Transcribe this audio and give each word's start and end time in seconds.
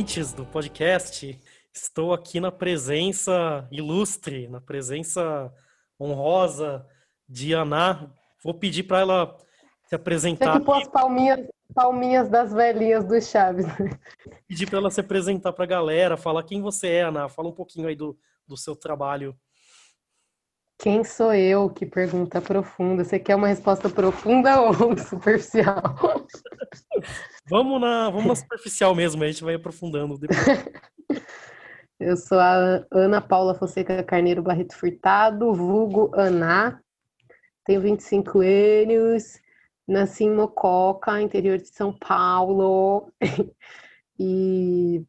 ouvintes 0.00 0.32
do 0.32 0.46
podcast. 0.46 1.38
Estou 1.74 2.14
aqui 2.14 2.40
na 2.40 2.50
presença 2.50 3.68
ilustre, 3.70 4.48
na 4.48 4.58
presença 4.58 5.52
honrosa 6.00 6.86
de 7.28 7.52
Ana. 7.52 8.10
Vou 8.42 8.54
pedir 8.54 8.84
para 8.84 9.00
ela 9.00 9.36
se 9.86 9.94
apresentar. 9.94 10.52
Tem 10.52 10.60
que 10.60 10.64
pôr 10.64 10.80
as 10.80 10.88
palminhas, 10.88 11.46
palminhas 11.74 12.30
das 12.30 12.50
velhinhas 12.50 13.04
do 13.04 13.20
Chaves. 13.20 13.66
Pedir 14.48 14.70
para 14.70 14.78
ela 14.78 14.90
se 14.90 15.00
apresentar 15.00 15.52
para 15.52 15.64
a 15.64 15.68
galera, 15.68 16.16
falar 16.16 16.44
quem 16.44 16.62
você 16.62 16.88
é, 16.88 17.02
Ana. 17.02 17.28
Fala 17.28 17.50
um 17.50 17.54
pouquinho 17.54 17.86
aí 17.86 17.94
do, 17.94 18.18
do 18.48 18.56
seu 18.56 18.74
trabalho. 18.74 19.36
Quem 20.78 21.04
sou 21.04 21.34
eu? 21.34 21.68
Que 21.68 21.84
pergunta 21.84 22.40
profunda. 22.40 23.04
Você 23.04 23.18
quer 23.18 23.36
uma 23.36 23.48
resposta 23.48 23.90
profunda 23.90 24.62
ou 24.62 24.96
superficial? 24.96 25.82
vamos 27.50 27.80
na, 27.80 28.08
vamos 28.08 28.26
na 28.26 28.36
superficial 28.36 28.94
mesmo, 28.94 29.22
a 29.22 29.26
gente 29.26 29.42
vai 29.42 29.54
aprofundando 29.54 30.16
depois. 30.16 30.38
Eu 31.98 32.16
sou 32.16 32.38
a 32.38 32.82
Ana 32.90 33.20
Paula 33.20 33.54
Fonseca 33.54 34.02
Carneiro 34.02 34.42
Barreto 34.42 34.74
Furtado, 34.74 35.52
vulgo 35.52 36.10
Ana. 36.14 36.82
Tenho 37.66 37.82
25 37.82 38.40
anos, 38.40 39.38
nasci 39.86 40.24
em 40.24 40.34
Mococa, 40.34 41.20
interior 41.20 41.58
de 41.58 41.68
São 41.68 41.92
Paulo. 41.92 43.12
e 44.18 45.04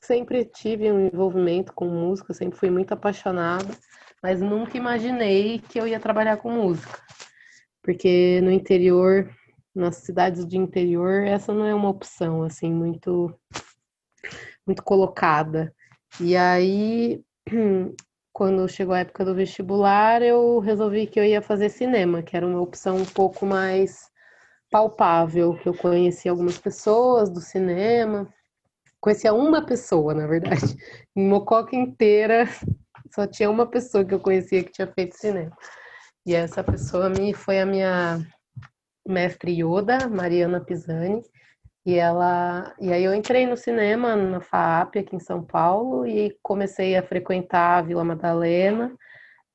sempre 0.00 0.44
tive 0.44 0.92
um 0.92 1.06
envolvimento 1.06 1.72
com 1.72 1.86
música, 1.86 2.32
sempre 2.32 2.58
fui 2.58 2.70
muito 2.70 2.92
apaixonada, 2.92 3.76
mas 4.22 4.40
nunca 4.40 4.76
imaginei 4.76 5.58
que 5.58 5.80
eu 5.80 5.88
ia 5.88 5.98
trabalhar 5.98 6.36
com 6.36 6.52
música. 6.52 7.02
Porque 7.82 8.40
no 8.42 8.52
interior, 8.52 9.28
nas 9.80 9.96
cidades 9.96 10.46
de 10.46 10.56
interior, 10.58 11.24
essa 11.24 11.52
não 11.52 11.64
é 11.64 11.74
uma 11.74 11.88
opção 11.88 12.42
assim 12.42 12.72
muito 12.72 13.34
muito 14.66 14.82
colocada. 14.84 15.74
E 16.20 16.36
aí, 16.36 17.22
quando 18.32 18.68
chegou 18.68 18.94
a 18.94 19.00
época 19.00 19.24
do 19.24 19.34
vestibular, 19.34 20.22
eu 20.22 20.58
resolvi 20.60 21.06
que 21.06 21.18
eu 21.18 21.24
ia 21.24 21.42
fazer 21.42 21.70
cinema, 21.70 22.22
que 22.22 22.36
era 22.36 22.46
uma 22.46 22.60
opção 22.60 22.96
um 22.96 23.06
pouco 23.06 23.46
mais 23.46 24.10
palpável, 24.70 25.56
que 25.56 25.68
eu 25.68 25.74
conheci 25.74 26.28
algumas 26.28 26.58
pessoas 26.58 27.30
do 27.30 27.40
cinema, 27.40 28.32
Conhecia 29.00 29.32
uma 29.32 29.64
pessoa, 29.64 30.12
na 30.12 30.26
verdade. 30.26 30.76
Em 31.16 31.26
Mococa 31.26 31.74
inteira, 31.74 32.46
só 33.14 33.26
tinha 33.26 33.50
uma 33.50 33.66
pessoa 33.66 34.04
que 34.04 34.12
eu 34.12 34.20
conhecia 34.20 34.62
que 34.62 34.72
tinha 34.72 34.86
feito 34.86 35.16
cinema. 35.16 35.56
E 36.26 36.34
essa 36.34 36.62
pessoa 36.62 37.08
me, 37.08 37.32
foi 37.32 37.60
a 37.60 37.66
minha 37.66 38.20
mestre 39.10 39.52
Yoda, 39.52 40.08
Mariana 40.08 40.60
Pisani. 40.60 41.22
E 41.84 41.94
ela, 41.94 42.74
e 42.78 42.92
aí 42.92 43.04
eu 43.04 43.14
entrei 43.14 43.46
no 43.46 43.56
cinema 43.56 44.14
na 44.14 44.40
FAAP 44.40 44.96
aqui 44.96 45.16
em 45.16 45.20
São 45.20 45.42
Paulo 45.42 46.06
e 46.06 46.36
comecei 46.42 46.96
a 46.96 47.02
frequentar 47.02 47.78
a 47.78 47.82
Vila 47.82 48.04
Madalena. 48.04 48.96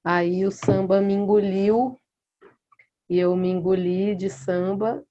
Aí 0.04 0.46
o 0.46 0.52
samba 0.52 1.02
me 1.02 1.14
engoliu 1.14 1.98
e 3.10 3.20
eu 3.20 3.36
me 3.36 3.50
engoli 3.50 4.16
de 4.16 4.30
samba 4.30 5.04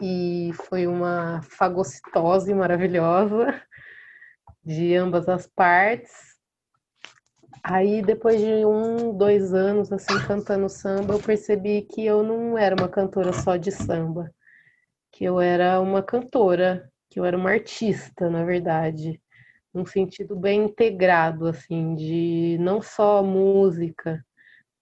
e 0.00 0.52
foi 0.68 0.86
uma 0.86 1.40
fagocitose 1.42 2.54
maravilhosa 2.54 3.62
de 4.64 4.94
ambas 4.94 5.28
as 5.28 5.46
partes. 5.46 6.31
Aí, 7.64 8.02
depois 8.02 8.40
de 8.40 8.66
um, 8.66 9.16
dois 9.16 9.54
anos, 9.54 9.92
assim, 9.92 10.18
cantando 10.18 10.68
samba, 10.68 11.14
eu 11.14 11.20
percebi 11.20 11.82
que 11.82 12.04
eu 12.04 12.22
não 12.22 12.58
era 12.58 12.74
uma 12.74 12.88
cantora 12.88 13.32
só 13.32 13.56
de 13.56 13.70
samba, 13.70 14.32
que 15.12 15.24
eu 15.24 15.40
era 15.40 15.80
uma 15.80 16.02
cantora, 16.02 16.90
que 17.08 17.20
eu 17.20 17.24
era 17.24 17.36
uma 17.36 17.50
artista, 17.50 18.28
na 18.28 18.44
verdade, 18.44 19.20
num 19.72 19.86
sentido 19.86 20.34
bem 20.36 20.64
integrado, 20.64 21.46
assim, 21.46 21.94
de 21.94 22.58
não 22.60 22.82
só 22.82 23.22
música, 23.22 24.24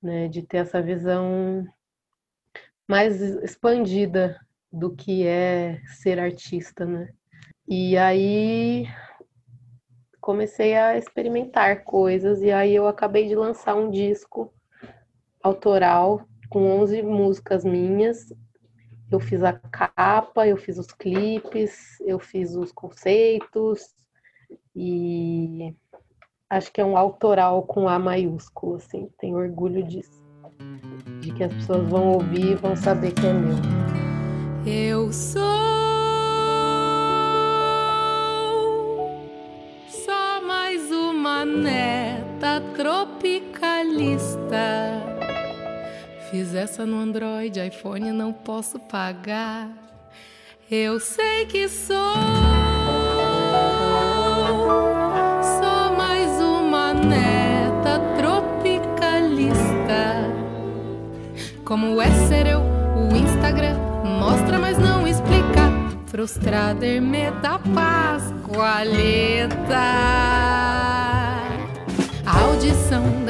né, 0.02 0.28
de 0.28 0.42
ter 0.42 0.58
essa 0.58 0.80
visão 0.80 1.66
mais 2.88 3.20
expandida 3.20 4.40
do 4.72 4.94
que 4.94 5.26
é 5.26 5.80
ser 5.86 6.18
artista, 6.18 6.86
né? 6.86 7.10
E 7.68 7.96
aí 7.96 8.86
comecei 10.20 10.76
a 10.76 10.96
experimentar 10.96 11.84
coisas 11.84 12.42
e 12.42 12.50
aí 12.50 12.74
eu 12.74 12.86
acabei 12.86 13.26
de 13.26 13.34
lançar 13.34 13.74
um 13.74 13.90
disco 13.90 14.52
autoral 15.42 16.26
com 16.48 16.66
11 16.80 17.02
músicas 17.02 17.64
minhas. 17.64 18.32
Eu 19.10 19.18
fiz 19.18 19.42
a 19.42 19.52
capa, 19.52 20.46
eu 20.46 20.56
fiz 20.56 20.78
os 20.78 20.92
clipes, 20.92 21.98
eu 22.00 22.18
fiz 22.18 22.54
os 22.54 22.70
conceitos 22.70 23.94
e 24.74 25.74
acho 26.48 26.72
que 26.72 26.80
é 26.80 26.84
um 26.84 26.96
autoral 26.96 27.62
com 27.64 27.88
A 27.88 27.98
maiúsculo, 27.98 28.76
assim, 28.76 29.08
tenho 29.18 29.36
orgulho 29.36 29.82
disso. 29.82 30.24
De 31.20 31.32
que 31.32 31.44
as 31.44 31.52
pessoas 31.52 31.88
vão 31.88 32.12
ouvir 32.12 32.52
e 32.52 32.54
vão 32.54 32.76
saber 32.76 33.12
que 33.12 33.26
é 33.26 33.32
meu. 33.32 33.56
Eu 34.64 35.12
sou 35.12 35.59
neta 41.50 42.62
tropicalista. 42.76 44.30
Fiz 46.30 46.54
essa 46.54 46.86
no 46.86 47.00
Android, 47.00 47.58
iPhone 47.60 48.12
não 48.12 48.32
posso 48.32 48.78
pagar. 48.78 49.68
Eu 50.70 51.00
sei 51.00 51.46
que 51.46 51.68
sou. 51.68 51.96
Sou 55.42 55.96
mais 55.96 56.40
uma 56.40 56.94
neta 56.94 57.98
tropicalista. 58.16 59.60
Como 61.64 62.00
é 62.00 62.10
ser 62.28 62.46
eu, 62.46 62.60
o 62.60 63.16
Instagram 63.16 63.76
mostra, 64.04 64.58
mas 64.58 64.78
não 64.78 65.08
explica. 65.08 65.68
Frustrada, 66.06 66.86
ermeta, 66.86 67.58
pascoaleta 67.74 69.50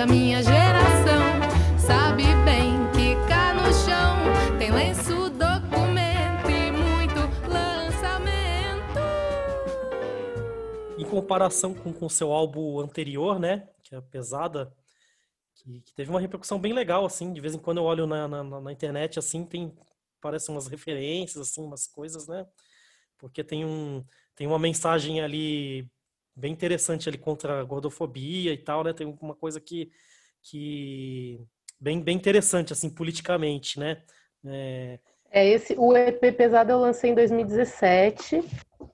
da 0.01 0.07
minha 0.07 0.43
geração 0.43 1.79
sabe 1.79 2.23
bem 2.43 2.73
que 2.95 3.15
cá 3.29 3.53
no 3.53 3.71
chão 3.71 4.59
tem 4.59 4.71
lenço, 4.71 5.29
documento 5.29 6.49
e 6.49 6.73
muito 6.73 7.21
lançamento. 7.47 8.99
Em 10.97 11.05
comparação 11.05 11.75
com 11.75 12.07
o 12.07 12.09
seu 12.09 12.33
álbum 12.33 12.81
anterior, 12.81 13.39
né, 13.39 13.69
que 13.83 13.95
é 13.95 14.01
Pesada, 14.01 14.73
que, 15.55 15.83
que, 15.83 15.93
teve 15.93 16.09
uma 16.09 16.19
repercussão 16.19 16.59
bem 16.59 16.73
legal, 16.73 17.05
assim, 17.05 17.35
de 17.35 17.41
vez 17.43 17.55
em 17.55 17.59
quando 17.59 17.77
eu 17.77 17.85
olho 17.85 18.07
na, 18.07 18.27
na, 18.27 18.43
na 18.43 18.73
internet, 18.73 19.19
assim, 19.19 19.45
tem, 19.45 19.71
parecem 20.19 20.55
umas 20.55 20.67
referências, 20.67 21.47
assim, 21.47 21.63
umas 21.63 21.87
coisas, 21.87 22.27
né, 22.27 22.47
porque 23.19 23.45
tem 23.45 23.67
um, 23.67 24.03
tem 24.35 24.47
uma 24.47 24.59
mensagem 24.59 25.21
ali 25.21 25.87
bem 26.35 26.53
interessante 26.53 27.09
ali 27.09 27.19
contra 27.19 27.61
a 27.61 27.65
gordofobia 27.65 28.53
e 28.53 28.59
tal, 28.59 28.85
né? 28.85 28.93
Tem 28.93 29.07
uma 29.21 29.35
coisa 29.35 29.61
que, 29.61 29.91
que 30.43 31.41
bem, 31.81 32.03
bem 32.03 32.17
interessante, 32.17 32.73
assim, 32.73 32.91
politicamente, 32.91 33.79
né? 33.79 34.03
É... 34.45 34.99
é 35.31 35.49
esse, 35.49 35.75
o 35.79 35.97
EP 35.97 36.33
Pesado 36.37 36.73
eu 36.73 36.79
lancei 36.79 37.11
em 37.11 37.15
2017. 37.15 38.43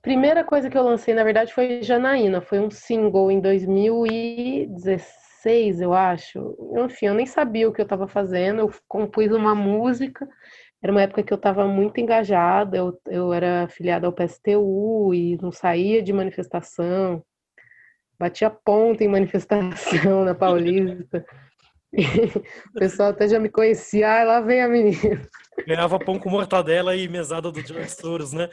Primeira 0.01 0.43
coisa 0.43 0.69
que 0.69 0.77
eu 0.77 0.83
lancei, 0.83 1.13
na 1.13 1.23
verdade, 1.23 1.53
foi 1.53 1.81
Janaína. 1.81 2.41
Foi 2.41 2.59
um 2.59 2.69
single 2.69 3.31
em 3.31 3.39
2016, 3.39 5.79
eu 5.81 5.93
acho. 5.93 6.57
Enfim, 6.77 7.05
eu 7.07 7.13
nem 7.13 7.25
sabia 7.25 7.69
o 7.69 7.73
que 7.73 7.79
eu 7.81 7.85
estava 7.85 8.07
fazendo. 8.07 8.61
Eu 8.61 8.71
compus 8.87 9.31
uma 9.31 9.55
música. 9.55 10.27
Era 10.81 10.91
uma 10.91 11.01
época 11.01 11.23
que 11.23 11.33
eu 11.33 11.37
estava 11.37 11.65
muito 11.65 11.99
engajada. 11.99 12.77
Eu, 12.77 12.99
eu 13.07 13.33
era 13.33 13.63
afiliada 13.63 14.07
ao 14.07 14.13
PSTU 14.13 15.13
e 15.13 15.37
não 15.41 15.51
saía 15.51 16.01
de 16.01 16.13
manifestação 16.13 17.23
batia 18.19 18.49
ponta 18.49 19.03
em 19.03 19.07
manifestação 19.07 20.25
na 20.25 20.33
Paulista. 20.33 21.25
o 21.93 22.79
pessoal 22.79 23.09
até 23.09 23.27
já 23.27 23.39
me 23.39 23.49
conhecia, 23.49 24.21
ah, 24.21 24.23
lá 24.23 24.41
vem 24.41 24.61
a 24.61 24.67
menina. 24.67 25.21
Ganhava 25.65 25.99
pão 25.99 26.19
com 26.19 26.29
mortadela 26.29 26.95
e 26.95 27.07
mesada 27.07 27.51
do 27.51 27.61
George 27.61 27.89
Soros, 27.89 28.33
né? 28.33 28.49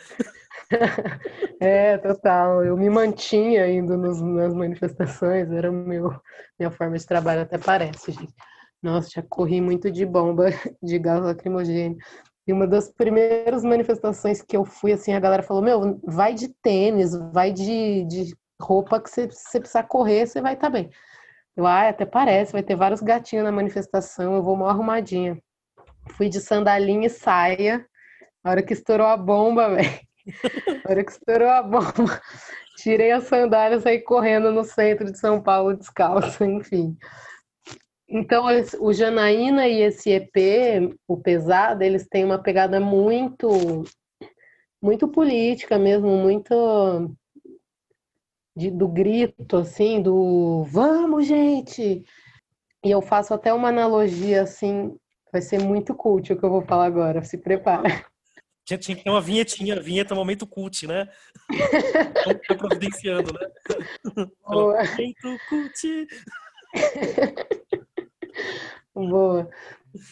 é, 1.61 1.99
total. 1.99 2.65
Eu 2.65 2.77
me 2.77 2.89
mantinha 2.89 3.69
indo 3.69 3.97
nos, 3.97 4.21
nas 4.23 4.55
manifestações, 4.55 5.51
era 5.51 5.71
meu, 5.71 6.15
minha 6.59 6.71
forma 6.71 6.97
de 6.97 7.07
trabalho, 7.07 7.43
até 7.43 7.59
parece, 7.59 8.13
gente. 8.13 8.33
Nossa, 8.85 9.09
já 9.09 9.23
corri 9.23 9.63
muito 9.63 9.91
de 9.91 10.05
bomba 10.05 10.45
de 10.83 10.99
gás 10.99 11.23
lacrimogêneo. 11.25 11.97
E 12.47 12.53
uma 12.53 12.67
das 12.67 12.93
primeiras 12.93 13.65
manifestações 13.65 14.43
que 14.43 14.55
eu 14.55 14.63
fui, 14.63 14.93
assim, 14.93 15.15
a 15.15 15.21
galera 15.21 15.43
falou: 15.43 15.63
Meu, 15.63 15.99
vai 16.05 16.35
de 16.35 16.49
tênis, 16.63 17.17
vai 17.33 17.51
de, 17.51 18.05
de 18.05 18.37
roupa 18.61 19.01
que 19.01 19.09
você, 19.09 19.27
você 19.27 19.59
precisar 19.59 19.85
correr, 19.85 20.27
você 20.27 20.43
vai 20.43 20.53
estar 20.53 20.67
tá 20.67 20.71
bem. 20.71 20.91
Eu, 21.57 21.67
ah, 21.67 21.89
até 21.89 22.05
parece, 22.05 22.53
vai 22.53 22.63
ter 22.63 22.77
vários 22.77 23.01
gatinhos 23.01 23.47
na 23.47 23.53
manifestação, 23.53 24.35
eu 24.35 24.43
vou 24.43 24.55
mal 24.55 24.69
arrumadinha. 24.69 25.39
Fui 26.11 26.29
de 26.29 26.39
sandalinha 26.39 27.07
e 27.07 27.11
saia. 27.11 27.87
A 28.45 28.51
hora 28.51 28.63
que 28.63 28.75
estourou 28.75 29.07
a 29.07 29.17
bomba, 29.17 29.71
velho. 29.75 30.01
Na 30.85 30.91
hora 30.91 31.05
que 31.05 31.13
estourou 31.13 31.49
a 31.49 31.63
bomba, 31.63 32.21
tirei 32.77 33.13
a 33.13 33.21
sandália 33.23 33.77
e 33.77 33.81
saí 33.81 34.03
correndo 34.03 34.53
no 34.53 34.63
centro 34.63 35.11
de 35.11 35.19
São 35.19 35.43
Paulo 35.43 35.75
descalço, 35.75 36.45
enfim. 36.45 36.99
Então, 38.09 38.45
o 38.81 38.93
Janaína 38.93 39.67
e 39.67 39.81
esse 39.81 40.11
EP, 40.11 40.95
o 41.09 41.17
Pesado, 41.17 41.83
eles 41.83 42.07
têm 42.07 42.25
uma 42.25 42.39
pegada 42.39 42.79
muito, 42.79 43.85
muito 44.81 45.09
política 45.09 45.79
mesmo, 45.79 46.09
muito 46.17 47.15
de- 48.57 48.71
do 48.71 48.87
grito, 48.87 49.57
assim, 49.57 50.03
do 50.03 50.65
vamos, 50.65 51.27
gente! 51.27 52.05
E 52.85 52.91
eu 52.91 53.01
faço 53.01 53.33
até 53.33 53.53
uma 53.53 53.69
analogia, 53.69 54.43
assim, 54.43 54.95
vai 55.33 55.41
ser 55.41 55.59
muito 55.59 55.95
cult 55.95 56.33
o 56.33 56.39
que 56.39 56.45
eu 56.45 56.51
vou 56.51 56.63
falar 56.63 56.85
agora, 56.85 57.25
se 57.25 57.39
prepara. 57.39 58.05
Tinha, 58.67 58.79
tinha 58.79 58.97
que 58.97 59.05
ter 59.05 59.11
uma 59.11 59.21
vinhetinha, 59.21 59.81
vinheta 59.81 60.15
momento 60.15 60.47
cult, 60.47 60.87
né? 60.87 61.09
Vamos 62.25 62.41
ficar 62.43 62.55
providenciando, 62.57 63.33
né? 63.33 63.49
Momento 64.47 65.39
cult. 65.49 66.07
Boa. 68.95 69.49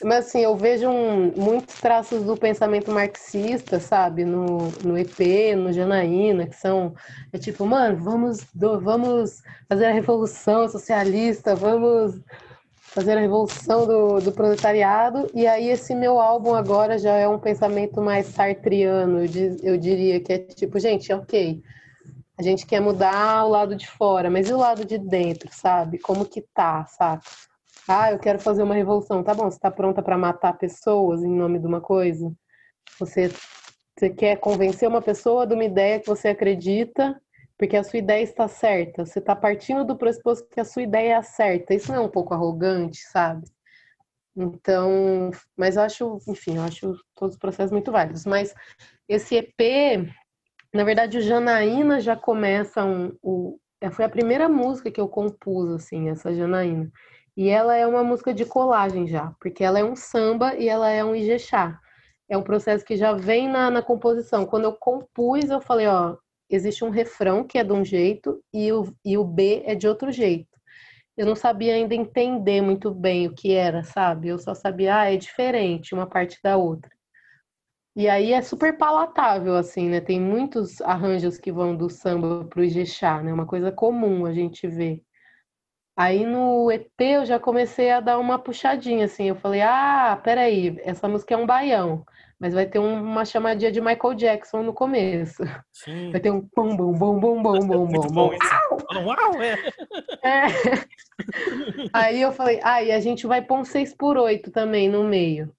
Mas 0.05 0.27
assim, 0.27 0.41
eu 0.41 0.57
vejo 0.57 0.89
um- 0.89 1.33
muitos 1.37 1.75
traços 1.77 2.23
do 2.25 2.37
pensamento 2.37 2.91
marxista, 2.93 3.81
sabe? 3.81 4.25
No, 4.25 4.69
no 4.85 4.97
EP, 4.97 5.57
no 5.57 5.73
Janaína, 5.73 6.47
que 6.47 6.57
são, 6.57 6.95
é 7.33 7.39
tipo, 7.39 7.67
mano, 7.67 7.97
vamos, 8.03 8.39
do- 8.55 8.81
vamos 8.81 9.43
fazer 9.69 9.87
a 9.87 9.93
revolução 9.93 10.69
socialista, 10.69 11.55
vamos 11.57 12.21
fazer 12.95 13.17
a 13.19 13.21
revolução 13.21 13.87
do, 13.87 14.21
do 14.21 14.33
proletariado. 14.33 15.31
E 15.35 15.47
aí 15.47 15.69
esse 15.69 15.95
meu 15.95 16.21
álbum 16.21 16.55
agora 16.55 16.99
já 16.99 17.15
é 17.17 17.29
um 17.29 17.39
pensamento 17.39 18.01
mais 18.03 18.27
sartriano, 18.27 19.21
eu, 19.25 19.29
di- 19.29 19.57
eu 19.63 19.79
diria 19.79 20.21
que 20.21 20.33
é 20.33 20.39
tipo, 20.39 20.79
gente, 20.81 21.13
ok, 21.13 21.63
a 22.39 22.43
gente 22.43 22.67
quer 22.67 22.81
mudar 22.81 23.45
o 23.47 23.51
lado 23.51 23.77
de 23.77 23.89
fora, 23.89 24.31
mas 24.31 24.49
e 24.49 24.55
o 24.55 24.59
lado 24.59 24.85
de 24.85 24.99
dentro, 24.99 25.51
sabe? 25.53 25.99
Como 25.99 26.27
que 26.27 26.43
tá, 26.55 26.87
sabe? 26.87 27.23
Ah, 27.89 28.13
eu 28.13 28.19
quero 28.19 28.39
fazer 28.39 28.63
uma 28.63 28.75
revolução. 28.75 29.23
Tá 29.23 29.35
bom, 29.35 29.51
você 29.51 29.57
está 29.57 29.71
pronta 29.71 30.03
para 30.03 30.17
matar 30.17 30.57
pessoas 30.57 31.23
em 31.23 31.35
nome 31.35 31.59
de 31.59 31.67
uma 31.67 31.81
coisa? 31.81 32.33
Você, 32.99 33.31
você 33.97 34.11
quer 34.11 34.37
convencer 34.37 34.89
uma 34.89 35.03
pessoa 35.03 35.47
de 35.47 35.55
uma 35.55 35.65
ideia 35.65 35.99
que 35.99 36.07
você 36.07 36.29
acredita, 36.29 37.21
porque 37.59 37.77
a 37.77 37.85
sua 37.85 37.99
ideia 37.99 38.23
está 38.23 38.47
certa. 38.47 39.05
Você 39.05 39.19
está 39.19 39.35
partindo 39.35 39.85
do 39.85 39.97
pressuposto 39.97 40.49
que 40.49 40.61
a 40.61 40.65
sua 40.65 40.83
ideia 40.83 41.17
é 41.17 41.23
certa. 41.23 41.75
Isso 41.75 41.91
não 41.91 42.03
é 42.03 42.07
um 42.07 42.11
pouco 42.11 42.33
arrogante, 42.35 42.99
sabe? 43.11 43.45
Então, 44.37 45.31
mas 45.57 45.77
eu 45.77 45.83
acho, 45.83 46.19
enfim, 46.29 46.57
eu 46.57 46.63
acho 46.63 46.97
todos 47.15 47.35
os 47.35 47.39
processos 47.39 47.73
muito 47.73 47.91
válidos. 47.91 48.25
Mas 48.25 48.55
esse 49.09 49.37
EP, 49.37 50.09
na 50.73 50.85
verdade, 50.85 51.19
o 51.19 51.21
Janaína 51.21 52.01
já 52.01 52.17
começa 52.17 52.85
um, 52.85 53.17
o, 53.21 53.59
foi 53.91 54.05
a 54.05 54.09
primeira 54.09 54.49
música 54.49 54.91
que 54.91 55.01
eu 55.01 55.09
compus, 55.09 55.71
assim, 55.71 56.09
essa 56.09 56.33
Janaína. 56.33 56.91
E 57.37 57.49
ela 57.49 57.77
é 57.77 57.87
uma 57.87 58.05
música 58.05 58.35
de 58.35 58.45
colagem 58.45 59.07
já, 59.07 59.35
porque 59.41 59.65
ela 59.65 59.79
é 59.79 59.85
um 59.85 59.97
samba 59.97 60.55
e 60.57 60.69
ela 60.69 60.91
é 60.91 61.05
um 61.05 61.15
ijexá. 61.15 61.79
É 62.29 62.37
um 62.37 62.43
processo 62.43 62.85
que 62.85 62.97
já 62.97 63.13
vem 63.13 63.49
na, 63.49 63.71
na 63.71 63.83
composição. 63.83 64.47
Quando 64.47 64.65
eu 64.65 64.75
compus, 64.75 65.51
eu 65.51 65.61
falei, 65.61 65.87
ó, 65.87 66.17
existe 66.49 66.85
um 66.85 66.91
refrão 66.91 67.45
que 67.45 67.59
é 67.59 67.65
de 67.65 67.73
um 67.73 67.85
jeito 67.85 68.43
e 68.53 68.73
o, 68.73 68.95
e 69.05 69.17
o 69.17 69.25
B 69.25 69.63
é 69.67 69.75
de 69.75 69.89
outro 69.89 70.13
jeito. 70.13 70.49
Eu 71.17 71.27
não 71.27 71.37
sabia 71.37 71.75
ainda 71.75 71.95
entender 71.95 72.61
muito 72.63 72.91
bem 72.91 73.27
o 73.27 73.35
que 73.35 73.53
era, 73.53 73.83
sabe? 73.85 74.29
Eu 74.29 74.39
só 74.39 74.55
sabia, 74.55 74.99
ah, 74.99 75.13
é 75.13 75.17
diferente 75.17 75.95
uma 75.95 76.07
parte 76.07 76.39
da 76.43 76.57
outra. 76.57 76.91
E 77.95 78.09
aí 78.09 78.33
é 78.33 78.41
super 78.41 78.79
palatável, 78.79 79.55
assim, 79.55 79.89
né? 79.91 80.01
Tem 80.01 80.19
muitos 80.19 80.81
arranjos 80.81 81.39
que 81.39 81.53
vão 81.53 81.77
do 81.77 81.91
samba 81.91 82.47
pro 82.47 82.65
ijexá, 82.65 83.23
né? 83.23 83.33
Uma 83.33 83.47
coisa 83.47 83.71
comum 83.71 84.25
a 84.25 84.33
gente 84.33 84.67
vê. 84.67 85.03
Aí 85.97 86.25
no 86.25 86.71
EP 86.71 87.01
eu 87.01 87.27
já 87.27 87.39
comecei 87.39 87.91
a 87.91 88.01
dar 88.01 88.19
uma 88.19 88.39
puxadinha, 88.39 89.05
assim. 89.05 89.29
Eu 89.29 89.37
falei, 89.37 89.61
ah, 89.61 90.19
peraí, 90.23 90.79
essa 90.85 91.07
música 91.07 91.35
é 91.35 91.37
um 91.37 91.45
baião, 91.47 92.05
mas 92.41 92.55
vai 92.55 92.65
ter 92.67 92.79
um- 92.79 93.03
uma 93.03 93.25
chamadinha 93.25 93.71
de 93.71 93.81
Michael 93.81 94.15
Jackson 94.15 94.63
no 94.63 94.73
começo. 94.73 95.43
Sim. 95.73 96.11
Vai 96.11 96.21
ter 96.21 96.31
um 96.31 96.49
bom, 96.57 96.75
bom, 96.75 96.93
bom, 96.93 97.21
bom, 97.21 97.43
bom, 97.43 97.67
bom, 97.67 97.87
bom, 97.87 98.09
bom 98.09 98.31
Uau, 99.05 99.43
é. 99.43 99.59
É. 100.23 100.47
Aí 101.93 102.21
eu 102.21 102.33
falei, 102.33 102.59
ah, 102.63 102.83
e 102.83 102.91
a 102.91 103.01
gente 103.01 103.27
vai 103.27 103.43
pôr 103.43 103.59
um 103.59 103.65
6 103.65 103.95
por 103.95 104.17
8 104.17 104.51
também 104.51 104.89
no 104.89 105.05
meio. 105.05 105.55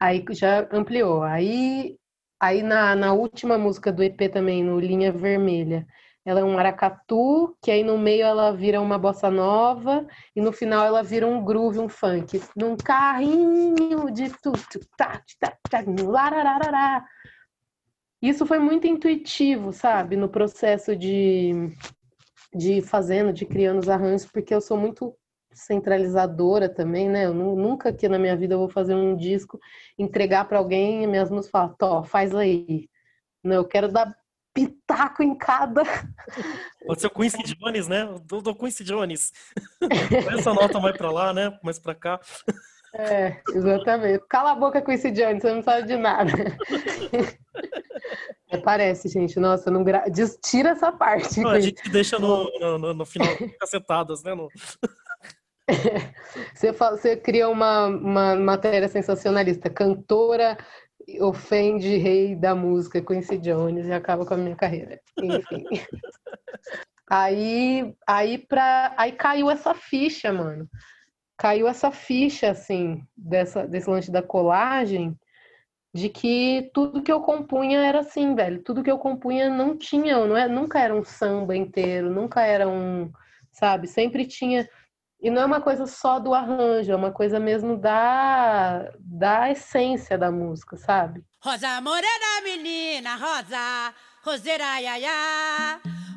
Aí 0.00 0.24
já 0.30 0.68
ampliou. 0.72 1.22
Aí, 1.22 1.96
aí 2.40 2.62
na, 2.62 2.94
na 2.94 3.12
última 3.12 3.56
música 3.56 3.92
do 3.92 4.02
EP 4.02 4.28
também, 4.28 4.62
no 4.62 4.78
Linha 4.78 5.12
Vermelha, 5.12 5.86
ela 6.28 6.40
é 6.40 6.44
um 6.44 6.52
maracatu, 6.52 7.56
que 7.62 7.70
aí 7.70 7.82
no 7.82 7.96
meio 7.96 8.22
ela 8.24 8.52
vira 8.52 8.80
uma 8.82 8.98
bossa 8.98 9.30
nova, 9.30 10.06
e 10.36 10.40
no 10.42 10.52
final 10.52 10.84
ela 10.84 11.02
vira 11.02 11.26
um 11.26 11.42
groove, 11.42 11.78
um 11.78 11.88
funk. 11.88 12.38
Num 12.54 12.76
carrinho 12.76 14.10
de 14.12 14.28
tudo, 14.42 14.60
tá, 14.96 15.22
tá, 15.40 15.56
tá, 15.70 15.82
larararará. 16.04 17.02
Isso 18.20 18.44
foi 18.44 18.58
muito 18.58 18.86
intuitivo, 18.86 19.72
sabe? 19.72 20.16
No 20.16 20.28
processo 20.28 20.94
de 20.94 21.52
de 22.54 22.80
fazendo, 22.80 23.32
de 23.32 23.44
criando 23.44 23.78
os 23.80 23.88
arranjos, 23.88 24.26
porque 24.26 24.54
eu 24.54 24.60
sou 24.60 24.76
muito 24.76 25.14
centralizadora 25.52 26.68
também, 26.68 27.08
né? 27.08 27.26
Eu 27.26 27.34
nu- 27.34 27.54
nunca 27.56 27.90
aqui 27.90 28.08
na 28.08 28.18
minha 28.18 28.36
vida 28.36 28.56
vou 28.56 28.68
fazer 28.70 28.94
um 28.94 29.14
disco, 29.16 29.58
entregar 29.98 30.46
para 30.46 30.58
alguém 30.58 31.02
e 31.04 31.06
minhas 31.06 31.30
músicas 31.30 31.50
falar, 31.50 31.74
Tó, 31.78 32.02
faz 32.04 32.34
aí. 32.34 32.88
Não, 33.44 33.56
eu 33.56 33.64
quero 33.66 33.88
dar 33.88 34.14
pitaco 34.66 35.22
em 35.22 35.36
cada. 35.36 35.82
Pode 36.86 37.00
ser 37.00 37.06
o 37.06 37.10
Quincy 37.10 37.42
Jones, 37.54 37.86
né? 37.86 38.08
Do, 38.24 38.40
do 38.42 38.54
Quincy 38.54 38.82
Jones. 38.82 39.32
Essa 40.36 40.52
nota 40.52 40.80
vai 40.80 40.92
pra 40.92 41.10
lá, 41.12 41.32
né? 41.32 41.56
Mais 41.62 41.78
pra 41.78 41.94
cá. 41.94 42.18
É, 42.94 43.40
exatamente. 43.54 44.24
Cala 44.28 44.52
a 44.52 44.54
boca 44.54 44.82
esse 44.92 45.10
Johnny, 45.10 45.40
você 45.40 45.52
não 45.52 45.62
sabe 45.62 45.86
de 45.86 45.96
nada. 45.96 46.32
É, 48.50 48.56
parece, 48.56 49.10
gente. 49.10 49.38
Nossa, 49.38 49.70
não 49.70 49.84
gra... 49.84 50.08
Diz- 50.08 50.38
Tira 50.42 50.70
essa 50.70 50.90
parte. 50.90 51.38
Não, 51.40 51.50
a 51.50 51.60
gente 51.60 51.86
deixa 51.90 52.18
no, 52.18 52.44
no, 52.58 52.78
no- 52.78 52.94
no 52.94 53.04
final 53.04 53.28
cacetadas, 53.60 54.22
né? 54.22 54.34
No- 54.34 54.48
Você, 56.54 56.72
fala- 56.72 56.96
você 56.96 57.14
cria 57.14 57.46
uma, 57.46 57.88
uma 57.88 58.34
matéria 58.36 58.88
sensacionalista. 58.88 59.68
Cantora 59.68 60.56
ofende 61.20 61.96
rei 61.96 62.36
da 62.36 62.54
música, 62.54 63.00
Quincy 63.00 63.38
Jones, 63.38 63.86
e 63.86 63.92
acaba 63.92 64.26
com 64.26 64.34
a 64.34 64.36
minha 64.36 64.56
carreira. 64.56 65.00
Enfim. 65.22 65.64
Aí, 67.10 67.94
aí, 68.06 68.36
pra, 68.36 68.92
aí 68.94 69.12
caiu 69.12 69.50
essa 69.50 69.72
ficha, 69.72 70.30
mano. 70.30 70.68
Caiu 71.38 71.66
essa 71.66 71.90
ficha, 71.90 72.50
assim, 72.50 73.02
dessa, 73.16 73.66
desse 73.66 73.88
lance 73.88 74.10
da 74.10 74.20
colagem, 74.20 75.16
de 75.94 76.10
que 76.10 76.70
tudo 76.74 77.02
que 77.02 77.10
eu 77.10 77.22
compunha 77.22 77.80
era 77.80 78.00
assim, 78.00 78.34
velho. 78.34 78.62
Tudo 78.62 78.82
que 78.82 78.90
eu 78.90 78.98
compunha 78.98 79.48
não 79.48 79.76
tinha, 79.76 80.22
não 80.26 80.36
é, 80.36 80.46
nunca 80.46 80.80
era 80.80 80.94
um 80.94 81.02
samba 81.02 81.56
inteiro, 81.56 82.10
nunca 82.10 82.42
era 82.42 82.68
um, 82.68 83.10
sabe? 83.52 83.86
Sempre 83.86 84.26
tinha 84.26 84.68
e 85.20 85.30
não 85.30 85.42
é 85.42 85.44
uma 85.44 85.60
coisa 85.60 85.86
só 85.86 86.18
do 86.20 86.32
arranjo, 86.32 86.92
é 86.92 86.96
uma 86.96 87.10
coisa 87.10 87.40
mesmo 87.40 87.76
da, 87.76 88.90
da 88.98 89.50
essência 89.50 90.16
da 90.16 90.30
música, 90.30 90.76
sabe? 90.76 91.24
Rosa 91.40 91.80
morena, 91.80 92.40
menina, 92.44 93.16
rosa, 93.16 93.94
roseira. 94.24 94.66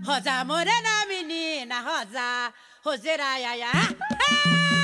Rosa 0.05 0.45
morena, 0.45 1.05
menina, 1.07 1.81
rosa, 1.81 2.53
roseira. 2.83 3.25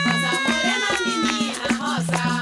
Rosa 0.07 0.31
morena, 0.45 0.87
menina, 1.05 1.67
rosa, 1.79 2.36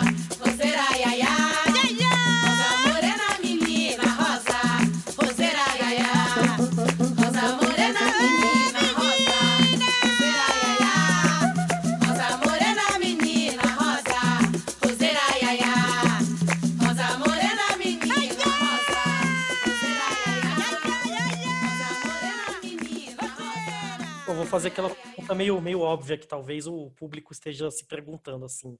vou 24.45 24.51
fazer 24.51 24.67
aquela 24.67 24.89
pergunta 24.89 25.33
meio, 25.33 25.59
meio 25.59 25.81
óbvia 25.81 26.17
que 26.17 26.27
talvez 26.27 26.67
o 26.67 26.91
público 26.91 27.33
esteja 27.33 27.71
se 27.71 27.85
perguntando 27.85 28.45
assim. 28.45 28.77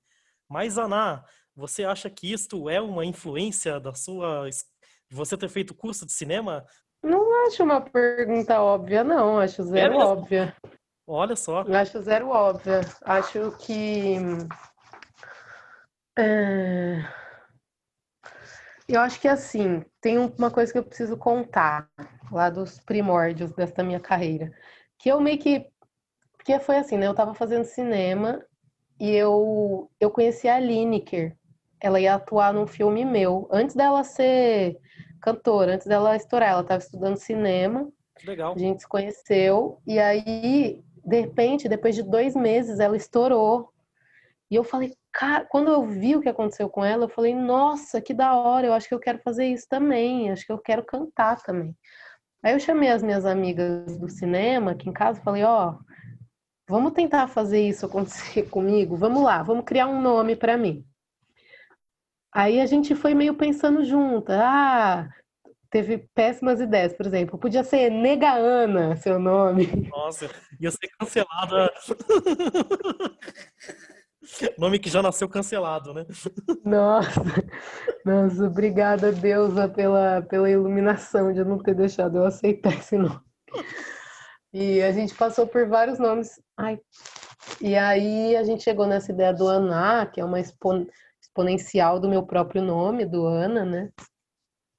Mas, 0.48 0.78
Ana, 0.78 1.26
você 1.56 1.84
acha 1.84 2.08
que 2.10 2.32
isto 2.32 2.70
é 2.70 2.80
uma 2.80 3.04
influência 3.04 3.80
da 3.80 3.94
sua. 3.94 4.48
de 4.48 5.16
você 5.16 5.36
ter 5.36 5.50
feito 5.50 5.74
curso 5.74 6.06
de 6.06 6.12
cinema? 6.12 6.64
Não 7.04 7.48
acho 7.48 7.64
uma 7.64 7.82
pergunta 7.82 8.62
óbvia, 8.62 9.04
não. 9.04 9.40
Acho 9.40 9.64
zero 9.64 9.98
mesmo? 9.98 10.08
óbvia. 10.08 10.56
Olha 11.08 11.36
só. 11.36 11.62
Acho 11.62 12.02
zero 12.02 12.30
óbvia. 12.30 12.82
Acho 13.04 13.58
que. 13.58 14.18
é, 16.18 16.98
Eu 18.88 19.02
acho 19.02 19.20
que 19.20 19.28
assim, 19.28 19.84
tem 20.00 20.20
uma 20.20 20.52
coisa 20.52 20.72
que 20.72 20.78
eu 20.78 20.86
preciso 20.86 21.18
contar 21.18 21.90
lá 22.32 22.52
dos 22.52 22.80
primórdios 22.80 23.52
dessa 23.54 23.84
minha 23.84 24.00
carreira. 24.00 24.52
Que 24.98 25.10
eu 25.10 25.20
meio 25.20 25.38
que. 25.38 25.68
Porque 26.38 26.60
foi 26.60 26.78
assim, 26.78 26.98
né? 26.98 27.08
Eu 27.08 27.16
tava 27.16 27.34
fazendo 27.34 27.66
cinema 27.66 28.44
e 29.00 29.10
eu, 29.12 29.90
eu 30.00 30.12
conheci 30.12 30.48
a 30.48 30.60
Lineker. 30.60 31.36
Ela 31.82 32.00
ia 32.00 32.16
atuar 32.16 32.54
num 32.54 32.68
filme 32.68 33.04
meu. 33.04 33.48
Antes 33.52 33.76
dela 33.76 34.04
ser 34.04 34.78
cantora, 35.22 35.76
antes 35.76 35.88
dela 35.88 36.16
estourar. 36.16 36.52
Ela 36.52 36.64
tava 36.64 36.84
estudando 36.84 37.18
cinema. 37.18 37.90
Legal. 38.26 38.54
A 38.54 38.58
gente 38.58 38.82
se 38.82 38.88
conheceu. 38.88 39.82
E 39.86 40.00
aí, 40.00 40.84
de 41.04 41.22
repente, 41.22 41.68
depois 41.68 41.96
de 41.96 42.04
dois 42.04 42.36
meses, 42.36 42.80
ela 42.80 42.96
estourou. 42.96 43.70
E 44.50 44.56
eu 44.56 44.64
falei, 44.64 44.96
cara, 45.12 45.46
quando 45.46 45.72
eu 45.72 45.86
vi 45.86 46.16
o 46.16 46.22
que 46.22 46.30
aconteceu 46.30 46.70
com 46.70 46.86
ela, 46.86 47.06
eu 47.06 47.10
falei, 47.10 47.34
nossa, 47.34 48.00
que 48.00 48.14
da 48.14 48.36
hora, 48.36 48.68
eu 48.68 48.74
acho 48.74 48.88
que 48.88 48.94
eu 48.94 49.00
quero 49.00 49.20
fazer 49.20 49.46
isso 49.46 49.68
também, 49.68 50.32
acho 50.32 50.46
que 50.46 50.52
eu 50.52 50.60
quero 50.60 50.84
cantar 50.86 51.42
também. 51.42 51.76
Aí 52.46 52.54
eu 52.54 52.60
chamei 52.60 52.90
as 52.90 53.02
minhas 53.02 53.26
amigas 53.26 53.98
do 53.98 54.08
cinema 54.08 54.74
aqui 54.74 54.88
em 54.88 54.94
casa 54.94 55.20
e 55.20 55.24
falei, 55.24 55.44
ó, 55.44 55.72
oh, 55.72 55.80
vamos 56.70 56.94
tentar 56.94 57.28
fazer 57.28 57.68
isso 57.68 57.88
acontecer 57.88 58.44
comigo? 58.52 58.96
Vamos 58.96 59.24
lá, 59.24 59.42
vamos 59.42 59.66
criar 59.66 59.88
um 59.88 60.00
nome 60.00 60.36
para 60.36 60.56
mim. 60.56 60.86
Aí 62.32 62.62
a 62.62 62.68
gente 62.68 62.94
foi 62.94 63.16
meio 63.16 63.34
pensando 63.34 63.84
junto, 63.84 64.32
ah, 64.32 65.10
teve 65.72 66.08
péssimas 66.14 66.62
ideias, 66.62 66.94
por 66.94 67.08
exemplo, 67.08 67.40
podia 67.40 67.64
ser 67.64 67.90
Nega 67.90 68.34
Ana, 68.34 68.96
seu 68.96 69.18
nome. 69.18 69.90
Nossa, 69.90 70.30
ia 70.60 70.70
ser 70.70 70.88
cancelada. 71.00 71.74
Nome 74.58 74.80
que 74.80 74.90
já 74.90 75.02
nasceu 75.02 75.28
cancelado, 75.30 75.94
né? 75.94 76.06
Nossa, 76.64 77.22
nossa, 78.06 78.46
obrigada, 78.46 79.12
Deusa, 79.12 79.68
pela, 79.68 80.22
pela 80.22 80.50
iluminação 80.50 81.32
de 81.34 81.44
não 81.44 81.58
ter 81.58 81.76
deixado 81.76 82.18
eu 82.18 82.26
aceitar 82.26 82.74
esse 82.74 82.98
nome. 82.98 83.22
E 84.54 84.82
a 84.82 84.92
gente 84.92 85.14
passou 85.14 85.46
por 85.46 85.68
vários 85.68 86.00
nomes. 86.00 86.40
Ai. 86.58 86.80
E 87.62 87.76
aí 87.76 88.36
a 88.36 88.44
gente 88.44 88.64
chegou 88.64 88.88
nessa 88.88 89.12
ideia 89.12 89.34
do 89.34 89.48
Ana, 89.48 90.06
que 90.06 90.20
é 90.20 90.26
uma 90.26 90.40
expo, 90.40 90.88
exponencial 91.22 92.00
do 92.00 92.10
meu 92.10 92.24
próprio 92.24 92.62
nome, 92.62 93.06
do 93.06 93.26
Ana, 93.26 93.66
né? 93.66 93.90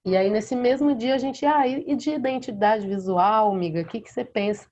E 0.04 0.16
aí 0.16 0.30
nesse 0.30 0.54
mesmo 0.54 0.94
dia 0.94 1.14
a 1.14 1.18
gente, 1.18 1.44
ah, 1.44 1.66
e 1.66 1.94
de 1.96 2.10
identidade 2.10 2.86
visual, 2.86 3.52
amiga, 3.52 3.82
o 3.82 3.84
que, 3.84 4.00
que 4.00 4.10
você 4.10 4.24
pensa? 4.24 4.66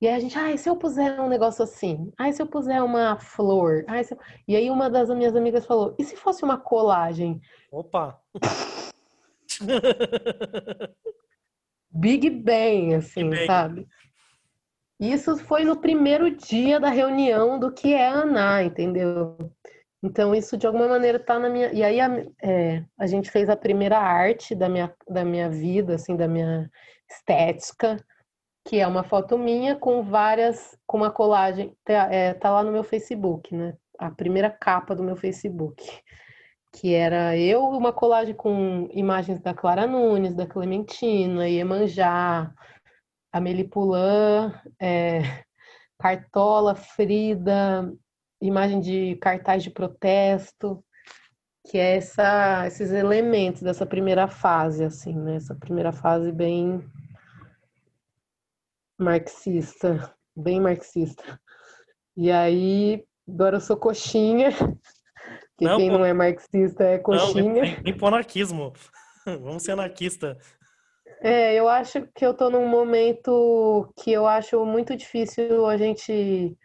E 0.00 0.06
aí 0.06 0.14
a 0.14 0.20
gente, 0.20 0.38
ah, 0.38 0.52
e 0.52 0.58
se 0.58 0.68
eu 0.68 0.76
puser 0.76 1.18
um 1.20 1.28
negócio 1.28 1.64
assim? 1.64 2.12
Ah, 2.18 2.28
e 2.28 2.32
se 2.32 2.42
eu 2.42 2.46
puser 2.46 2.82
uma 2.82 3.18
flor? 3.18 3.84
Ah, 3.88 3.98
e, 3.98 4.04
eu... 4.10 4.18
e 4.48 4.56
aí 4.56 4.70
uma 4.70 4.90
das 4.90 5.08
minhas 5.08 5.34
amigas 5.34 5.64
falou, 5.64 5.94
e 5.98 6.04
se 6.04 6.16
fosse 6.16 6.44
uma 6.44 6.58
colagem? 6.58 7.40
Opa! 7.72 8.20
Big 11.90 12.28
Bang, 12.28 12.94
assim, 12.94 13.30
Big 13.30 13.46
sabe? 13.46 13.88
Isso 15.00 15.38
foi 15.38 15.64
no 15.64 15.76
primeiro 15.76 16.30
dia 16.30 16.78
da 16.78 16.90
reunião 16.90 17.58
do 17.58 17.72
que 17.72 17.94
é 17.94 18.06
Ana, 18.06 18.62
entendeu? 18.62 19.50
Então, 20.02 20.34
isso 20.34 20.58
de 20.58 20.66
alguma 20.66 20.88
maneira 20.88 21.18
tá 21.18 21.38
na 21.38 21.48
minha. 21.48 21.72
E 21.72 21.82
aí, 21.82 22.00
a, 22.00 22.22
é, 22.42 22.84
a 22.98 23.06
gente 23.06 23.30
fez 23.30 23.48
a 23.48 23.56
primeira 23.56 23.98
arte 23.98 24.54
da 24.54 24.68
minha, 24.68 24.94
da 25.08 25.24
minha 25.24 25.48
vida, 25.48 25.94
assim, 25.94 26.14
da 26.14 26.28
minha 26.28 26.70
estética 27.08 27.96
que 28.66 28.80
é 28.80 28.86
uma 28.86 29.04
foto 29.04 29.38
minha 29.38 29.76
com 29.76 30.02
várias, 30.02 30.76
com 30.86 30.96
uma 30.96 31.10
colagem, 31.10 31.72
tá, 31.84 32.12
é, 32.12 32.34
tá 32.34 32.50
lá 32.50 32.64
no 32.64 32.72
meu 32.72 32.82
Facebook, 32.82 33.54
né? 33.54 33.76
A 33.96 34.10
primeira 34.10 34.50
capa 34.50 34.94
do 34.94 35.04
meu 35.04 35.14
Facebook, 35.16 35.88
que 36.72 36.92
era 36.92 37.36
eu, 37.38 37.62
uma 37.64 37.92
colagem 37.92 38.34
com 38.34 38.88
imagens 38.90 39.40
da 39.40 39.54
Clara 39.54 39.86
Nunes, 39.86 40.34
da 40.34 40.46
Clementina, 40.46 41.48
Iemanjá, 41.48 42.52
Amélie 43.32 43.68
Poulain, 43.68 44.52
é, 44.80 45.20
Cartola, 45.96 46.74
Frida, 46.74 47.92
imagem 48.40 48.80
de 48.80 49.14
cartaz 49.16 49.62
de 49.62 49.70
protesto, 49.70 50.84
que 51.70 51.78
é 51.78 51.96
essa, 51.98 52.66
esses 52.66 52.90
elementos 52.90 53.62
dessa 53.62 53.86
primeira 53.86 54.26
fase, 54.26 54.82
assim, 54.82 55.14
né? 55.14 55.36
Essa 55.36 55.54
primeira 55.54 55.92
fase 55.92 56.32
bem 56.32 56.84
marxista, 58.98 60.14
bem 60.34 60.60
marxista. 60.60 61.40
E 62.16 62.30
aí, 62.30 63.04
agora 63.28 63.56
eu 63.56 63.60
sou 63.60 63.76
coxinha, 63.76 64.50
que 65.58 65.64
não, 65.64 65.76
quem 65.76 65.90
pô... 65.90 65.98
não 65.98 66.04
é 66.04 66.12
marxista 66.12 66.84
é 66.84 66.98
coxinha. 66.98 67.64
Não, 67.64 67.82
nem 67.82 67.96
pro 67.96 68.06
anarquismo. 68.06 68.72
Vamos 69.26 69.62
ser 69.62 69.72
anarquista. 69.72 70.38
É, 71.20 71.54
eu 71.54 71.68
acho 71.68 72.06
que 72.14 72.24
eu 72.24 72.34
tô 72.34 72.50
num 72.50 72.68
momento 72.68 73.92
que 73.96 74.12
eu 74.12 74.26
acho 74.26 74.64
muito 74.64 74.94
difícil 74.94 75.66
a 75.66 75.76
gente 75.76 76.56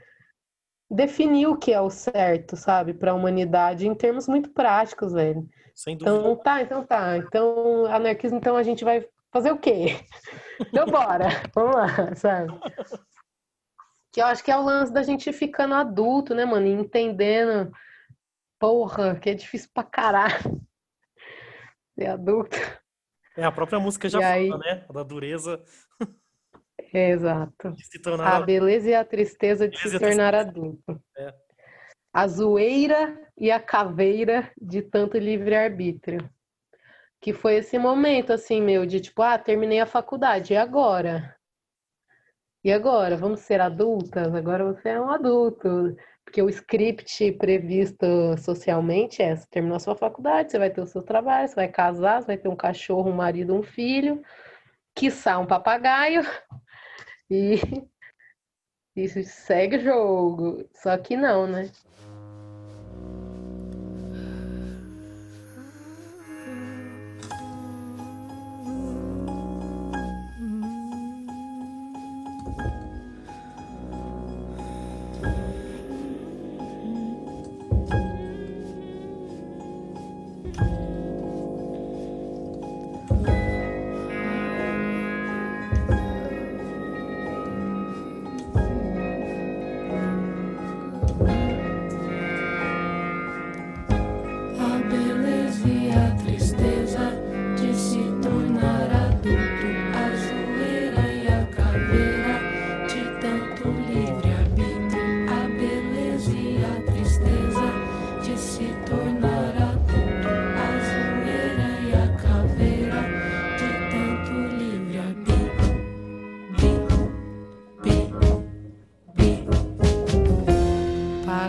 definir 0.90 1.48
o 1.48 1.58
que 1.58 1.72
é 1.72 1.80
o 1.80 1.90
certo, 1.90 2.58
sabe, 2.58 2.94
para 2.94 3.12
a 3.12 3.14
humanidade 3.14 3.88
em 3.88 3.96
termos 3.96 4.28
muito 4.28 4.52
práticos, 4.52 5.14
velho. 5.14 5.48
Sem 5.74 5.98
dúvida. 5.98 6.18
Então, 6.18 6.36
tá, 6.36 6.62
então 6.62 6.86
tá. 6.86 7.18
Então, 7.18 7.86
anarquismo, 7.86 8.38
então 8.38 8.58
a 8.58 8.64
gente 8.64 8.84
vai 8.84 9.08
fazer 9.32 9.52
o 9.52 9.58
quê? 9.58 10.06
Então 10.60 10.86
bora, 10.86 11.28
vamos 11.56 11.76
lá, 11.76 12.16
sabe? 12.16 12.54
Que 14.12 14.22
eu 14.22 14.26
acho 14.26 14.44
que 14.44 14.52
é 14.52 14.58
o 14.58 14.64
lance 14.64 14.92
da 14.92 15.04
gente 15.04 15.32
ficando 15.32 15.74
adulto, 15.74 16.36
né, 16.36 16.46
mano? 16.46 16.68
E 16.68 16.72
entendendo, 16.72 17.72
porra, 18.60 19.16
que 19.16 19.30
é 19.30 19.34
difícil 19.34 19.70
pra 19.74 19.84
caralho 19.84 20.62
ser 21.98 22.08
adulto. 22.08 22.58
É, 23.38 23.46
a 23.46 23.52
própria 23.52 23.80
música 23.80 24.10
já 24.10 24.20
e 24.20 24.50
fala, 24.50 24.64
aí... 24.64 24.76
né? 24.76 24.86
Da 24.92 25.04
dureza. 25.04 25.64
É, 26.94 27.12
exato. 27.12 27.74
Tornar... 28.04 28.36
A 28.36 28.42
beleza 28.42 28.90
e 28.90 28.96
a 28.96 29.06
tristeza 29.06 29.70
de 29.70 29.78
se 29.78 29.98
tornar 29.98 30.36
adulto. 30.36 31.02
É. 31.18 31.34
A 32.14 32.28
zoeira 32.28 33.18
e 33.38 33.50
a 33.50 33.62
caveira 33.62 34.52
de 34.62 34.82
tanto 34.82 35.18
livre-arbítrio 35.18 36.30
que 37.22 37.34
foi 37.34 37.58
esse 37.58 37.78
momento, 37.78 38.34
assim, 38.34 38.62
meu, 38.62 38.86
de 38.86 39.00
tipo, 39.00 39.22
ah, 39.22 39.38
terminei 39.38 39.80
a 39.80 39.86
faculdade, 39.86 40.54
e 40.54 40.58
agora? 40.58 41.38
E 42.64 42.72
agora? 42.72 43.18
Vamos 43.18 43.42
ser 43.42 43.62
adultas? 43.62 44.34
Agora 44.36 44.64
você 44.66 44.90
é 44.90 45.02
um 45.02 45.10
adulto. 45.10 45.96
Porque 46.24 46.42
o 46.42 46.50
script 46.50 47.32
previsto 47.34 48.06
socialmente 48.38 49.22
é: 49.22 49.36
você 49.36 49.48
terminou 49.50 49.78
a 49.78 49.80
sua 49.80 49.96
faculdade, 49.96 50.52
você 50.52 50.60
vai 50.60 50.70
ter 50.70 50.82
o 50.82 50.88
seu 50.88 51.02
trabalho, 51.02 51.48
você 51.48 51.56
vai 51.56 51.68
casar, 51.68 52.22
você 52.22 52.28
vai 52.28 52.38
ter 52.38 52.48
um 52.50 52.56
cachorro, 52.56 53.10
um 53.10 53.16
marido, 53.16 53.56
um 53.56 53.64
filho, 53.64 54.22
quiçá 54.96 55.40
um 55.40 55.48
papagaio, 55.48 56.22
e 57.30 57.60
isso 58.96 59.24
segue 59.24 59.78
o 59.78 59.82
jogo. 59.82 60.70
Só 60.74 60.98
que 60.98 61.18
não, 61.18 61.48
né? 61.48 61.72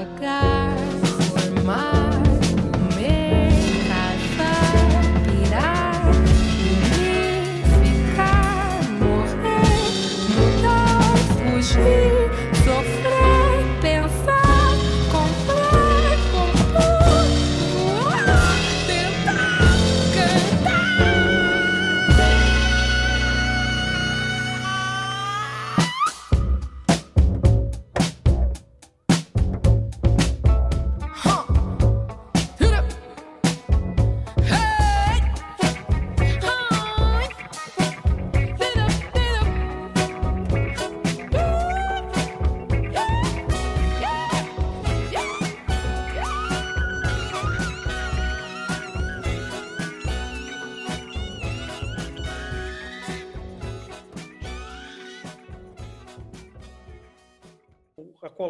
пока. 0.05 0.42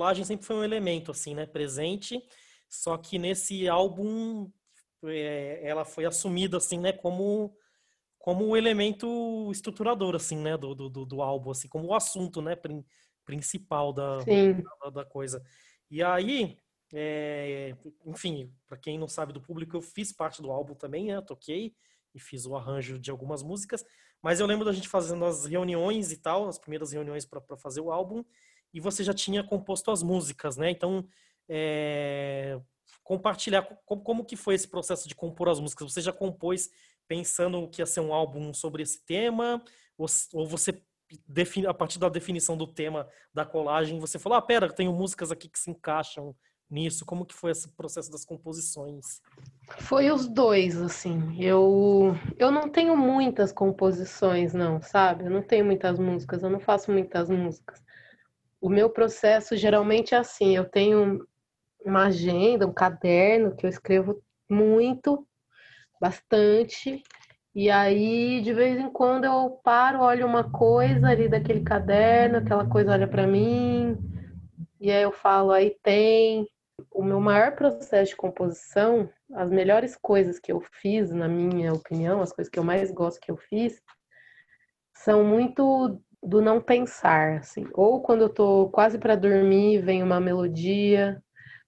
Colagem 0.03 0.25
sempre 0.25 0.45
foi 0.45 0.57
um 0.57 0.65
elemento, 0.65 1.13
assim, 1.13 1.33
né? 1.33 1.47
Presente. 1.47 2.21
Só 2.69 2.99
que 2.99 3.21
nesse 3.21 3.69
álbum 3.69 4.51
é, 5.05 5.61
ela 5.63 5.85
foi 5.85 6.05
assumida, 6.05 6.57
assim, 6.57 6.79
né? 6.79 6.93
Como 6.93 7.57
como 8.19 8.47
o 8.47 8.57
elemento 8.57 9.51
estruturador, 9.51 10.15
assim, 10.15 10.37
né? 10.37 10.57
Do, 10.57 10.75
do, 10.75 11.07
do 11.07 11.23
álbum, 11.23 11.53
assim, 11.53 11.69
como 11.69 11.87
o 11.87 11.95
assunto, 11.95 12.43
né? 12.43 12.57
Prin, 12.57 12.85
principal 13.25 13.93
da, 13.93 14.19
da, 14.19 14.91
da, 14.91 15.05
coisa. 15.05 15.41
E 15.89 16.03
aí, 16.03 16.57
é, 16.93 17.77
enfim, 18.05 18.53
para 18.67 18.79
quem 18.79 18.99
não 18.99 19.07
sabe 19.07 19.33
do 19.33 19.41
público, 19.41 19.77
eu 19.77 19.83
fiz 19.83 20.13
parte 20.13 20.43
do 20.43 20.51
álbum 20.51 20.75
também, 20.75 21.07
né? 21.07 21.21
toquei 21.21 21.75
e 22.13 22.19
fiz 22.19 22.45
o 22.45 22.57
arranjo 22.57 22.99
de 22.99 23.11
algumas 23.11 23.43
músicas. 23.43 23.85
Mas 24.21 24.41
eu 24.41 24.47
lembro 24.47 24.65
da 24.65 24.73
gente 24.73 24.89
fazendo 24.89 25.25
as 25.25 25.47
reuniões 25.47 26.11
e 26.11 26.17
tal, 26.17 26.49
as 26.49 26.59
primeiras 26.59 26.93
reuniões 26.93 27.25
para 27.25 27.57
fazer 27.57 27.81
o 27.81 27.91
álbum, 27.91 28.25
e 28.73 28.81
você 28.81 29.05
já 29.05 29.13
tinha 29.13 29.43
composto 29.45 29.91
as 29.91 30.03
músicas, 30.03 30.57
né? 30.57 30.71
Então, 30.71 31.07
é, 31.49 32.61
compartilhar 33.03 33.63
como, 33.85 34.03
como 34.03 34.25
que 34.25 34.37
foi 34.37 34.55
esse 34.55 34.69
processo 34.69 35.09
de 35.09 35.15
compor 35.15 35.49
as 35.49 35.61
músicas. 35.61 35.93
Você 35.93 36.01
já 36.01 36.13
compôs 36.13 36.71
pensando 37.07 37.69
que 37.69 37.83
ia 37.83 37.87
ser 37.87 38.01
um 38.01 38.13
álbum 38.13 38.55
sobre 38.55 38.83
esse 38.83 39.05
tema, 39.05 39.63
ou, 39.99 40.07
ou 40.33 40.47
você 40.47 40.81
a 41.69 41.75
partir 41.75 41.99
da 41.99 42.09
definição 42.09 42.57
do 42.57 42.67
tema 42.67 43.07
da 43.35 43.45
colagem, 43.45 43.99
você 43.99 44.19
falou, 44.19 44.39
ah, 44.39 44.43
pera, 44.43 44.73
tenho 44.73 44.93
músicas 44.95 45.31
aqui 45.31 45.47
que 45.47 45.59
se 45.59 45.71
encaixam 45.71 46.35
nisso? 46.71 47.05
Como 47.05 47.27
que 47.27 47.35
foi 47.35 47.51
esse 47.51 47.69
processo 47.69 48.11
das 48.11 48.25
composições? 48.25 49.21
Foi 49.81 50.11
os 50.11 50.27
dois, 50.27 50.81
assim. 50.81 51.37
Eu 51.39 52.17
eu 52.39 52.51
não 52.51 52.69
tenho 52.71 52.97
muitas 52.97 53.53
composições, 53.53 54.55
não, 54.55 54.81
sabe? 54.81 55.25
Eu 55.27 55.31
não 55.31 55.43
tenho 55.43 55.67
muitas 55.67 55.99
músicas, 55.99 56.43
eu 56.43 56.49
não 56.49 56.61
faço 56.61 56.91
muitas 56.91 57.29
músicas. 57.29 57.83
O 58.63 58.69
meu 58.69 58.89
processo 58.89 59.57
geralmente 59.57 60.15
é 60.15 60.19
assim, 60.19 60.57
eu 60.57 60.65
tenho 60.65 61.27
uma 61.85 62.05
agenda, 62.07 62.65
um 62.65 62.73
caderno 62.73 63.57
que 63.57 63.67
eu 63.67 63.69
escrevo 63.69 64.23
muito, 64.49 65.27
bastante, 66.01 67.03
e 67.53 67.69
aí 67.69 68.41
de 68.41 68.55
vez 68.55 68.79
em 68.79 68.89
quando 68.89 69.25
eu 69.25 69.51
paro, 69.65 70.03
olho 70.03 70.25
uma 70.25 70.49
coisa 70.49 71.09
ali 71.09 71.29
daquele 71.29 71.63
caderno, 71.63 72.39
aquela 72.39 72.65
coisa 72.65 72.93
olha 72.93 73.09
para 73.09 73.27
mim, 73.27 73.99
e 74.81 74.93
aí 74.93 75.03
eu 75.03 75.11
falo, 75.11 75.51
aí 75.51 75.77
tem, 75.83 76.47
o 76.93 77.03
meu 77.03 77.19
maior 77.19 77.57
processo 77.57 78.11
de 78.11 78.17
composição, 78.17 79.11
as 79.35 79.51
melhores 79.51 79.97
coisas 79.97 80.39
que 80.39 80.53
eu 80.53 80.63
fiz, 80.81 81.11
na 81.11 81.27
minha 81.27 81.73
opinião, 81.73 82.23
as 82.23 82.33
coisas 82.33 82.49
que 82.49 82.61
eu 82.61 82.65
mais 82.65 82.93
gosto 82.93 83.21
que 83.21 83.33
eu 83.33 83.37
fiz, 83.37 83.83
são 84.95 85.25
muito 85.25 86.01
do 86.23 86.41
não 86.41 86.61
pensar, 86.61 87.39
assim. 87.39 87.67
Ou 87.75 88.01
quando 88.01 88.23
eu 88.23 88.29
tô 88.29 88.69
quase 88.71 88.99
para 88.99 89.17
dormir, 89.17 89.79
vem 89.79 90.03
uma 90.03 90.21
melodia, 90.21 91.23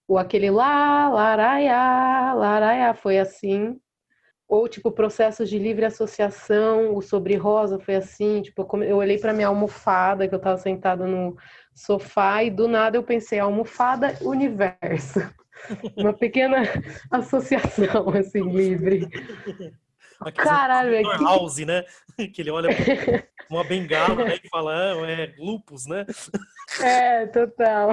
ou 0.07 0.17
aquele 0.17 0.49
lá, 0.49 1.09
laraiá, 1.09 2.33
laraiá, 2.33 2.93
foi 2.93 3.19
assim. 3.19 3.79
Ou, 4.47 4.67
tipo, 4.69 4.91
processos 4.91 5.49
de 5.49 5.57
livre 5.57 5.85
associação, 5.85 6.95
o 6.95 7.01
Sobre 7.01 7.35
Rosa 7.35 7.79
foi 7.79 7.95
assim, 7.95 8.43
tipo, 8.43 8.67
eu 8.83 8.97
olhei 8.97 9.17
para 9.17 9.33
minha 9.33 9.47
almofada, 9.47 10.27
que 10.27 10.35
eu 10.35 10.39
tava 10.39 10.57
sentada 10.57 11.07
no 11.07 11.35
sofá, 11.73 12.43
e 12.43 12.51
do 12.51 12.67
nada 12.67 12.95
eu 12.95 13.03
pensei, 13.03 13.39
almofada, 13.39 14.15
universo. 14.21 15.19
Uma 15.97 16.13
pequena 16.13 16.61
associação, 17.09 18.09
assim, 18.09 18.43
livre. 18.43 19.09
Caralho, 20.35 20.95
é 20.95 21.01
que... 21.01 21.23
House, 21.23 21.57
né? 21.57 21.83
Que 22.33 22.41
ele 22.41 22.51
olha 22.51 22.69
uma 23.49 23.63
bengala 23.63 24.23
né? 24.23 24.39
e 24.41 24.49
fala, 24.49 24.73
ah, 24.73 25.11
é 25.11 25.33
lupus, 25.37 25.85
né? 25.85 26.05
É, 26.81 27.27
total. 27.27 27.89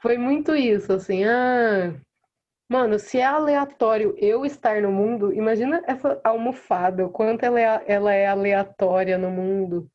Foi 0.00 0.18
muito 0.18 0.54
isso, 0.56 0.92
assim, 0.92 1.24
ah, 1.24 1.94
Mano, 2.70 2.98
se 2.98 3.18
é 3.18 3.24
aleatório 3.24 4.14
eu 4.18 4.44
estar 4.44 4.82
no 4.82 4.92
mundo, 4.92 5.32
imagina 5.32 5.82
essa 5.86 6.20
almofada, 6.22 7.06
o 7.06 7.08
quanto 7.08 7.42
ela 7.42 7.58
é, 7.58 7.82
ela 7.86 8.12
é 8.12 8.26
aleatória 8.26 9.16
no 9.16 9.30
mundo. 9.30 9.90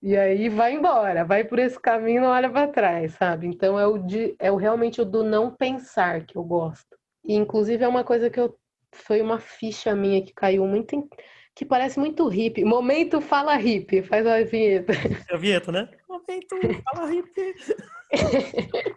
E 0.00 0.16
aí 0.16 0.48
vai 0.48 0.74
embora, 0.74 1.24
vai 1.24 1.42
por 1.42 1.58
esse 1.58 1.78
caminho, 1.80 2.22
não 2.22 2.28
olha 2.28 2.48
para 2.48 2.68
trás, 2.68 3.14
sabe? 3.14 3.48
Então 3.48 3.78
é 3.78 3.86
o 3.86 3.98
de, 3.98 4.36
é 4.38 4.50
o 4.50 4.56
realmente 4.56 5.00
o 5.00 5.04
do 5.04 5.24
não 5.24 5.50
pensar 5.52 6.24
que 6.24 6.36
eu 6.36 6.44
gosto. 6.44 6.96
E 7.24 7.34
inclusive 7.34 7.82
é 7.82 7.88
uma 7.88 8.04
coisa 8.04 8.30
que 8.30 8.38
eu 8.38 8.56
foi 8.92 9.20
uma 9.20 9.38
ficha 9.38 9.94
minha 9.94 10.22
que 10.22 10.32
caiu 10.32 10.66
muito 10.66 10.94
em, 10.94 11.08
que 11.54 11.64
parece 11.64 11.98
muito 11.98 12.28
hippie. 12.28 12.64
Momento 12.64 13.20
fala 13.20 13.56
hippie, 13.56 14.02
faz 14.02 14.26
a 14.26 14.42
vinheta. 14.42 14.92
É 15.28 15.34
a 15.34 15.38
vinheta, 15.38 15.72
né? 15.72 15.88
Momento 16.08 16.56
fala 16.84 17.10
hippie. 17.10 17.54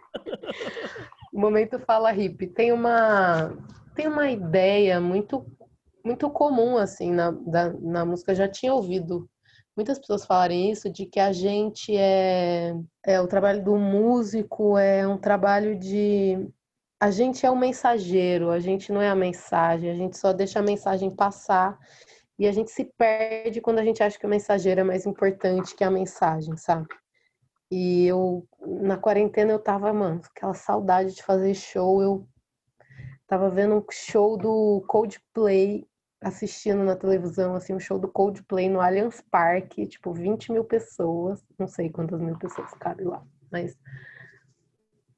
Momento 1.32 1.78
fala 1.80 2.14
hip. 2.14 2.46
Tem 2.48 2.72
uma 2.72 3.56
tem 3.94 4.08
uma 4.08 4.30
ideia 4.30 5.00
muito 5.00 5.46
muito 6.04 6.30
comum 6.30 6.76
assim 6.76 7.12
na, 7.12 7.30
da, 7.30 7.72
na 7.74 8.04
música. 8.04 8.32
Eu 8.32 8.36
já 8.36 8.48
tinha 8.48 8.72
ouvido 8.72 9.28
muitas 9.76 9.98
pessoas 9.98 10.24
falarem 10.24 10.70
isso 10.70 10.90
de 10.90 11.04
que 11.04 11.20
a 11.20 11.32
gente 11.32 11.94
é 11.96 12.74
é 13.04 13.20
o 13.20 13.28
trabalho 13.28 13.62
do 13.62 13.76
músico 13.76 14.78
é 14.78 15.06
um 15.06 15.18
trabalho 15.18 15.78
de 15.78 16.48
a 16.98 17.10
gente 17.10 17.44
é 17.44 17.50
o 17.50 17.56
mensageiro, 17.56 18.50
a 18.50 18.58
gente 18.58 18.90
não 18.92 19.00
é 19.02 19.08
a 19.08 19.14
mensagem, 19.14 19.90
a 19.90 19.94
gente 19.94 20.16
só 20.16 20.32
deixa 20.32 20.60
a 20.60 20.62
mensagem 20.62 21.10
passar 21.14 21.78
e 22.38 22.46
a 22.46 22.52
gente 22.52 22.70
se 22.70 22.84
perde 22.84 23.60
quando 23.60 23.78
a 23.78 23.84
gente 23.84 24.02
acha 24.02 24.18
que 24.18 24.26
o 24.26 24.28
mensageiro 24.28 24.80
é 24.80 24.84
mais 24.84 25.06
importante 25.06 25.74
que 25.74 25.84
a 25.84 25.90
mensagem, 25.90 26.56
sabe? 26.56 26.86
E 27.70 28.06
eu, 28.06 28.46
na 28.60 28.96
quarentena, 28.96 29.52
eu 29.52 29.58
tava, 29.58 29.92
mano, 29.92 30.20
aquela 30.24 30.54
saudade 30.54 31.14
de 31.14 31.22
fazer 31.22 31.54
show. 31.54 32.00
Eu 32.00 32.28
tava 33.26 33.50
vendo 33.50 33.74
um 33.74 33.84
show 33.90 34.36
do 34.36 34.84
Coldplay, 34.86 35.84
assistindo 36.22 36.84
na 36.84 36.94
televisão, 36.94 37.54
assim, 37.54 37.74
um 37.74 37.80
show 37.80 37.98
do 37.98 38.08
Coldplay 38.08 38.68
no 38.68 38.80
Allianz 38.80 39.20
Parque, 39.30 39.86
tipo, 39.86 40.12
20 40.12 40.52
mil 40.52 40.64
pessoas. 40.64 41.44
Não 41.58 41.66
sei 41.66 41.90
quantas 41.90 42.20
mil 42.20 42.38
pessoas 42.38 42.70
cabe 42.74 43.04
lá, 43.04 43.22
mas 43.50 43.76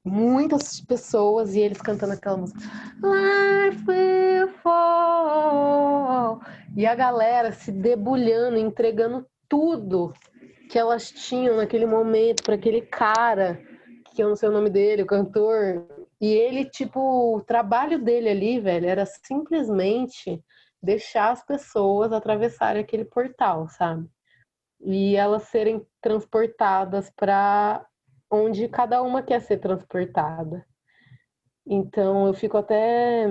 muitas 0.03 0.81
pessoas 0.81 1.55
e 1.55 1.59
eles 1.59 1.81
cantando 1.81 2.13
aquela 2.13 2.37
música 2.37 2.59
Life 2.95 3.83
will 3.89 4.47
fall 4.63 6.41
e 6.75 6.85
a 6.85 6.95
galera 6.95 7.51
se 7.51 7.71
debulhando, 7.71 8.57
entregando 8.57 9.25
tudo 9.47 10.13
que 10.69 10.77
elas 10.77 11.11
tinham 11.11 11.57
naquele 11.57 11.85
momento 11.85 12.43
para 12.43 12.55
aquele 12.55 12.81
cara, 12.81 13.59
que 14.13 14.21
eu 14.21 14.29
não 14.29 14.35
sei 14.35 14.47
o 14.49 14.51
nome 14.51 14.69
dele, 14.69 15.01
o 15.01 15.07
cantor. 15.07 15.87
E 16.21 16.27
ele, 16.31 16.65
tipo, 16.65 17.35
o 17.35 17.41
trabalho 17.41 18.01
dele 18.01 18.29
ali, 18.29 18.59
velho, 18.59 18.87
era 18.87 19.05
simplesmente 19.05 20.41
deixar 20.81 21.31
as 21.31 21.43
pessoas 21.43 22.13
atravessarem 22.13 22.83
aquele 22.83 23.03
portal, 23.03 23.67
sabe? 23.67 24.07
E 24.79 25.15
elas 25.15 25.43
serem 25.43 25.85
transportadas 25.99 27.09
para 27.09 27.85
onde 28.29 28.67
cada 28.67 29.01
uma 29.01 29.21
quer 29.21 29.41
ser 29.41 29.57
transportada. 29.57 30.65
Então 31.65 32.27
eu 32.27 32.33
fico 32.33 32.57
até 32.57 33.25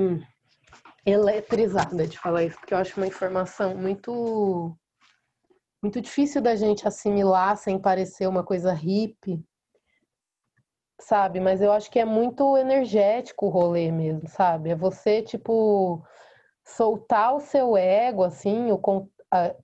eletrizada 1.05 2.07
de 2.07 2.19
falar 2.19 2.45
isso, 2.45 2.59
porque 2.59 2.75
eu 2.75 2.79
acho 2.79 2.97
uma 2.99 3.07
informação 3.07 3.77
muito 3.77 4.77
muito 5.83 6.01
difícil 6.01 6.43
da 6.43 6.57
gente 6.57 6.87
assimilar 6.89 7.57
sem 7.57 7.79
parecer 7.79 8.27
uma 8.27 8.43
coisa 8.43 8.73
hippie, 8.73 9.45
sabe? 11.01 11.41
Mas 11.41 11.63
eu 11.63 11.73
acho 11.73 11.91
que 11.91 12.01
é 12.01 12.05
muito 12.05 12.57
energético 12.57 13.47
o 13.47 13.49
rolê 13.49 13.91
mesmo, 13.93 14.29
sabe? 14.29 14.71
É 14.71 14.75
você, 14.77 15.23
tipo, 15.23 16.03
soltar 16.65 17.35
o 17.35 17.41
seu 17.41 17.77
ego, 17.77 18.25
assim, 18.25 18.73
o, 18.73 18.81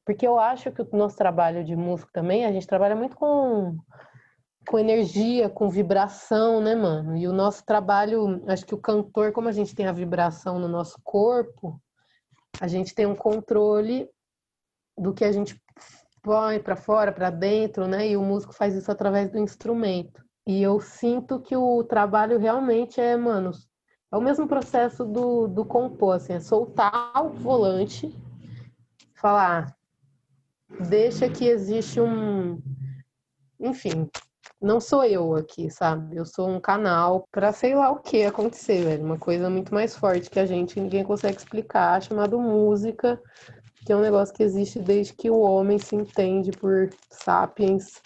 porque 0.04 0.26
eu 0.26 0.38
acho 0.38 0.70
que 0.70 0.82
o 0.82 0.88
nosso 0.92 1.16
trabalho 1.16 1.64
de 1.64 1.74
músico 1.74 2.12
também, 2.12 2.44
a 2.44 2.52
gente 2.52 2.66
trabalha 2.66 2.94
muito 2.94 3.16
com, 3.16 3.76
com 4.66 4.78
energia, 4.78 5.48
com 5.48 5.68
vibração, 5.68 6.60
né, 6.60 6.74
mano? 6.74 7.16
E 7.16 7.26
o 7.26 7.32
nosso 7.32 7.64
trabalho, 7.64 8.42
acho 8.46 8.64
que 8.64 8.74
o 8.74 8.80
cantor, 8.80 9.32
como 9.32 9.48
a 9.48 9.52
gente 9.52 9.74
tem 9.74 9.86
a 9.86 9.92
vibração 9.92 10.58
no 10.58 10.68
nosso 10.68 10.98
corpo, 11.02 11.80
a 12.60 12.68
gente 12.68 12.94
tem 12.94 13.06
um 13.06 13.16
controle 13.16 14.08
do 14.96 15.12
que 15.12 15.24
a 15.24 15.32
gente 15.32 15.60
põe 16.22 16.58
para 16.58 16.76
fora, 16.76 17.12
para 17.12 17.30
dentro, 17.30 17.86
né? 17.86 18.08
E 18.08 18.16
o 18.16 18.22
músico 18.22 18.54
faz 18.54 18.74
isso 18.74 18.90
através 18.90 19.30
do 19.30 19.38
instrumento. 19.38 20.24
E 20.46 20.62
eu 20.62 20.80
sinto 20.80 21.40
que 21.40 21.56
o 21.56 21.82
trabalho 21.84 22.38
realmente 22.38 23.00
é, 23.00 23.16
mano, 23.16 23.50
é 24.12 24.16
o 24.16 24.20
mesmo 24.20 24.46
processo 24.46 25.04
do, 25.04 25.48
do 25.48 25.64
compor, 25.64 26.16
assim, 26.16 26.34
é 26.34 26.40
soltar 26.40 27.12
o 27.24 27.30
volante, 27.30 28.16
falar, 29.14 29.74
deixa 30.88 31.28
que 31.28 31.46
existe 31.46 32.00
um. 32.00 32.62
Enfim, 33.58 34.08
não 34.64 34.80
sou 34.80 35.04
eu 35.04 35.36
aqui, 35.36 35.70
sabe? 35.70 36.16
Eu 36.16 36.24
sou 36.24 36.48
um 36.48 36.58
canal 36.58 37.28
para 37.30 37.52
sei 37.52 37.74
lá 37.74 37.90
o 37.90 38.00
que 38.00 38.24
acontecer, 38.24 38.82
velho. 38.82 39.04
Uma 39.04 39.18
coisa 39.18 39.50
muito 39.50 39.74
mais 39.74 39.94
forte 39.94 40.30
que 40.30 40.40
a 40.40 40.46
gente 40.46 40.80
ninguém 40.80 41.04
consegue 41.04 41.36
explicar, 41.36 42.02
chamado 42.02 42.40
música, 42.40 43.22
que 43.84 43.92
é 43.92 43.96
um 43.96 44.00
negócio 44.00 44.34
que 44.34 44.42
existe 44.42 44.78
desde 44.78 45.12
que 45.12 45.30
o 45.30 45.38
homem 45.38 45.78
se 45.78 45.94
entende 45.94 46.50
por 46.50 46.88
sapiens. 47.10 48.00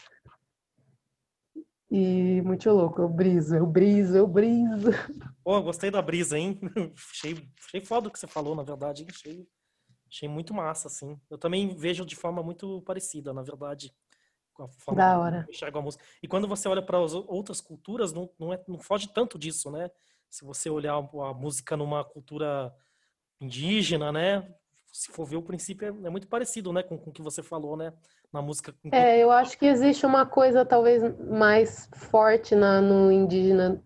E 1.90 2.42
muito 2.42 2.68
louco, 2.70 3.00
eu 3.00 3.08
briso, 3.08 3.56
eu 3.56 3.66
briso, 3.66 4.16
eu 4.16 4.26
briso. 4.26 4.90
Pô, 5.44 5.62
gostei 5.62 5.90
da 5.90 6.02
brisa, 6.02 6.36
hein? 6.36 6.58
achei, 7.12 7.48
achei 7.66 7.80
foda 7.80 8.08
o 8.08 8.10
que 8.10 8.18
você 8.18 8.26
falou, 8.26 8.56
na 8.56 8.64
verdade. 8.64 9.06
Achei, 9.08 9.46
achei 10.10 10.28
muito 10.28 10.52
massa, 10.52 10.88
assim. 10.88 11.18
Eu 11.30 11.38
também 11.38 11.74
vejo 11.76 12.04
de 12.04 12.16
forma 12.16 12.42
muito 12.42 12.82
parecida, 12.82 13.32
na 13.32 13.42
verdade. 13.42 13.94
Com 14.58 14.64
a 14.64 14.68
forma 14.68 15.00
Da 15.00 15.18
hora. 15.18 15.44
eu 15.46 15.52
enxergo 15.52 15.78
a 15.78 15.82
música. 15.82 16.04
E 16.20 16.26
quando 16.26 16.48
você 16.48 16.68
olha 16.68 16.82
para 16.82 17.02
as 17.02 17.14
outras 17.14 17.60
culturas, 17.60 18.12
não, 18.12 18.28
não, 18.36 18.52
é, 18.52 18.60
não 18.66 18.78
foge 18.80 19.08
tanto 19.08 19.38
disso, 19.38 19.70
né? 19.70 19.88
Se 20.28 20.44
você 20.44 20.68
olhar 20.68 20.94
a 20.94 21.32
música 21.32 21.76
numa 21.76 22.04
cultura 22.04 22.74
indígena, 23.40 24.10
né? 24.10 24.52
Se 24.92 25.12
for 25.12 25.24
ver, 25.24 25.36
o 25.36 25.42
princípio 25.42 25.86
é, 25.86 26.06
é 26.08 26.10
muito 26.10 26.26
parecido, 26.26 26.72
né? 26.72 26.82
Com, 26.82 26.98
com 26.98 27.10
o 27.10 27.12
que 27.12 27.22
você 27.22 27.40
falou, 27.40 27.76
né? 27.76 27.92
Na 28.32 28.42
música. 28.42 28.74
É, 28.90 29.22
eu 29.22 29.30
acho 29.30 29.56
que 29.56 29.64
existe 29.64 30.04
uma 30.04 30.26
coisa 30.26 30.64
talvez 30.64 31.02
mais 31.28 31.88
forte 31.94 32.56
na, 32.56 32.80
no 32.80 33.12
indígena, 33.12 33.80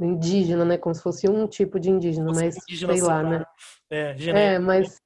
indígena, 0.00 0.64
né? 0.64 0.78
Como 0.78 0.94
se 0.94 1.02
fosse 1.02 1.28
um 1.28 1.46
tipo 1.46 1.78
de 1.78 1.90
indígena, 1.90 2.32
mas 2.32 2.56
indígena 2.56 2.94
sei 2.94 3.02
lá, 3.02 3.20
solar, 3.20 3.24
né? 3.24 3.44
É, 3.90 4.10
É, 4.12 4.16
genérico. 4.16 4.64
mas 4.64 5.01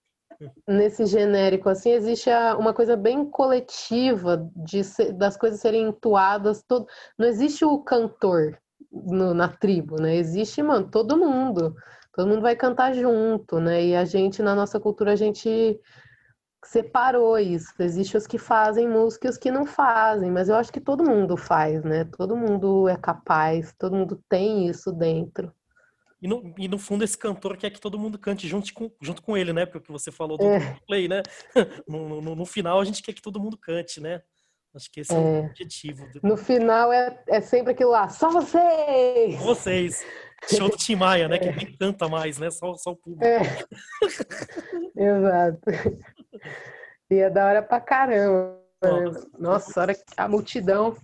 nesse 0.66 1.06
genérico 1.06 1.68
assim 1.68 1.90
existe 1.90 2.30
uma 2.58 2.74
coisa 2.74 2.96
bem 2.96 3.24
coletiva 3.24 4.48
de 4.56 4.82
ser- 4.84 5.12
das 5.12 5.36
coisas 5.36 5.60
serem 5.60 5.88
entoadas 5.88 6.62
todo, 6.62 6.86
não 7.18 7.26
existe 7.26 7.64
o 7.64 7.78
cantor 7.78 8.58
no- 8.92 9.34
na 9.34 9.48
tribo, 9.48 9.96
né? 10.00 10.16
Existe, 10.16 10.62
mano, 10.62 10.88
todo 10.90 11.16
mundo. 11.16 11.74
Todo 12.14 12.28
mundo 12.28 12.40
vai 12.42 12.56
cantar 12.56 12.94
junto, 12.94 13.60
né? 13.60 13.84
E 13.84 13.94
a 13.96 14.04
gente 14.04 14.42
na 14.42 14.54
nossa 14.54 14.80
cultura 14.80 15.12
a 15.12 15.16
gente 15.16 15.78
separou 16.64 17.38
isso. 17.38 17.72
Existem 17.80 18.18
os 18.18 18.26
que 18.26 18.38
fazem 18.38 18.88
música 18.88 19.26
e 19.26 19.30
os 19.30 19.38
que 19.38 19.50
não 19.50 19.64
fazem, 19.66 20.30
mas 20.30 20.48
eu 20.48 20.56
acho 20.56 20.72
que 20.72 20.80
todo 20.80 21.04
mundo 21.04 21.36
faz, 21.36 21.82
né? 21.84 22.04
Todo 22.16 22.36
mundo 22.36 22.88
é 22.88 22.96
capaz, 22.96 23.74
todo 23.78 23.96
mundo 23.96 24.20
tem 24.28 24.68
isso 24.68 24.92
dentro. 24.92 25.52
E 26.26 26.28
no, 26.28 26.52
e 26.58 26.66
no 26.66 26.76
fundo 26.76 27.04
esse 27.04 27.16
cantor 27.16 27.56
quer 27.56 27.70
que 27.70 27.80
todo 27.80 27.96
mundo 27.96 28.18
cante 28.18 28.48
junto 28.48 28.74
com, 28.74 28.90
junto 29.00 29.22
com 29.22 29.36
ele, 29.36 29.52
né? 29.52 29.64
Porque 29.64 29.92
você 29.92 30.10
falou 30.10 30.36
do 30.36 30.44
É. 30.44 30.76
play, 30.84 31.06
né? 31.06 31.22
No, 31.86 32.20
no, 32.20 32.34
no 32.34 32.44
final 32.44 32.80
a 32.80 32.84
gente 32.84 33.00
quer 33.00 33.12
que 33.12 33.22
todo 33.22 33.38
mundo 33.38 33.56
cante, 33.56 34.00
né? 34.00 34.20
Acho 34.74 34.90
que 34.90 35.00
esse 35.00 35.14
é, 35.14 35.16
o 35.16 35.24
É. 35.24 35.40
objetivo. 35.46 36.10
de 36.10 36.18
No 36.24 36.36
final 36.36 36.92
é, 36.92 37.22
é 37.28 37.40
sempre 37.40 37.72
aquilo 37.74 37.92
lá, 37.92 38.08
só 38.08 38.28
vocês! 38.28 39.36
Vocês. 39.40 40.04
Show 40.50 40.68
do 40.68 40.76
Tim 40.76 40.96
Maia, 40.96 41.28
né? 41.28 41.38
Que 41.38 41.52
nem 41.52 41.76
canta 41.76 42.08
mais, 42.08 42.38
né? 42.38 42.50
Só, 42.50 42.74
só 42.74 42.90
o 42.90 42.96
público. 42.96 43.24
É. 43.24 43.38
Exato. 44.96 45.60
E 47.08 47.14
é 47.20 47.30
da 47.30 47.46
hora 47.46 47.62
pra 47.62 47.80
caramba. 47.80 48.58
né? 48.82 48.90
Nossa. 48.90 49.28
Nossa, 49.38 49.80
a 49.80 49.82
hora 49.82 49.94
que 49.94 50.02
a 50.16 50.26
multidão. 50.28 50.96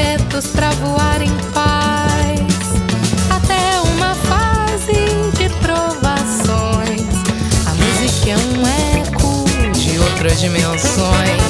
Os 0.00 0.06
boletos 0.10 0.46
pra 0.48 0.70
voar 0.70 1.20
em 1.22 1.34
paz. 1.52 2.40
Até 3.30 3.80
uma 3.92 4.14
fase 4.14 4.94
de 5.36 5.48
provações. 5.60 7.02
A 7.66 7.74
música 7.74 8.30
é 8.30 8.36
um 8.36 8.66
eco 8.98 9.44
de 9.72 9.98
outras 9.98 10.40
dimensões. 10.40 11.40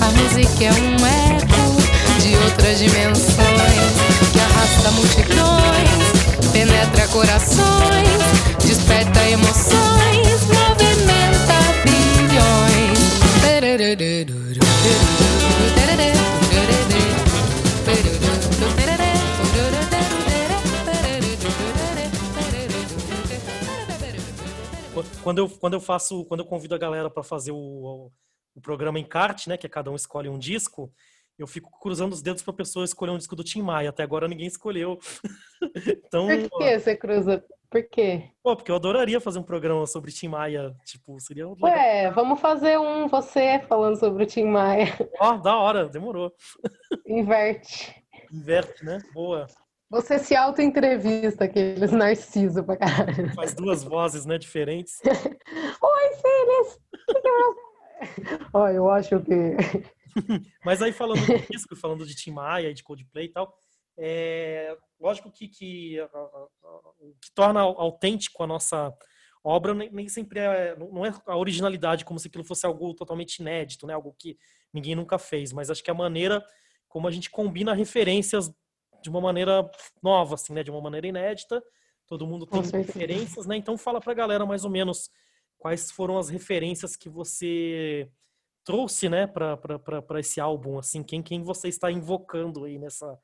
A 0.00 0.10
música 0.10 0.64
é 0.64 0.72
um 0.72 0.96
eco 1.06 2.20
de 2.20 2.36
outras 2.36 2.78
dimensões 2.78 3.92
que 4.32 4.40
arrasta 4.40 4.90
multidões, 4.90 6.50
penetra 6.52 7.06
corações, 7.08 8.18
desperta 8.64 9.20
emoções, 9.28 10.46
movimenta 10.48 11.58
bilhões. 11.84 12.98
Quando 25.24 25.38
eu, 25.38 25.48
quando 25.48 25.72
eu 25.72 25.80
faço, 25.80 26.26
quando 26.26 26.40
eu 26.40 26.46
convido 26.46 26.74
a 26.74 26.78
galera 26.78 27.08
para 27.08 27.22
fazer 27.22 27.50
o, 27.50 27.56
o, 27.56 28.12
o 28.54 28.60
programa 28.60 28.98
Encarte, 28.98 29.48
né? 29.48 29.56
Que 29.56 29.66
é 29.66 29.70
cada 29.70 29.90
um 29.90 29.96
escolhe 29.96 30.28
um 30.28 30.38
disco. 30.38 30.92
Eu 31.38 31.46
fico 31.46 31.70
cruzando 31.80 32.12
os 32.12 32.20
dedos 32.20 32.42
para 32.42 32.52
a 32.52 32.56
pessoa 32.56 32.84
escolher 32.84 33.10
um 33.10 33.18
disco 33.18 33.34
do 33.34 33.42
Tim 33.42 33.62
Maia. 33.62 33.88
Até 33.88 34.02
agora 34.02 34.28
ninguém 34.28 34.46
escolheu. 34.46 34.98
então, 36.04 36.26
Por 36.26 36.58
que 36.58 36.78
você 36.78 36.94
cruza? 36.94 37.42
Por 37.70 37.82
quê? 37.88 38.30
pô, 38.40 38.54
porque 38.54 38.70
eu 38.70 38.76
adoraria 38.76 39.20
fazer 39.20 39.38
um 39.38 39.42
programa 39.42 39.84
sobre 39.86 40.12
Tim 40.12 40.28
Maia. 40.28 40.76
Tipo, 40.84 41.18
seria 41.18 41.48
legal. 41.48 41.70
Ué, 41.70 42.10
vamos 42.10 42.38
fazer 42.38 42.78
um 42.78 43.08
você 43.08 43.58
falando 43.66 43.98
sobre 43.98 44.24
o 44.24 44.26
Tim 44.26 44.44
Maia. 44.44 44.94
Ó, 45.18 45.38
da 45.38 45.56
hora, 45.56 45.88
demorou. 45.88 46.32
Inverte. 47.06 47.92
Inverte, 48.30 48.84
né? 48.84 48.98
Boa. 49.12 49.46
Você 49.90 50.18
se 50.18 50.34
auto-entrevista, 50.34 51.44
aqueles 51.44 51.92
narciso 51.92 52.64
pra 52.64 52.76
caralho. 52.76 53.32
Faz 53.34 53.54
duas 53.54 53.84
vozes, 53.84 54.24
né, 54.24 54.38
diferentes. 54.38 55.00
Oi, 55.04 56.14
Feliz! 56.16 56.80
Ó, 58.52 58.68
eu 58.68 58.90
acho 58.90 59.20
que. 59.20 59.56
Mas 60.64 60.82
aí 60.82 60.92
falando 60.92 61.24
do 61.26 61.38
disco, 61.50 61.76
falando 61.76 62.06
de 62.06 62.14
Tim 62.14 62.32
Maia 62.32 62.70
e 62.70 62.74
de 62.74 62.82
Coldplay 62.82 63.26
e 63.26 63.32
tal, 63.32 63.56
é 63.96 64.76
lógico 65.00 65.30
que, 65.30 65.48
que 65.48 65.96
que 67.20 67.32
torna 67.34 67.60
autêntico 67.60 68.42
a 68.42 68.46
nossa 68.46 68.92
obra 69.42 69.74
nem, 69.74 69.90
nem 69.92 70.08
sempre 70.08 70.40
é, 70.40 70.76
não 70.76 71.04
é 71.04 71.12
a 71.26 71.36
originalidade 71.36 72.04
como 72.04 72.18
se 72.18 72.28
aquilo 72.28 72.44
fosse 72.44 72.66
algo 72.66 72.94
totalmente 72.94 73.36
inédito, 73.38 73.86
né? 73.86 73.94
Algo 73.94 74.14
que 74.18 74.38
ninguém 74.72 74.94
nunca 74.94 75.18
fez, 75.18 75.52
mas 75.52 75.70
acho 75.70 75.84
que 75.84 75.90
a 75.90 75.94
maneira 75.94 76.44
como 76.88 77.08
a 77.08 77.10
gente 77.10 77.28
combina 77.28 77.74
referências 77.74 78.52
de 79.04 79.10
uma 79.10 79.20
maneira 79.20 79.70
nova, 80.02 80.34
assim, 80.34 80.54
né? 80.54 80.62
De 80.62 80.70
uma 80.70 80.80
maneira 80.80 81.06
inédita. 81.06 81.62
Todo 82.06 82.26
mundo 82.26 82.46
tem 82.46 82.62
referências, 82.62 83.44
né? 83.46 83.54
Então 83.56 83.76
fala 83.76 84.00
pra 84.00 84.14
galera 84.14 84.46
mais 84.46 84.64
ou 84.64 84.70
menos 84.70 85.10
quais 85.58 85.90
foram 85.90 86.16
as 86.18 86.30
referências 86.30 86.96
que 86.96 87.08
você 87.10 88.10
trouxe, 88.64 89.10
né, 89.10 89.26
para 89.26 90.18
esse 90.20 90.40
álbum, 90.40 90.78
assim, 90.78 91.02
quem, 91.02 91.22
quem 91.22 91.42
você 91.42 91.68
está 91.68 91.90
invocando 91.92 92.64
aí 92.64 92.78
nessa, 92.78 93.18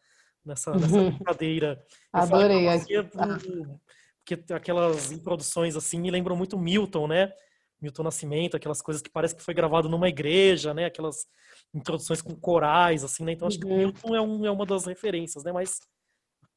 nessa, 0.44 0.74
nessa 0.78 0.96
Uhum. 0.96 1.10
brincadeira. 1.12 1.82
Falo 2.12 2.34
Adorei. 2.34 2.68
você 2.78 3.02
do- 3.02 3.80
Porque 4.22 4.52
aquelas 4.52 5.10
introduções, 5.10 5.76
assim, 5.76 5.98
me 5.98 6.10
lembram 6.10 6.36
muito 6.36 6.58
Milton, 6.58 7.08
né? 7.08 7.32
Milton 7.80 8.02
Nascimento, 8.02 8.56
aquelas 8.56 8.82
coisas 8.82 9.02
que 9.02 9.10
parece 9.10 9.34
que 9.34 9.42
foi 9.42 9.54
gravado 9.54 9.88
numa 9.88 10.08
igreja, 10.08 10.74
né? 10.74 10.86
Aquelas 10.86 11.26
introduções 11.74 12.20
com 12.20 12.34
corais, 12.34 13.02
assim, 13.04 13.24
né? 13.24 13.32
Então 13.32 13.48
acho 13.48 13.58
que 13.58 13.66
o 13.66 13.70
Uhum. 13.70 13.76
Milton 13.78 14.14
é, 14.14 14.20
um, 14.20 14.46
é 14.46 14.50
uma 14.50 14.66
das 14.66 14.84
referências, 14.86 15.44
né? 15.44 15.52
Mas 15.52 15.80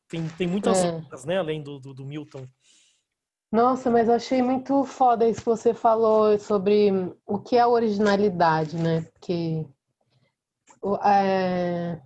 tem, 0.08 0.28
tem 0.38 0.48
muitas 0.48 0.84
É. 0.84 0.92
outras, 0.92 1.26
né? 1.26 1.38
Além 1.38 1.62
do, 1.62 1.80
do, 1.80 1.94
do 1.94 2.06
Milton. 2.06 2.46
Nossa, 3.52 3.92
mas 3.92 4.08
eu 4.08 4.16
achei 4.16 4.42
muito 4.42 4.84
foda 4.84 5.28
isso 5.30 5.42
que 5.42 5.46
você 5.46 5.74
falou 5.74 6.38
sobre 6.40 6.90
o 7.26 7.38
que 7.40 7.56
é 7.56 7.66
originalidade, 7.68 8.76
né? 8.78 9.02
Porque 9.14 9.64
é, 11.04 12.02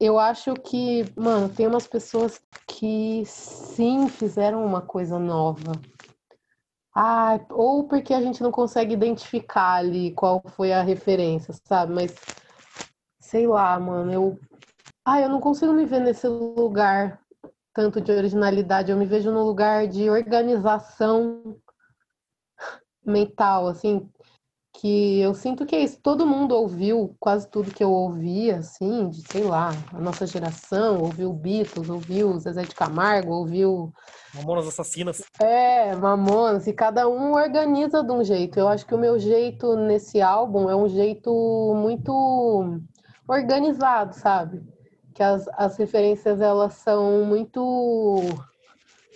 eu 0.00 0.18
acho 0.18 0.54
que, 0.54 1.04
mano, 1.16 1.48
tem 1.48 1.66
umas 1.66 1.86
pessoas 1.86 2.42
que 2.66 3.22
sim 3.26 4.08
fizeram 4.08 4.64
uma 4.66 4.82
coisa 4.82 5.18
nova. 5.20 5.72
Ah, 6.94 7.40
ou 7.50 7.88
porque 7.88 8.14
a 8.14 8.20
gente 8.20 8.42
não 8.42 8.52
consegue 8.52 8.94
identificar 8.94 9.74
ali 9.74 10.12
qual 10.12 10.40
foi 10.50 10.72
a 10.72 10.82
referência, 10.82 11.52
sabe? 11.64 11.92
Mas 11.92 12.14
sei 13.18 13.46
lá, 13.48 13.78
mano, 13.80 14.12
eu, 14.12 14.38
ah, 15.04 15.20
eu 15.20 15.28
não 15.28 15.40
consigo 15.40 15.72
me 15.72 15.84
ver 15.84 16.00
nesse 16.00 16.28
lugar 16.28 17.20
tanto 17.74 18.00
de 18.00 18.12
originalidade, 18.12 18.92
eu 18.92 18.96
me 18.96 19.04
vejo 19.04 19.32
num 19.32 19.42
lugar 19.42 19.88
de 19.88 20.08
organização 20.08 21.56
mental, 23.04 23.66
assim, 23.66 24.08
que 24.74 25.20
eu 25.20 25.32
sinto 25.34 25.64
que 25.64 25.76
é 25.76 25.80
isso. 25.80 26.00
Todo 26.02 26.26
mundo 26.26 26.54
ouviu 26.54 27.14
quase 27.20 27.48
tudo 27.48 27.70
que 27.70 27.82
eu 27.82 27.92
ouvia, 27.92 28.56
assim, 28.56 29.08
de, 29.08 29.22
sei 29.30 29.44
lá, 29.44 29.70
a 29.92 30.00
nossa 30.00 30.26
geração, 30.26 31.00
ouviu 31.00 31.32
Beatles, 31.32 31.88
ouviu 31.88 32.38
Zezé 32.38 32.62
de 32.62 32.74
Camargo, 32.74 33.32
ouviu 33.32 33.92
Mamonas 34.34 34.66
Assassinas. 34.66 35.22
É, 35.40 35.94
Mamonas, 35.94 36.66
e 36.66 36.72
cada 36.72 37.08
um 37.08 37.34
organiza 37.34 38.02
de 38.02 38.10
um 38.10 38.24
jeito. 38.24 38.58
Eu 38.58 38.66
acho 38.68 38.84
que 38.84 38.94
o 38.94 38.98
meu 38.98 39.18
jeito 39.18 39.76
nesse 39.76 40.20
álbum 40.20 40.68
é 40.68 40.74
um 40.74 40.88
jeito 40.88 41.30
muito 41.76 42.80
organizado, 43.28 44.14
sabe? 44.14 44.60
Que 45.14 45.22
as, 45.22 45.46
as 45.56 45.76
referências 45.76 46.40
elas 46.40 46.74
são 46.74 47.24
muito 47.24 48.20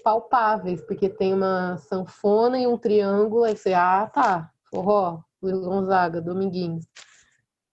palpáveis, 0.04 0.80
porque 0.82 1.08
tem 1.08 1.34
uma 1.34 1.76
sanfona 1.78 2.58
e 2.58 2.66
um 2.66 2.78
triângulo, 2.78 3.42
aí 3.42 3.56
você, 3.56 3.74
ah, 3.74 4.08
tá, 4.10 4.50
forró, 4.70 5.18
Luiz 5.42 5.58
Gonzaga, 5.58 6.20
Dominguinhos. 6.20 6.86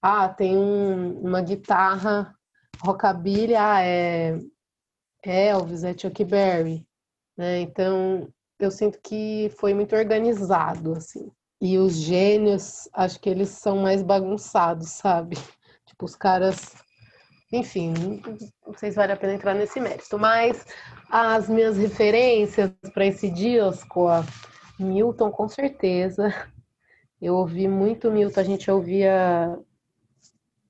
Ah, 0.01 0.29
tem 0.29 0.57
um, 0.57 1.19
uma 1.19 1.41
guitarra 1.41 2.33
rockabilly, 2.79 3.55
ah, 3.55 3.81
é 3.81 4.39
Elvis, 5.23 5.83
é 5.83 5.97
Chuck 5.97 6.23
Berry, 6.23 6.85
né? 7.35 7.61
Então, 7.61 8.31
eu 8.59 8.69
sinto 8.69 8.99
que 9.03 9.51
foi 9.57 9.73
muito 9.73 9.95
organizado, 9.95 10.93
assim. 10.93 11.31
E 11.59 11.77
os 11.77 11.95
gênios, 11.95 12.87
acho 12.93 13.19
que 13.19 13.29
eles 13.29 13.49
são 13.49 13.77
mais 13.77 14.03
bagunçados, 14.03 14.89
sabe? 14.89 15.35
Tipo, 15.85 16.05
os 16.05 16.15
caras. 16.15 16.75
Enfim, 17.53 17.93
não 18.65 18.73
sei 18.75 18.91
se 18.91 18.97
vale 18.97 19.13
a 19.13 19.17
pena 19.17 19.33
entrar 19.33 19.53
nesse 19.53 19.79
mérito, 19.79 20.17
mas 20.19 20.65
as 21.09 21.47
minhas 21.47 21.77
referências 21.77 22.71
para 22.93 23.05
esse 23.05 23.29
disco, 23.29 24.07
Milton, 24.79 25.31
com 25.31 25.47
certeza. 25.47 26.33
Eu 27.25 27.37
ouvi 27.37 27.67
muito 27.67 28.11
Milton, 28.11 28.39
a 28.39 28.43
gente 28.43 28.69
ouvia. 28.69 29.57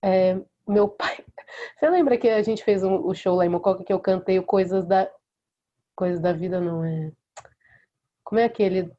É, 0.01 0.39
meu 0.65 0.87
pai. 0.87 1.17
Você 1.77 1.89
lembra 1.89 2.17
que 2.17 2.29
a 2.29 2.41
gente 2.41 2.63
fez 2.63 2.81
um, 2.81 3.05
o 3.05 3.13
show 3.13 3.35
lá 3.35 3.45
em 3.45 3.49
Mococa 3.49 3.83
que 3.83 3.91
eu 3.91 3.99
cantei 3.99 4.39
o 4.39 4.43
Coisas 4.43 4.85
da. 4.85 5.11
Coisas 5.97 6.21
da 6.21 6.31
Vida, 6.31 6.61
não 6.61 6.85
é? 6.85 7.11
Como 8.23 8.39
é 8.39 8.45
aquele? 8.45 8.89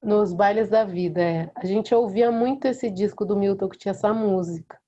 Nos 0.00 0.32
bailes 0.32 0.68
da 0.70 0.84
vida, 0.84 1.20
é. 1.20 1.50
A 1.56 1.66
gente 1.66 1.94
ouvia 1.94 2.30
muito 2.30 2.66
esse 2.66 2.88
disco 2.88 3.24
do 3.24 3.36
Milton 3.36 3.68
que 3.68 3.78
tinha 3.78 3.90
essa 3.90 4.12
música. 4.12 4.80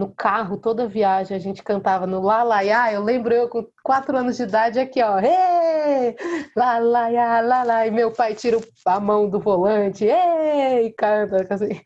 No 0.00 0.08
carro, 0.14 0.56
toda 0.56 0.88
viagem, 0.88 1.36
a 1.36 1.40
gente 1.40 1.62
cantava 1.62 2.06
no 2.06 2.26
Ya. 2.62 2.90
Eu 2.90 3.02
lembro 3.02 3.34
eu 3.34 3.50
com 3.50 3.66
quatro 3.82 4.16
anos 4.16 4.38
de 4.38 4.44
idade 4.44 4.80
aqui, 4.80 5.02
ó. 5.02 5.18
Hey! 5.18 6.16
Lá 6.56 6.78
Lá. 6.78 7.86
E 7.86 7.90
meu 7.90 8.10
pai 8.10 8.34
tira 8.34 8.58
a 8.86 8.98
mão 8.98 9.28
do 9.28 9.38
volante. 9.38 10.06
Ei! 10.06 10.90
Canta. 10.92 11.46
Assim. 11.54 11.82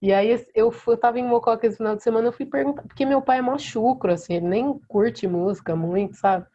E 0.00 0.12
aí 0.12 0.40
eu, 0.54 0.72
eu 0.86 0.96
tava 0.96 1.18
em 1.18 1.26
Mococa 1.26 1.66
esse 1.66 1.76
final 1.76 1.96
de 1.96 2.04
semana, 2.04 2.28
eu 2.28 2.32
fui 2.32 2.46
perguntar, 2.46 2.82
porque 2.82 3.04
meu 3.04 3.20
pai 3.20 3.38
é 3.38 3.42
mó 3.42 3.58
chucro, 3.58 4.12
assim, 4.12 4.34
ele 4.34 4.48
nem 4.48 4.78
curte 4.88 5.26
música 5.26 5.76
muito, 5.76 6.16
sabe? 6.16 6.46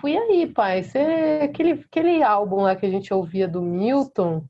Fui 0.00 0.16
aí, 0.16 0.46
pai, 0.46 0.82
você, 0.82 1.40
aquele, 1.42 1.72
aquele 1.72 2.22
álbum 2.22 2.62
lá 2.62 2.74
que 2.76 2.86
a 2.86 2.90
gente 2.90 3.12
ouvia 3.12 3.48
do 3.48 3.60
Milton, 3.60 4.44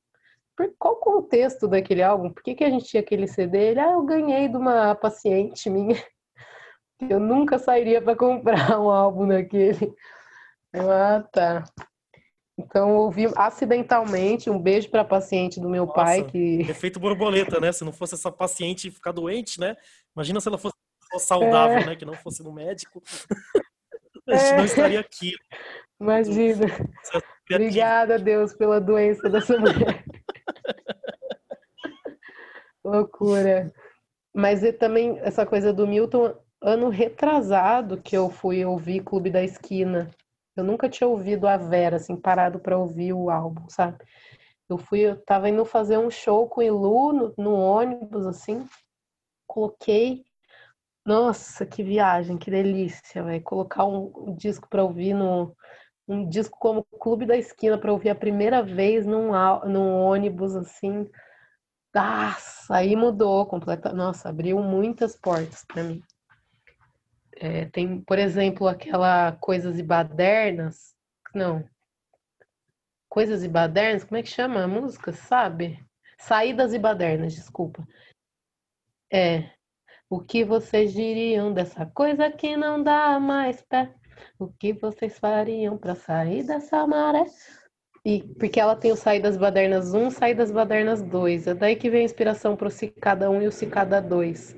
por, 0.57 0.73
qual 0.79 0.95
o 0.95 0.97
contexto 0.97 1.69
daquele 1.69 2.03
álbum? 2.03 2.31
Por 2.31 2.43
que, 2.43 2.55
que 2.55 2.65
a 2.65 2.71
gente 2.71 2.87
tinha 2.87 3.01
aquele 3.03 3.29
CD? 3.29 3.59
Ele, 3.59 3.81
ah, 3.81 3.93
eu 3.93 4.03
ganhei 4.05 4.49
de 4.49 4.57
uma 4.57 4.95
paciente 4.95 5.69
minha, 5.69 5.97
eu 7.11 7.21
nunca 7.21 7.59
sairia 7.59 8.01
para 8.01 8.17
comprar 8.17 8.81
um 8.81 8.91
álbum 8.91 9.29
daquele. 9.29 9.95
Ah, 10.75 11.23
tá. 11.33 11.65
Então, 12.59 12.97
ouvi 12.97 13.27
acidentalmente 13.37 14.49
um 14.49 14.59
beijo 14.59 14.89
para 14.89 15.03
a 15.03 15.05
paciente 15.05 15.61
do 15.61 15.69
meu 15.69 15.85
Nossa, 15.85 15.95
pai 15.95 16.25
que 16.25 16.63
Efeito 16.63 16.99
borboleta, 16.99 17.61
né? 17.61 17.71
Se 17.71 17.85
não 17.85 17.93
fosse 17.93 18.15
essa 18.15 18.33
paciente 18.33 18.91
ficar 18.91 19.13
doente, 19.13 19.61
né? 19.61 19.77
Imagina 20.15 20.41
se 20.41 20.49
ela 20.49 20.57
fosse 20.57 20.75
saudável, 21.19 21.79
É. 21.79 21.87
né? 21.87 21.97
Que 21.97 22.07
não 22.07 22.15
fosse 22.15 22.43
no 22.43 22.53
médico. 22.53 23.03
A 24.29 24.37
gente 24.37 24.57
não 24.57 24.65
estaria 24.65 24.99
aqui. 25.01 25.35
imagina. 26.01 26.67
Obrigada, 27.49 28.19
Deus, 28.19 28.55
pela 28.55 28.81
doença 28.81 29.29
dessa 29.31 29.57
mulher. 29.57 30.03
Loucura. 32.87 33.73
Mas 34.35 34.63
e 34.63 34.73
também 34.73 35.19
essa 35.21 35.45
coisa 35.47 35.73
do 35.73 35.87
Milton, 35.87 36.35
ano 36.61 36.89
retrasado 36.89 38.01
que 38.01 38.17
eu 38.17 38.31
fui 38.31 38.65
ouvir 38.65 39.03
Clube 39.03 39.31
da 39.31 39.43
Esquina. 39.43 40.11
Eu 40.57 40.65
nunca 40.65 40.89
tinha 40.89 41.09
ouvido 41.09 41.47
a 41.47 41.57
Vera, 41.57 41.97
assim, 41.97 42.17
parado 42.17 42.59
para 42.59 42.79
ouvir 42.79 43.13
o 43.13 43.31
álbum, 43.31 43.69
sabe? 43.69 43.99
Eu 44.69 44.79
fui, 44.79 45.01
eu 45.01 45.17
tava 45.25 45.49
indo 45.49 45.65
fazer 45.65 45.99
um 45.99 46.11
show 46.11 46.49
com 46.49 46.61
o 46.61 46.65
Ilu 46.65 47.13
no, 47.13 47.35
no 47.37 47.55
ônibus, 47.55 48.27
assim. 48.27 48.67
Coloquei. 49.47 50.25
Nossa, 51.05 51.65
que 51.65 51.83
viagem, 51.83 52.37
que 52.37 52.51
delícia, 52.51 53.23
velho. 53.23 53.43
Colocar 53.43 53.85
um, 53.85 54.13
um 54.17 54.35
disco 54.35 54.69
para 54.69 54.83
ouvir 54.83 55.15
no, 55.15 55.55
um 56.09 56.29
disco 56.29 56.59
como 56.59 56.85
Clube 57.01 57.27
da 57.27 57.37
Esquina 57.37 57.79
para 57.79 57.93
ouvir 57.93 58.11
a 58.11 58.15
primeira 58.15 58.63
vez 58.63 59.07
num, 59.07 59.31
num 59.67 60.03
ônibus 60.03 60.57
assim. 60.57 61.09
Nossa, 61.97 62.77
aí 62.77 62.95
mudou 62.95 63.47
completa. 63.47 63.91
Nossa, 63.91 64.29
abriu 64.29 64.59
muitas 64.63 65.17
portas 65.17 65.65
para 65.65 65.83
mim. 65.83 66.03
É, 67.35 67.65
tem, 67.67 68.03
por 68.03 68.19
exemplo, 68.19 68.69
aquela 68.69 69.33
Coisas 69.33 69.79
e 69.79 69.83
Badernas. 69.83 70.95
Não. 71.35 71.67
Coisas 73.09 73.43
e 73.43 73.49
Badernas, 73.49 74.05
como 74.05 74.19
é 74.19 74.23
que 74.23 74.29
chama 74.29 74.63
a 74.65 74.69
música, 74.69 75.11
sabe? 75.11 75.83
Saídas 76.19 76.75
e 76.75 76.79
Badernas, 76.79 77.35
desculpa. 77.35 77.83
É. 79.11 79.51
O 80.11 80.21
que 80.21 80.45
vocês 80.45 80.93
diriam 80.93 81.51
dessa 81.51 81.87
coisa 81.87 82.31
que 82.31 82.59
não 82.59 82.83
dá 82.83 83.19
mais 83.19 83.63
pé? 83.63 83.95
O 84.39 84.49
que 84.49 84.75
vocês 84.75 85.19
fariam 85.19 85.79
para 85.79 85.95
sair 85.95 86.45
dessa 86.45 86.87
maré? 86.87 87.25
E 88.07 88.23
porque 88.39 88.61
ela 88.61 88.77
tem 88.77 88.93
o 88.93 88.97
Saídas 88.97 89.37
Badernas 89.37 89.93
1, 89.93 90.13
Saídas 90.13 90.53
Badernas 90.53 91.03
2. 91.03 91.49
É 91.49 91.55
daí 91.55 91.75
que 91.75 91.91
vem 91.91 92.03
a 92.03 92.05
inspiração 92.05 92.55
para 92.55 92.69
o 92.69 92.71
Cicada 92.71 93.29
1 93.29 93.43
e 93.43 93.49
o 93.49 93.53
Cicada 93.53 94.01
2. 94.01 94.57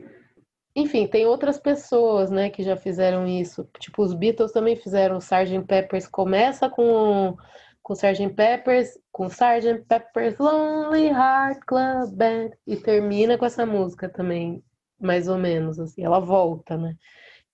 Enfim, 0.76 1.06
tem 1.06 1.24
outras 1.24 1.58
pessoas, 1.58 2.30
né, 2.30 2.50
que 2.50 2.62
já 2.62 2.76
fizeram 2.76 3.26
isso. 3.26 3.66
Tipo, 3.80 4.02
os 4.02 4.12
Beatles 4.12 4.52
também 4.52 4.76
fizeram. 4.76 5.14
O 5.14 5.20
Sgt. 5.20 5.62
Peppers 5.66 6.06
começa 6.06 6.68
com 6.68 7.38
com 7.82 7.94
Sgt. 7.94 8.28
Peppers, 8.34 8.98
com 9.11 9.28
Sgt. 9.28 9.82
Pepper's 9.88 10.37
Lonely 10.38 11.06
Heart 11.06 11.61
Club 11.66 12.12
Band 12.12 12.50
e 12.66 12.76
termina 12.76 13.38
com 13.38 13.46
essa 13.46 13.64
música 13.64 14.11
também, 14.11 14.62
mais 15.00 15.26
ou 15.26 15.38
menos 15.38 15.80
assim. 15.80 16.04
Ela 16.04 16.20
volta, 16.20 16.76
né? 16.76 16.94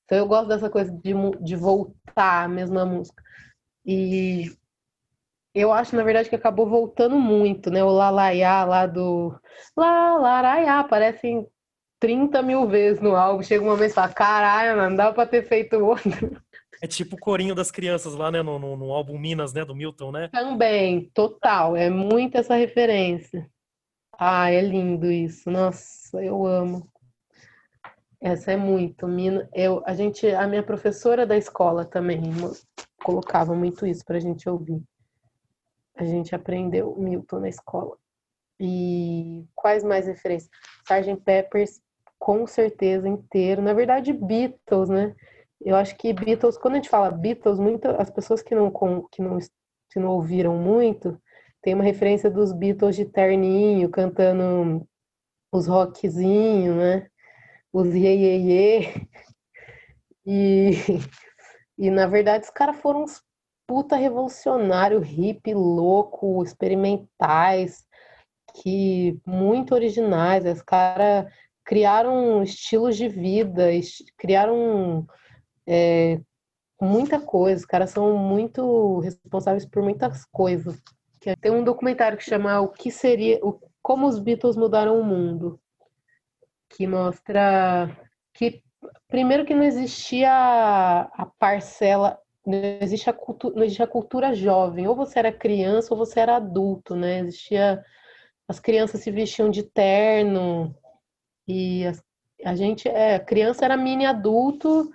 Então 0.04 0.18
eu 0.18 0.26
gosto 0.26 0.48
dessa 0.48 0.68
coisa 0.68 0.90
de, 0.90 1.14
de 1.40 1.54
voltar 1.54 2.46
a 2.46 2.48
mesma 2.48 2.84
música. 2.84 3.22
E 3.86 4.50
eu 5.54 5.72
acho, 5.72 5.94
na 5.94 6.02
verdade, 6.02 6.28
que 6.28 6.34
acabou 6.34 6.66
voltando 6.68 7.16
muito, 7.18 7.70
né? 7.70 7.82
O 7.84 7.88
Lalaiá 7.90 8.64
lá 8.64 8.86
do 8.86 9.34
Lalaraiá 9.76 10.80
aparece 10.80 11.46
30 12.00 12.42
mil 12.42 12.66
vezes 12.68 13.00
no 13.00 13.14
álbum. 13.14 13.42
Chega 13.42 13.64
uma 13.64 13.76
vez 13.76 13.92
e 13.92 13.94
fala, 13.94 14.12
caralho, 14.12 14.76
mano, 14.76 14.96
dá 14.96 15.12
pra 15.12 15.26
ter 15.26 15.44
feito 15.46 15.76
outro. 15.76 16.40
É 16.82 16.86
tipo 16.86 17.16
o 17.16 17.18
corinho 17.20 17.54
das 17.54 17.70
crianças 17.70 18.14
lá, 18.14 18.30
né? 18.30 18.42
No, 18.42 18.58
no, 18.58 18.76
no 18.76 18.92
álbum 18.92 19.16
Minas, 19.18 19.52
né? 19.54 19.64
Do 19.64 19.74
Milton, 19.74 20.10
né? 20.10 20.28
Também, 20.32 21.08
total, 21.14 21.76
é 21.76 21.88
muito 21.88 22.36
essa 22.36 22.56
referência. 22.56 23.48
Ah, 24.18 24.50
é 24.50 24.60
lindo 24.60 25.10
isso. 25.10 25.50
Nossa, 25.50 26.22
eu 26.22 26.44
amo. 26.44 26.86
Essa 28.20 28.52
é 28.52 28.56
muito. 28.56 29.06
Mina- 29.06 29.48
Eu, 29.54 29.82
a 29.86 29.94
gente, 29.94 30.26
a 30.28 30.46
minha 30.46 30.62
professora 30.62 31.26
da 31.26 31.36
escola 31.36 31.84
também 31.84 32.20
colocava 33.02 33.54
muito 33.54 33.86
isso 33.86 34.04
pra 34.04 34.18
gente 34.18 34.48
ouvir. 34.48 34.82
A 35.96 36.04
gente 36.04 36.34
aprendeu 36.34 36.96
Milton 36.96 37.40
na 37.40 37.48
escola. 37.48 37.96
E 38.58 39.46
quais 39.54 39.82
mais 39.82 40.06
referências? 40.06 40.50
Sgt. 40.82 41.16
Peppers, 41.24 41.80
com 42.18 42.46
certeza, 42.46 43.08
inteiro. 43.08 43.62
Na 43.62 43.72
verdade, 43.72 44.12
Beatles, 44.12 44.88
né? 44.88 45.14
Eu 45.60 45.76
acho 45.76 45.96
que 45.96 46.12
Beatles, 46.12 46.58
quando 46.58 46.74
a 46.74 46.76
gente 46.76 46.88
fala 46.88 47.10
Beatles, 47.10 47.58
muito, 47.58 47.88
as 47.88 48.10
pessoas 48.10 48.42
que 48.42 48.54
não, 48.54 48.70
que 49.10 49.22
não, 49.22 49.38
que 49.90 49.98
não 50.00 50.10
ouviram 50.10 50.56
muito, 50.56 51.20
tem 51.62 51.74
uma 51.74 51.84
referência 51.84 52.30
dos 52.30 52.52
Beatles 52.52 52.96
de 52.96 53.06
terninho, 53.06 53.88
cantando 53.88 54.86
os 55.50 55.66
rockzinhos, 55.66 56.76
né? 56.76 57.08
Os 57.72 57.94
iê, 57.94 58.38
iê. 58.38 59.06
E, 60.26 60.72
e, 61.78 61.90
na 61.90 62.06
verdade, 62.06 62.44
os 62.44 62.50
caras 62.50 62.76
foram 62.76 63.04
uns 63.04 63.22
puta 63.66 63.96
revolucionário, 63.96 65.00
hippie, 65.00 65.54
louco, 65.54 66.42
experimentais, 66.42 67.86
que 68.54 69.18
muito 69.26 69.74
originais. 69.74 70.44
Os 70.44 70.62
caras 70.62 71.32
criaram 71.64 72.42
estilos 72.42 72.96
de 72.96 73.08
vida, 73.08 73.70
criaram 74.16 75.06
é, 75.66 76.20
muita 76.80 77.20
coisa. 77.20 77.60
Os 77.60 77.66
caras 77.66 77.90
são 77.90 78.16
muito 78.16 79.00
responsáveis 79.00 79.66
por 79.66 79.82
muitas 79.82 80.24
coisas. 80.26 80.80
Que 81.20 81.34
Tem 81.36 81.50
um 81.50 81.64
documentário 81.64 82.18
que 82.18 82.24
chama 82.24 82.60
O 82.60 82.68
que 82.68 82.90
seria, 82.90 83.38
o 83.42 83.58
Como 83.82 84.06
os 84.06 84.18
Beatles 84.18 84.56
Mudaram 84.56 85.00
o 85.00 85.04
Mundo, 85.04 85.58
que 86.68 86.86
mostra 86.86 87.90
que, 88.34 88.62
primeiro, 89.08 89.44
que 89.44 89.54
não 89.54 89.62
existia 89.62 90.30
a 90.30 91.26
parcela, 91.38 92.18
não 92.46 92.58
existe 92.80 93.08
a 93.08 93.12
cultura, 93.12 93.54
não 93.56 93.62
existia 93.64 93.84
a 93.84 93.88
cultura 93.88 94.34
jovem, 94.34 94.86
ou 94.86 94.94
você 94.94 95.18
era 95.18 95.32
criança 95.32 95.94
ou 95.94 95.98
você 95.98 96.20
era 96.20 96.36
adulto, 96.36 96.94
né? 96.94 97.20
Existia 97.20 97.82
as 98.48 98.60
crianças 98.60 99.00
se 99.00 99.10
vestiam 99.10 99.50
de 99.50 99.62
terno 99.62 100.74
e 101.48 101.86
as, 101.86 102.02
a 102.44 102.54
gente 102.54 102.88
é 102.88 103.18
criança 103.18 103.64
era 103.64 103.76
mini 103.76 104.06
adulto 104.06 104.90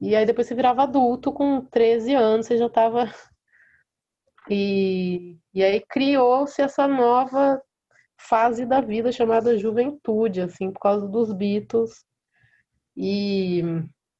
e 0.00 0.16
aí 0.16 0.24
depois 0.26 0.46
você 0.46 0.54
virava 0.54 0.84
adulto 0.84 1.32
com 1.32 1.62
13 1.66 2.14
anos, 2.14 2.46
você 2.46 2.56
já 2.56 2.66
estava 2.66 3.12
e, 4.50 5.38
e 5.52 5.62
aí 5.62 5.80
criou-se 5.80 6.60
essa 6.62 6.88
nova 6.88 7.62
fase 8.16 8.64
da 8.64 8.80
vida 8.80 9.12
chamada 9.12 9.58
juventude, 9.58 10.40
assim, 10.40 10.70
por 10.72 10.80
causa 10.80 11.06
dos 11.06 11.32
Beatles 11.32 12.04
e 12.96 13.62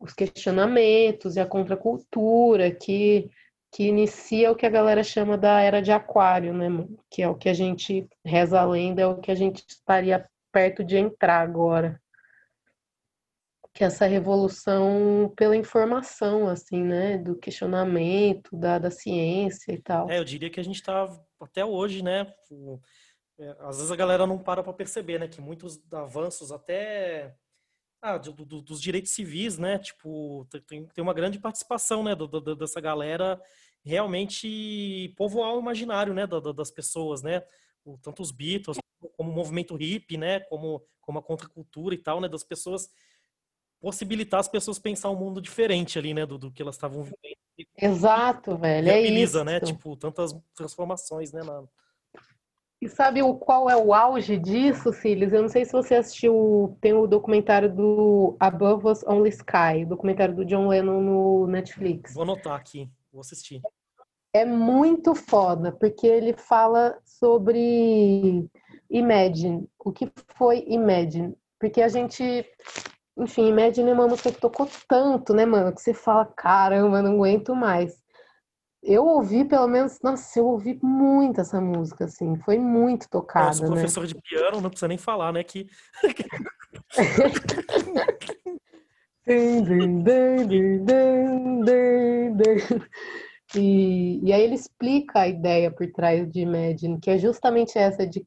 os 0.04 0.12
questionamentos 0.12 1.36
e 1.36 1.40
a 1.40 1.46
contracultura 1.46 2.70
que 2.70 3.30
que 3.74 3.88
inicia 3.88 4.52
o 4.52 4.54
que 4.54 4.64
a 4.64 4.70
galera 4.70 5.02
chama 5.02 5.36
da 5.36 5.60
era 5.60 5.82
de 5.82 5.90
aquário, 5.90 6.54
né, 6.54 6.68
que 7.10 7.20
é 7.20 7.28
o 7.28 7.34
que 7.34 7.48
a 7.48 7.52
gente 7.52 8.08
reza 8.24 8.60
a 8.60 8.64
lenda, 8.64 9.02
é 9.02 9.06
o 9.06 9.18
que 9.18 9.32
a 9.32 9.34
gente 9.34 9.64
estaria 9.66 10.24
perto 10.52 10.84
de 10.84 10.96
entrar 10.96 11.40
agora. 11.40 12.00
Que 13.72 13.82
é 13.82 13.88
essa 13.88 14.06
revolução 14.06 15.32
pela 15.36 15.56
informação, 15.56 16.46
assim, 16.46 16.84
né, 16.84 17.18
do 17.18 17.34
questionamento, 17.34 18.56
da, 18.56 18.78
da 18.78 18.92
ciência 18.92 19.72
e 19.72 19.82
tal. 19.82 20.08
É, 20.08 20.20
eu 20.20 20.24
diria 20.24 20.48
que 20.48 20.60
a 20.60 20.64
gente 20.64 20.76
está 20.76 21.12
até 21.40 21.64
hoje, 21.64 22.00
né, 22.00 22.32
é, 23.40 23.56
às 23.58 23.78
vezes 23.78 23.90
a 23.90 23.96
galera 23.96 24.24
não 24.24 24.38
para 24.38 24.62
para 24.62 24.72
perceber, 24.72 25.18
né, 25.18 25.26
que 25.26 25.40
muitos 25.40 25.82
avanços 25.92 26.52
até 26.52 27.34
ah, 28.04 28.18
do, 28.18 28.32
do, 28.32 28.60
dos 28.60 28.82
direitos 28.82 29.12
civis, 29.12 29.56
né? 29.56 29.78
Tipo, 29.78 30.46
tem, 30.68 30.84
tem 30.84 31.02
uma 31.02 31.14
grande 31.14 31.38
participação, 31.38 32.02
né, 32.02 32.14
do, 32.14 32.28
dessa 32.54 32.78
galera 32.78 33.40
realmente 33.82 35.14
povoar 35.16 35.54
o 35.54 35.60
imaginário, 35.60 36.12
né, 36.12 36.26
das 36.26 36.70
pessoas, 36.70 37.22
né? 37.22 37.42
O, 37.82 37.96
tanto 37.96 38.20
os 38.20 38.30
Beatles, 38.30 38.76
como 39.16 39.30
o 39.30 39.34
movimento 39.34 39.74
hippie, 39.74 40.18
né, 40.18 40.40
como, 40.40 40.84
como 41.00 41.18
a 41.18 41.22
contracultura 41.22 41.94
e 41.94 41.98
tal, 41.98 42.20
né, 42.20 42.28
das 42.28 42.44
pessoas 42.44 42.90
possibilitar 43.80 44.40
as 44.40 44.48
pessoas 44.48 44.78
pensar 44.78 45.08
um 45.08 45.16
mundo 45.16 45.40
diferente 45.40 45.98
ali, 45.98 46.12
né, 46.12 46.26
do, 46.26 46.36
do 46.36 46.52
que 46.52 46.60
elas 46.60 46.74
estavam 46.74 47.02
vivendo. 47.02 47.18
Exato, 47.74 48.58
velho, 48.58 48.90
é 48.90 49.00
isso. 49.00 49.42
né, 49.44 49.60
tipo, 49.60 49.96
tantas 49.96 50.36
transformações, 50.54 51.32
né, 51.32 51.42
na, 51.42 51.64
e 52.84 52.88
sabe 52.88 53.22
o 53.22 53.34
qual 53.34 53.70
é 53.70 53.74
o 53.74 53.94
auge 53.94 54.36
disso, 54.36 54.92
Silas? 54.92 55.32
Eu 55.32 55.40
não 55.40 55.48
sei 55.48 55.64
se 55.64 55.72
você 55.72 55.94
assistiu, 55.94 56.76
tem 56.82 56.92
o 56.92 57.06
documentário 57.06 57.74
do 57.74 58.36
Above 58.38 58.86
Us 58.88 59.02
Only 59.04 59.30
Sky, 59.30 59.86
documentário 59.88 60.34
do 60.34 60.44
John 60.44 60.68
Lennon 60.68 61.00
no 61.00 61.46
Netflix. 61.46 62.12
Vou 62.12 62.24
anotar 62.24 62.54
aqui, 62.54 62.90
vou 63.10 63.22
assistir. 63.22 63.62
É 64.34 64.44
muito 64.44 65.14
foda, 65.14 65.72
porque 65.72 66.06
ele 66.06 66.34
fala 66.34 66.98
sobre 67.06 68.46
Imagine. 68.90 69.66
O 69.82 69.90
que 69.90 70.12
foi 70.36 70.62
Imagine? 70.68 71.34
Porque 71.58 71.80
a 71.80 71.88
gente, 71.88 72.44
enfim, 73.16 73.48
Imagine 73.48 73.92
é 73.92 73.94
uma 73.94 74.08
música 74.08 74.30
que 74.30 74.40
tocou 74.40 74.68
tanto, 74.86 75.32
né, 75.32 75.46
mano? 75.46 75.74
Que 75.74 75.80
você 75.80 75.94
fala, 75.94 76.26
caramba, 76.26 77.00
não 77.00 77.14
aguento 77.14 77.54
mais 77.54 78.03
eu 78.84 79.06
ouvi 79.06 79.44
pelo 79.44 79.66
menos, 79.66 79.98
nossa, 80.02 80.38
eu 80.38 80.46
ouvi 80.46 80.78
muito 80.82 81.40
essa 81.40 81.60
música, 81.60 82.04
assim, 82.04 82.36
foi 82.36 82.58
muito 82.58 83.08
tocada. 83.08 83.46
Nossa, 83.46 83.62
né? 83.62 83.68
professor 83.68 84.06
de 84.06 84.14
piano, 84.14 84.60
não 84.60 84.70
precisa 84.70 84.88
nem 84.88 84.98
falar, 84.98 85.32
né? 85.32 85.42
Que. 85.42 85.66
e, 93.56 94.20
e 94.22 94.32
aí 94.32 94.42
ele 94.42 94.54
explica 94.54 95.20
a 95.20 95.28
ideia 95.28 95.70
por 95.70 95.90
trás 95.90 96.30
de 96.30 96.40
Imagine, 96.40 97.00
que 97.00 97.10
é 97.10 97.18
justamente 97.18 97.78
essa 97.78 98.06
de. 98.06 98.26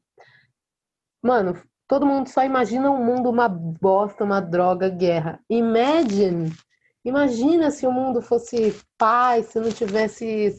Mano, 1.22 1.60
todo 1.86 2.06
mundo 2.06 2.28
só 2.28 2.44
imagina 2.44 2.90
um 2.90 3.04
mundo 3.04 3.30
uma 3.30 3.48
bosta, 3.48 4.24
uma 4.24 4.40
droga, 4.40 4.88
guerra. 4.88 5.40
Imagine 5.48 6.52
Imagina 7.04 7.70
se 7.70 7.86
o 7.86 7.92
mundo 7.92 8.20
fosse 8.20 8.74
paz, 8.98 9.46
se 9.46 9.60
não 9.60 9.70
tivesse 9.70 10.52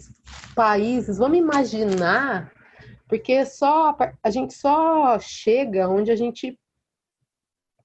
países. 0.56 1.17
Vamos 1.17 1.38
imaginar, 1.38 2.52
porque 3.08 3.45
só 3.45 3.95
a 4.23 4.30
gente 4.30 4.54
só 4.54 5.19
chega 5.19 5.89
onde 5.89 6.12
a 6.12 6.15
gente 6.15 6.58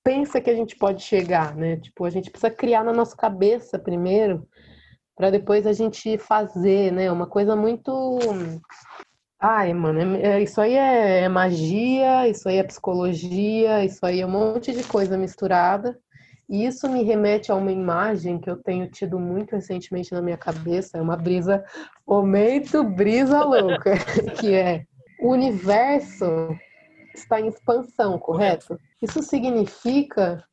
pensa 0.02 0.40
que 0.40 0.50
a 0.50 0.54
gente 0.54 0.76
pode 0.76 1.02
chegar, 1.02 1.56
né? 1.56 1.78
Tipo, 1.78 2.04
a 2.04 2.10
gente 2.10 2.30
precisa 2.30 2.50
criar 2.50 2.84
na 2.84 2.92
nossa 2.92 3.16
cabeça 3.16 3.78
primeiro, 3.78 4.46
para 5.16 5.30
depois 5.30 5.66
a 5.66 5.72
gente 5.72 6.18
fazer, 6.18 6.92
né? 6.92 7.10
Uma 7.10 7.26
coisa 7.26 7.56
muito 7.56 8.18
Ai, 9.46 9.74
mano, 9.74 10.16
é, 10.16 10.38
é, 10.38 10.42
isso 10.42 10.58
aí 10.58 10.72
é, 10.74 11.20
é 11.20 11.28
magia, 11.28 12.26
isso 12.28 12.48
aí 12.48 12.56
é 12.56 12.62
psicologia, 12.62 13.84
isso 13.84 14.04
aí 14.06 14.22
é 14.22 14.26
um 14.26 14.30
monte 14.30 14.72
de 14.72 14.82
coisa 14.84 15.18
misturada. 15.18 15.98
E 16.54 16.66
isso 16.66 16.88
me 16.88 17.02
remete 17.02 17.50
a 17.50 17.56
uma 17.56 17.72
imagem 17.72 18.38
que 18.38 18.48
eu 18.48 18.56
tenho 18.56 18.88
tido 18.88 19.18
muito 19.18 19.56
recentemente 19.56 20.12
na 20.12 20.22
minha 20.22 20.36
cabeça, 20.36 20.96
é 20.96 21.02
uma 21.02 21.16
brisa, 21.16 21.64
momento 22.06 22.84
brisa 22.84 23.42
louca, 23.42 23.94
que 24.38 24.54
é 24.54 24.84
o 25.18 25.32
universo 25.32 26.24
está 27.12 27.40
em 27.40 27.48
expansão, 27.48 28.20
correto? 28.20 28.78
Isso 29.02 29.20
significa 29.20 30.44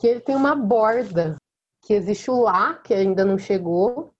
que 0.00 0.08
ele 0.08 0.18
tem 0.18 0.34
uma 0.34 0.56
borda, 0.56 1.36
que 1.80 1.94
existe 1.94 2.28
o 2.28 2.40
lá, 2.40 2.74
que 2.74 2.92
ainda 2.92 3.24
não 3.24 3.38
chegou, 3.38 4.12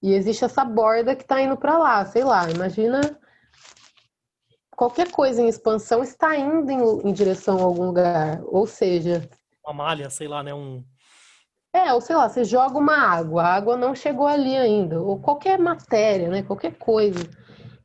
e 0.00 0.14
existe 0.14 0.44
essa 0.44 0.64
borda 0.64 1.16
que 1.16 1.22
está 1.22 1.42
indo 1.42 1.56
para 1.56 1.76
lá, 1.76 2.06
sei 2.06 2.22
lá, 2.22 2.48
imagina 2.48 3.00
qualquer 4.76 5.10
coisa 5.10 5.42
em 5.42 5.48
expansão 5.48 6.04
está 6.04 6.36
indo 6.36 6.70
em, 6.70 7.08
em 7.08 7.12
direção 7.12 7.58
a 7.58 7.64
algum 7.64 7.86
lugar, 7.86 8.40
ou 8.44 8.64
seja, 8.64 9.28
uma 9.68 9.74
malha, 9.74 10.10
sei 10.10 10.26
lá, 10.26 10.42
né? 10.42 10.54
Um... 10.54 10.82
É, 11.72 11.92
ou 11.92 12.00
sei 12.00 12.16
lá, 12.16 12.28
você 12.28 12.44
joga 12.44 12.78
uma 12.78 12.96
água, 12.96 13.42
a 13.42 13.54
água 13.54 13.76
não 13.76 13.94
chegou 13.94 14.26
ali 14.26 14.56
ainda, 14.56 15.00
ou 15.00 15.20
qualquer 15.20 15.58
matéria, 15.58 16.28
né? 16.28 16.42
Qualquer 16.42 16.76
coisa. 16.78 17.28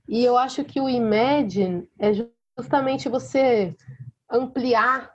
E 0.07 0.23
eu 0.23 0.37
acho 0.37 0.63
que 0.63 0.79
o 0.79 0.89
Imagine 0.89 1.87
é 1.99 2.11
justamente 2.57 3.09
você 3.09 3.75
ampliar 4.31 5.13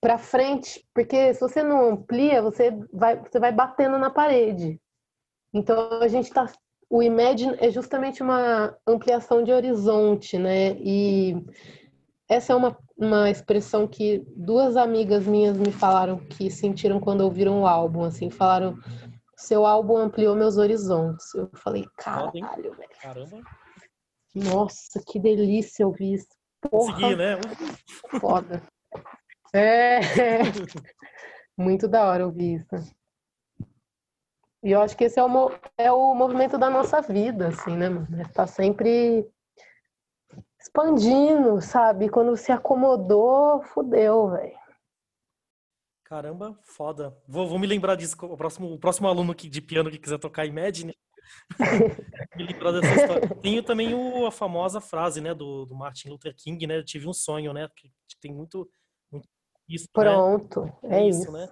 para 0.00 0.18
frente, 0.18 0.84
porque 0.94 1.34
se 1.34 1.40
você 1.40 1.62
não 1.62 1.90
amplia, 1.90 2.42
você 2.42 2.72
vai, 2.92 3.16
você 3.16 3.38
vai 3.38 3.52
batendo 3.52 3.98
na 3.98 4.10
parede. 4.10 4.80
Então 5.52 6.00
a 6.00 6.08
gente 6.08 6.24
está 6.24 6.46
o 6.92 7.02
Imagine 7.02 7.56
é 7.58 7.70
justamente 7.70 8.22
uma 8.22 8.76
ampliação 8.86 9.42
de 9.42 9.50
horizonte, 9.50 10.38
né? 10.38 10.72
E 10.72 11.42
essa 12.32 12.52
é 12.52 12.56
uma, 12.56 12.76
uma 12.96 13.30
expressão 13.30 13.86
que 13.86 14.24
duas 14.34 14.76
amigas 14.76 15.26
minhas 15.26 15.56
me 15.56 15.70
falaram 15.70 16.18
que 16.18 16.50
sentiram 16.50 16.98
quando 16.98 17.22
ouviram 17.22 17.62
o 17.62 17.66
álbum, 17.66 18.04
assim, 18.04 18.30
falaram 18.30 18.78
seu 19.36 19.66
álbum 19.66 19.96
ampliou 19.96 20.36
meus 20.36 20.56
horizontes. 20.56 21.34
Eu 21.34 21.50
falei, 21.54 21.84
caralho, 21.96 22.74
velho. 22.74 22.88
Caramba. 23.00 23.40
Nossa, 24.34 25.02
que 25.06 25.18
delícia 25.18 25.86
ouvir 25.86 26.14
isso. 26.14 26.28
Porra. 26.60 26.92
Consegui, 26.92 27.16
né? 27.16 27.36
Foda. 28.20 28.62
É. 29.52 30.00
Muito 31.58 31.88
da 31.88 32.04
hora 32.04 32.26
ouvir 32.26 32.54
isso. 32.54 32.94
E 34.62 34.70
eu 34.70 34.80
acho 34.80 34.96
que 34.96 35.04
esse 35.04 35.18
é 35.18 35.24
o, 35.24 35.50
é 35.76 35.90
o 35.90 36.14
movimento 36.14 36.56
da 36.56 36.70
nossa 36.70 37.02
vida, 37.02 37.48
assim, 37.48 37.76
né, 37.76 37.88
mano? 37.88 38.08
É 38.20 38.24
tá 38.28 38.46
sempre 38.46 39.28
expandindo, 40.72 41.60
sabe? 41.60 42.08
Quando 42.08 42.34
se 42.36 42.50
acomodou, 42.50 43.62
fudeu, 43.62 44.30
velho. 44.30 44.56
Caramba, 46.04 46.58
foda. 46.62 47.16
Vou, 47.28 47.46
vou, 47.46 47.58
me 47.58 47.66
lembrar 47.66 47.94
disso. 47.94 48.16
O 48.22 48.36
próximo, 48.36 48.72
o 48.72 48.78
próximo 48.78 49.08
aluno 49.08 49.34
que, 49.34 49.48
de 49.48 49.60
piano 49.60 49.90
que 49.90 49.98
quiser 49.98 50.18
tocar 50.18 50.46
Imagine, 50.46 50.94
me 52.36 52.44
lembrar 52.44 52.72
dessa 52.72 52.94
história. 52.94 53.28
Tem 53.36 53.62
também 53.62 53.94
o, 53.94 54.26
a 54.26 54.32
famosa 54.32 54.80
frase, 54.80 55.20
né, 55.20 55.34
do, 55.34 55.64
do, 55.64 55.74
Martin 55.74 56.08
Luther 56.08 56.34
King, 56.34 56.66
né? 56.66 56.78
Eu 56.78 56.84
tive 56.84 57.08
um 57.08 57.14
sonho, 57.14 57.52
né? 57.52 57.68
Que 57.76 57.90
tem 58.20 58.34
muito, 58.34 58.68
muito 59.10 59.28
isso. 59.68 59.84
Né? 59.84 59.90
Pronto, 59.92 60.64
né? 60.82 61.00
é 61.00 61.08
isso, 61.08 61.22
isso, 61.22 61.32
né? 61.32 61.48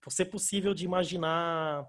Por 0.00 0.10
ser 0.10 0.26
possível 0.26 0.74
de 0.74 0.84
imaginar 0.84 1.86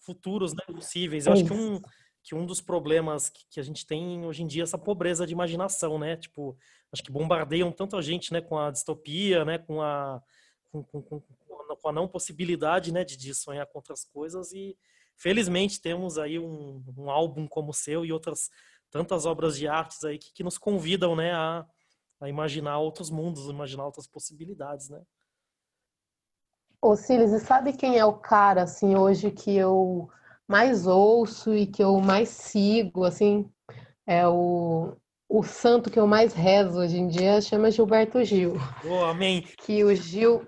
futuros, 0.00 0.52
né, 0.54 0.62
possíveis. 0.66 1.26
Eu 1.26 1.32
é 1.32 1.34
acho 1.34 1.44
que 1.44 1.52
um 1.52 1.80
que 2.22 2.34
um 2.34 2.44
dos 2.44 2.60
problemas 2.60 3.28
que, 3.28 3.58
a 3.58 3.62
gente 3.62 3.86
tem 3.86 4.24
hoje 4.26 4.42
em 4.42 4.46
dia 4.46 4.62
é 4.62 4.64
essa 4.64 4.78
pobreza 4.78 5.26
de 5.26 5.32
imaginação, 5.32 5.98
né? 5.98 6.16
Tipo, 6.16 6.56
acho 6.92 7.02
que 7.02 7.10
bombardeiam 7.10 7.72
tanto 7.72 7.96
a 7.96 8.02
gente, 8.02 8.32
né, 8.32 8.40
com 8.40 8.58
a 8.58 8.70
distopia, 8.70 9.44
né, 9.44 9.58
com 9.58 9.80
a 9.80 10.22
com, 10.70 10.84
com, 10.84 11.02
com 11.80 11.88
a 11.88 11.92
não 11.92 12.06
possibilidade, 12.06 12.92
né, 12.92 13.04
de, 13.04 13.16
de, 13.16 13.34
sonhar 13.34 13.66
com 13.66 13.78
outras 13.78 14.04
coisas 14.04 14.52
e 14.52 14.76
felizmente 15.16 15.80
temos 15.80 16.16
aí 16.16 16.38
um, 16.38 16.82
um, 16.96 17.10
álbum 17.10 17.46
como 17.48 17.70
o 17.70 17.74
seu 17.74 18.04
e 18.04 18.12
outras 18.12 18.50
tantas 18.88 19.26
obras 19.26 19.58
de 19.58 19.66
artes 19.66 20.04
aí 20.04 20.16
que, 20.16 20.32
que 20.32 20.44
nos 20.44 20.58
convidam, 20.58 21.16
né, 21.16 21.32
a, 21.32 21.66
a 22.20 22.28
imaginar 22.28 22.78
outros 22.78 23.10
mundos, 23.10 23.46
imaginar 23.46 23.84
outras 23.84 24.06
possibilidades, 24.06 24.88
né? 24.88 25.02
Ô, 26.82 26.96
Silas, 26.96 27.32
e 27.32 27.40
sabe 27.40 27.74
quem 27.74 27.98
é 27.98 28.04
o 28.04 28.14
cara, 28.14 28.62
assim, 28.62 28.96
hoje 28.96 29.30
que 29.30 29.54
eu 29.54 30.08
mais 30.50 30.84
ouço 30.84 31.54
e 31.54 31.64
que 31.64 31.80
eu 31.80 32.00
mais 32.00 32.28
sigo, 32.28 33.04
assim, 33.04 33.48
é 34.04 34.26
o, 34.26 34.96
o 35.28 35.44
santo 35.44 35.88
que 35.88 35.98
eu 35.98 36.08
mais 36.08 36.34
rezo 36.34 36.80
hoje 36.80 36.98
em 36.98 37.06
dia, 37.06 37.40
chama 37.40 37.70
Gilberto 37.70 38.22
Gil. 38.24 38.54
Oh, 38.84 39.04
amém. 39.04 39.42
Que 39.42 39.84
o 39.84 39.94
Gil, 39.94 40.44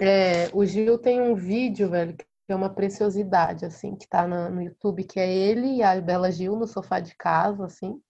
é, 0.00 0.48
o 0.54 0.64
Gil 0.64 0.96
tem 0.96 1.20
um 1.20 1.34
vídeo, 1.34 1.90
velho, 1.90 2.16
que 2.16 2.24
é 2.48 2.56
uma 2.56 2.70
preciosidade, 2.70 3.66
assim, 3.66 3.94
que 3.94 4.08
tá 4.08 4.26
na- 4.26 4.48
no 4.48 4.62
YouTube, 4.62 5.04
que 5.04 5.20
é 5.20 5.30
ele 5.30 5.76
e 5.76 5.82
a 5.82 6.00
Bela 6.00 6.32
Gil 6.32 6.56
no 6.56 6.66
sofá 6.66 6.98
de 6.98 7.14
casa, 7.14 7.66
assim, 7.66 8.00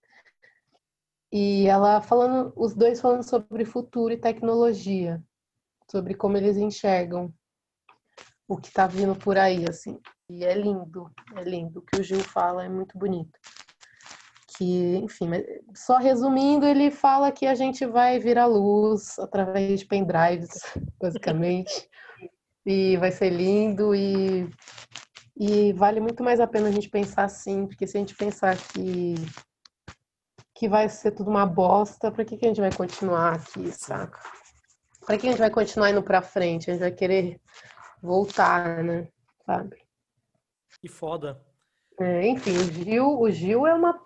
e 1.32 1.66
ela 1.66 2.01
falando, 2.01 2.53
os 2.55 2.72
dois 2.72 3.01
falando 3.01 3.24
sobre 3.24 3.64
futuro 3.64 4.14
e 4.14 4.16
tecnologia, 4.16 5.20
sobre 5.90 6.14
como 6.14 6.36
eles 6.36 6.57
enxergam 6.57 7.34
o 8.47 8.57
que 8.57 8.70
tá 8.70 8.86
vindo 8.86 9.16
por 9.16 9.36
aí, 9.36 9.64
assim. 9.68 9.99
E 10.33 10.47
é 10.47 10.55
lindo, 10.55 11.11
é 11.37 11.45
lindo. 11.45 11.80
O 11.80 11.83
que 11.83 12.01
o 12.01 12.03
Gil 12.03 12.20
fala 12.20 12.64
é 12.64 12.68
muito 12.68 12.97
bonito. 12.97 13.39
Que, 14.57 14.97
enfim, 14.97 15.28
só 15.74 15.99
resumindo, 15.99 16.66
ele 16.66 16.91
fala 16.91 17.30
que 17.30 17.47
a 17.47 17.55
gente 17.55 17.85
vai 17.85 18.18
vir 18.18 18.39
à 18.39 18.47
luz 18.47 19.18
através 19.18 19.80
de 19.80 19.87
pendrives, 19.87 20.49
basicamente. 20.99 21.87
E 22.64 22.97
vai 22.97 23.12
ser 23.12 23.28
lindo 23.28 23.95
e, 23.95 24.49
e 25.37 25.74
vale 25.74 26.01
muito 26.01 26.24
mais 26.24 26.41
a 26.41 26.47
pena 26.47 26.68
a 26.68 26.72
gente 26.72 26.89
pensar 26.89 27.24
assim, 27.24 27.66
porque 27.66 27.87
se 27.87 27.99
a 27.99 28.01
gente 28.01 28.14
pensar 28.14 28.57
que, 28.57 29.14
que 30.55 30.66
vai 30.66 30.89
ser 30.89 31.11
tudo 31.11 31.28
uma 31.28 31.45
bosta, 31.45 32.11
pra 32.11 32.24
que, 32.24 32.39
que 32.39 32.47
a 32.47 32.49
gente 32.49 32.61
vai 32.61 32.72
continuar 32.74 33.35
aqui, 33.35 33.70
saca? 33.70 34.18
Pra 35.05 35.18
que 35.18 35.26
a 35.26 35.30
gente 35.30 35.41
vai 35.41 35.51
continuar 35.51 35.91
indo 35.91 36.03
pra 36.03 36.22
frente? 36.22 36.70
A 36.70 36.72
gente 36.72 36.80
vai 36.80 36.93
querer 36.93 37.39
voltar, 38.01 38.83
né? 38.83 39.09
Sabe? 39.45 39.82
Que 40.83 40.89
foda. 40.89 41.41
É, 42.01 42.26
enfim, 42.26 42.51
o 42.57 42.64
Gil, 42.72 43.20
o 43.20 43.30
Gil 43.30 43.66
é 43.66 43.74
uma, 43.74 44.03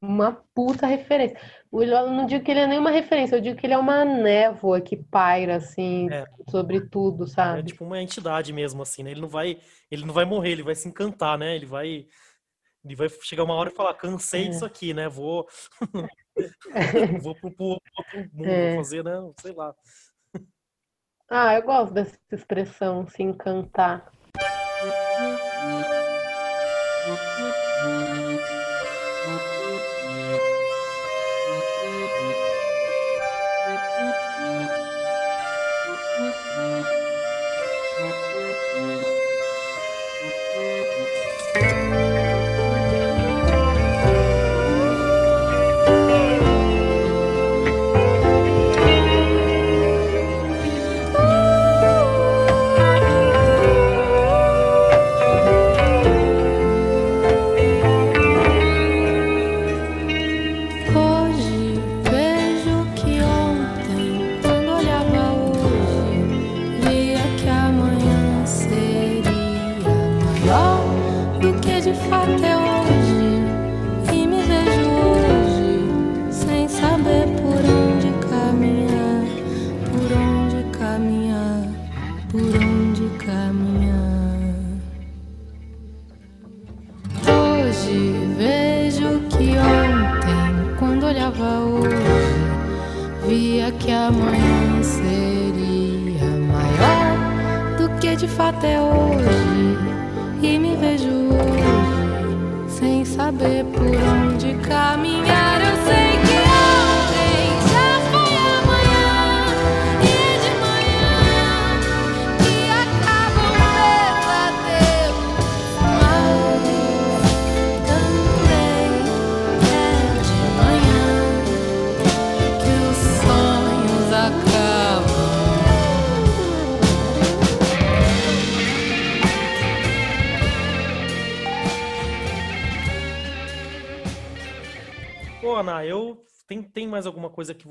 uma, 0.00 0.32
puta 0.54 0.86
referência. 0.86 1.38
O- 1.70 1.82
Eu 1.82 2.10
não 2.10 2.24
digo 2.24 2.42
que 2.42 2.50
ele 2.50 2.60
é 2.60 2.66
nenhuma 2.66 2.90
referência, 2.90 3.36
eu 3.36 3.40
digo 3.42 3.58
que 3.58 3.66
ele 3.66 3.74
é 3.74 3.78
uma 3.78 4.04
névoa 4.06 4.80
que 4.80 4.96
paira, 4.96 5.56
assim, 5.56 6.08
É. 6.10 6.24
sobre 6.48 6.80
tudo, 6.88 7.24
É 7.24 7.26
sabe? 7.28 7.62
tipo 7.64 7.84
uma 7.84 8.00
entidade 8.00 8.50
mesmo, 8.52 8.80
assim, 8.80 9.02
né? 9.02 9.10
Ele 9.10 9.20
não 9.20 9.28
vai, 9.28 9.60
ele 9.90 10.06
não 10.06 10.14
vai 10.14 10.24
morrer, 10.24 10.52
ele 10.52 10.62
vai 10.62 10.74
se 10.74 10.88
encantar, 10.88 11.36
né? 11.36 11.54
Ele 11.54 11.66
vai, 11.66 12.06
ele 12.84 12.96
vai 12.96 13.08
chegar 13.10 13.44
uma 13.44 13.54
hora 13.54 13.68
e 13.68 13.74
falar, 13.74 13.92
cansei 13.94 14.46
É. 14.46 14.48
disso 14.48 14.64
aqui, 14.64 14.94
né? 14.94 15.08
Vou, 15.08 15.46
vou 17.22 17.34
pro, 17.34 17.50
pro 17.50 17.64
outro 17.66 18.30
mundo, 18.32 18.48
É. 18.48 18.76
fazer, 18.76 19.04
né? 19.04 19.12
Sei 19.42 19.52
lá. 19.52 19.74
Ah, 21.28 21.54
eu 21.56 21.62
gosto 21.62 21.92
dessa 21.92 22.16
expressão, 22.32 23.06
se 23.06 23.22
encantar. 23.22 24.10
Hoje 27.08 27.47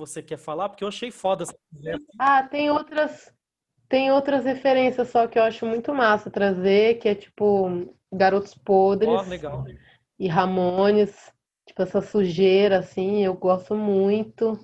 você 0.08 0.24
quer 0.24 0.38
falar? 0.38 0.70
Porque 0.70 0.84
eu 0.84 0.88
achei 0.88 1.12
foda 1.12 1.44
essa 1.44 1.56
conversa. 1.74 2.06
Ah, 2.20 2.44
tem 2.44 2.72
outras, 2.72 3.34
tem 3.90 4.12
outras 4.12 4.46
referências 4.46 5.10
só 5.10 5.28
que 5.28 5.38
eu 5.38 5.44
acho 5.44 5.66
muito 5.66 5.94
massa 5.94 6.30
trazer, 6.32 7.00
que 7.00 7.10
é 7.10 7.16
tipo 7.16 7.96
Garotos 8.12 8.54
Podres 8.56 9.10
Ó, 9.10 9.22
legal. 9.22 9.66
e 10.20 10.28
Ramones, 10.28 11.32
tipo 11.66 11.82
essa 11.82 12.02
sujeira 12.02 12.80
assim, 12.80 13.24
eu 13.24 13.34
gosto 13.34 13.76
muito. 13.76 14.58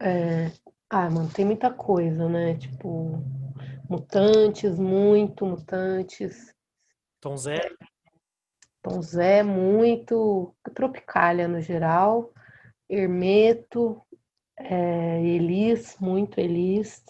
É, 0.00 0.50
Ah, 0.90 1.10
mano, 1.10 1.30
tem 1.32 1.44
muita 1.44 1.72
coisa, 1.72 2.28
né? 2.28 2.56
Tipo, 2.56 3.22
Mutantes, 3.88 4.78
muito 4.78 5.44
Mutantes. 5.46 6.54
Tom 7.20 7.36
Zé, 7.36 7.60
Tom 8.82 9.00
Zé, 9.00 9.42
muito. 9.42 10.54
Tropicália 10.74 11.48
no 11.48 11.60
geral. 11.60 12.32
Hermeto, 12.88 14.03
é, 14.56 15.22
Elis, 15.22 15.96
muito 16.00 16.38
Elis. 16.38 17.04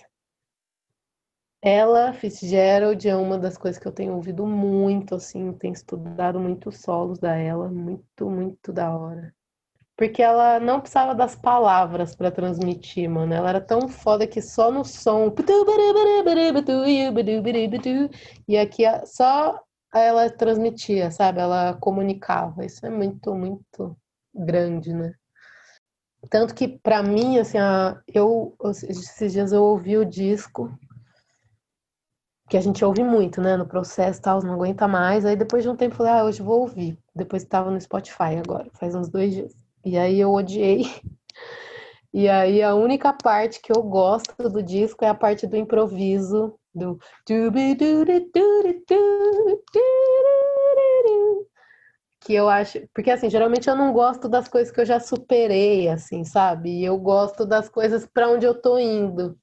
Ella 1.63 2.13
Fitzgerald 2.13 3.09
é 3.09 3.17
uma 3.17 3.39
das 3.39 3.57
coisas 3.57 3.81
que 3.81 3.89
eu 3.89 3.93
tenho 3.93 4.15
ouvido 4.15 4.47
muito, 4.47 5.15
assim, 5.15 5.53
tenho 5.55 5.73
estudado 5.73 6.39
muito 6.39 6.69
os 6.69 6.79
solos 6.83 7.19
da 7.19 7.37
Ella, 7.39 7.71
muito, 7.71 8.29
muito 8.29 8.71
da 8.71 8.95
hora. 8.95 9.35
Porque 9.97 10.23
ela 10.23 10.59
não 10.61 10.81
precisava 10.81 11.15
das 11.15 11.37
palavras 11.37 12.15
para 12.17 12.31
transmitir, 12.31 13.09
mano. 13.09 13.33
Ela 13.33 13.51
era 13.51 13.61
tão 13.61 13.89
foda 13.89 14.27
que 14.27 14.43
só 14.43 14.71
no 14.71 14.85
som. 14.85 15.31
E 18.49 18.59
aqui 18.59 18.83
só 19.07 19.59
ela 19.95 20.29
transmitia, 20.31 21.11
sabe? 21.13 21.41
Ela 21.41 21.75
comunicava. 21.75 22.67
Isso 22.67 22.85
é 22.85 22.91
muito, 22.91 23.35
muito 23.35 23.97
grande, 24.35 24.93
né? 24.93 25.15
Tanto 26.31 26.55
que 26.55 26.69
pra 26.69 27.03
mim, 27.03 27.39
assim, 27.39 27.59
a- 27.59 28.01
eu 28.13 28.57
esses 28.89 29.33
dias 29.33 29.53
eu 29.53 29.63
ouvi 29.63 29.97
o 29.97 30.05
disco 30.05 30.71
que 32.49 32.57
a 32.57 32.61
gente 32.61 32.85
ouve 32.85 33.03
muito, 33.03 33.41
né, 33.41 33.57
no 33.57 33.67
processo 33.67 34.21
tal, 34.21 34.43
não 34.43 34.55
aguenta 34.55 34.87
mais. 34.87 35.25
Aí 35.25 35.35
depois 35.37 35.63
de 35.63 35.69
um 35.69 35.77
tempo 35.77 35.95
eu 35.95 35.97
falei, 35.97 36.13
ah, 36.13 36.25
hoje 36.25 36.43
vou 36.43 36.61
ouvir. 36.61 36.99
Depois 37.15 37.43
estava 37.43 37.71
no 37.71 37.81
Spotify 37.81 38.37
agora, 38.43 38.69
faz 38.75 38.95
uns 38.95 39.09
dois 39.09 39.35
dias. 39.35 39.53
E 39.85 39.97
aí 39.99 40.21
eu 40.21 40.33
odiei. 40.33 40.85
E 42.13 42.29
aí 42.29 42.63
a 42.63 42.77
única 42.77 43.13
parte 43.13 43.61
que 43.61 43.77
eu 43.77 43.83
gosto 43.83 44.49
do 44.49 44.63
disco 44.63 45.05
é 45.05 45.09
a 45.09 45.15
parte 45.15 45.49
do 45.49 45.57
improviso, 45.57 46.55
do 46.73 46.97
que 52.25 52.33
eu 52.35 52.49
acho, 52.49 52.89
porque 52.95 53.11
assim, 53.11 53.29
geralmente 53.29 53.69
eu 53.69 53.77
não 53.77 53.93
gosto 53.93 54.29
das 54.29 54.49
coisas 54.49 54.73
que 54.73 54.81
eu 54.81 54.87
já 54.87 54.99
superei, 54.99 55.89
assim, 55.89 56.25
sabe? 56.25 56.83
Eu 56.83 56.99
gosto 56.99 57.45
das 57.45 57.69
coisas 57.69 58.07
para 58.07 58.31
onde 58.31 58.47
eu 58.47 58.61
tô 58.61 58.79
indo. 58.79 59.39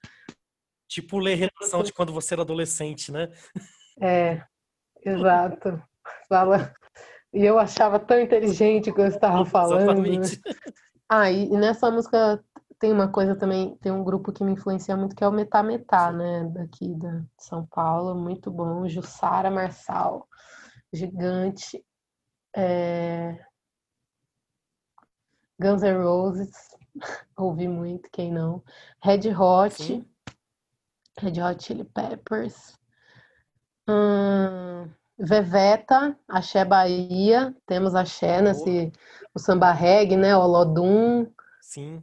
Tipo 0.90 1.20
ler 1.20 1.36
relação 1.36 1.84
de 1.84 1.94
quando 1.94 2.12
você 2.12 2.34
era 2.34 2.42
adolescente, 2.42 3.12
né? 3.12 3.30
É, 4.02 4.42
exato. 5.06 5.82
Fala. 6.28 6.74
E 7.32 7.46
eu 7.46 7.60
achava 7.60 8.00
tão 8.00 8.20
inteligente 8.20 8.90
o 8.90 8.94
que 8.94 9.02
eu 9.02 9.08
estava 9.08 9.46
falando. 9.46 10.02
Né? 10.02 10.10
Exatamente. 10.10 10.42
Ah, 11.08 11.32
e 11.32 11.50
nessa 11.50 11.92
música 11.92 12.44
tem 12.80 12.92
uma 12.92 13.10
coisa 13.10 13.36
também, 13.36 13.78
tem 13.78 13.92
um 13.92 14.04
grupo 14.04 14.34
que 14.34 14.44
me 14.44 14.54
influencia 14.54 14.98
muito 14.98 15.16
que 15.16 15.24
é 15.24 15.28
o 15.28 15.32
Metá 15.32 15.62
Metá, 15.62 16.12
né? 16.12 16.50
Daqui 16.52 16.96
de 16.96 17.24
São 17.38 17.66
Paulo, 17.68 18.16
muito 18.16 18.50
bom. 18.50 18.90
Jussara 18.90 19.52
Marçal, 19.52 20.28
gigante. 20.92 21.84
É... 22.56 23.46
Guns 25.60 25.84
N' 25.84 26.04
Roses, 26.04 26.52
ouvi 27.38 27.68
muito, 27.68 28.10
quem 28.12 28.32
não. 28.32 28.64
Red 29.02 29.34
Hot, 29.34 29.76
Sim. 29.76 30.06
Red 31.20 31.42
Hot 31.42 31.64
Chili 31.64 31.84
Peppers. 31.84 32.78
Hum, 33.88 34.90
Veveta, 35.18 36.18
Axé 36.28 36.66
Bahia, 36.66 37.56
temos 37.66 37.94
Axé 37.94 38.42
nesse, 38.42 38.92
o 39.34 39.40
samba 39.40 39.72
reggae, 39.72 40.18
né, 40.18 40.36
o 40.36 40.48
Lodum. 40.48 41.32
Sim. 41.62 42.02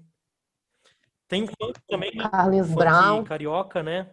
Tem 1.26 1.46
funk 1.46 1.80
também, 1.88 2.14
né? 2.14 2.28
Carlinhos 2.30 2.70
Brown. 2.72 3.24
carioca, 3.24 3.82
né? 3.82 4.10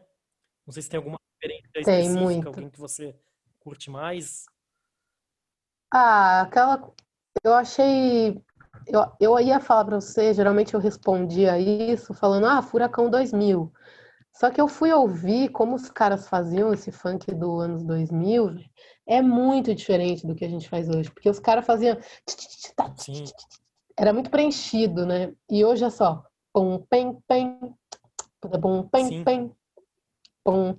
Não 0.66 0.74
sei 0.74 0.84
se 0.84 0.90
tem 0.90 0.98
alguma 0.98 1.18
referência 1.36 1.70
tem, 1.72 1.82
específica, 1.82 2.20
muito. 2.20 2.48
alguém 2.48 2.70
que 2.70 2.80
você 2.80 3.16
curte 3.60 3.90
mais. 3.90 4.46
Ah, 5.98 6.42
aquela. 6.42 6.92
Eu 7.42 7.54
achei. 7.54 8.38
Eu, 8.86 9.06
eu 9.18 9.40
ia 9.40 9.62
falar 9.62 9.86
para 9.86 10.02
você, 10.02 10.34
geralmente 10.34 10.74
eu 10.74 10.80
respondia 10.80 11.58
isso 11.58 12.14
falando, 12.14 12.48
ah, 12.48 12.62
Furacão 12.62 13.10
2000. 13.10 13.72
Só 14.34 14.52
que 14.52 14.60
eu 14.60 14.68
fui 14.68 14.92
ouvir 14.92 15.48
como 15.50 15.74
os 15.74 15.90
caras 15.90 16.28
faziam 16.28 16.74
esse 16.74 16.92
funk 16.92 17.34
do 17.34 17.62
anos 17.62 17.82
2000, 17.86 18.58
é 19.08 19.22
muito 19.22 19.74
diferente 19.74 20.28
do 20.28 20.36
que 20.36 20.44
a 20.44 20.50
gente 20.50 20.68
faz 20.68 20.90
hoje, 20.90 21.10
porque 21.10 21.30
os 21.30 21.40
caras 21.40 21.66
faziam 21.66 21.98
Sim. 22.98 23.24
era 23.98 24.12
muito 24.12 24.30
preenchido, 24.30 25.06
né? 25.06 25.34
E 25.50 25.64
hoje 25.64 25.86
é 25.86 25.90
só 25.90 26.26
pum 26.52 26.86
pem 26.90 27.18
pem 27.26 27.58
pum 28.42 28.84
pem 28.90 29.24
pem 29.24 29.56
pum 30.44 30.78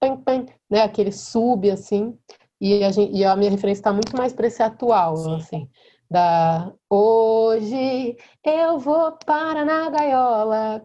pem 0.00 0.16
pem, 0.16 0.46
né? 0.70 0.82
Aquele 0.82 1.12
sub 1.12 1.70
assim. 1.70 2.18
E 2.60 2.82
a, 2.84 2.90
gente, 2.90 3.14
e 3.14 3.24
a 3.24 3.36
minha 3.36 3.50
referência 3.50 3.80
está 3.80 3.92
muito 3.92 4.16
mais 4.16 4.32
para 4.32 4.46
esse 4.46 4.62
atual, 4.62 5.16
Sim. 5.16 5.36
assim. 5.36 5.70
Da 6.08 6.72
hoje 6.88 8.16
eu 8.44 8.78
vou 8.78 9.12
para 9.24 9.64
na 9.64 9.90
gaiola. 9.90 10.82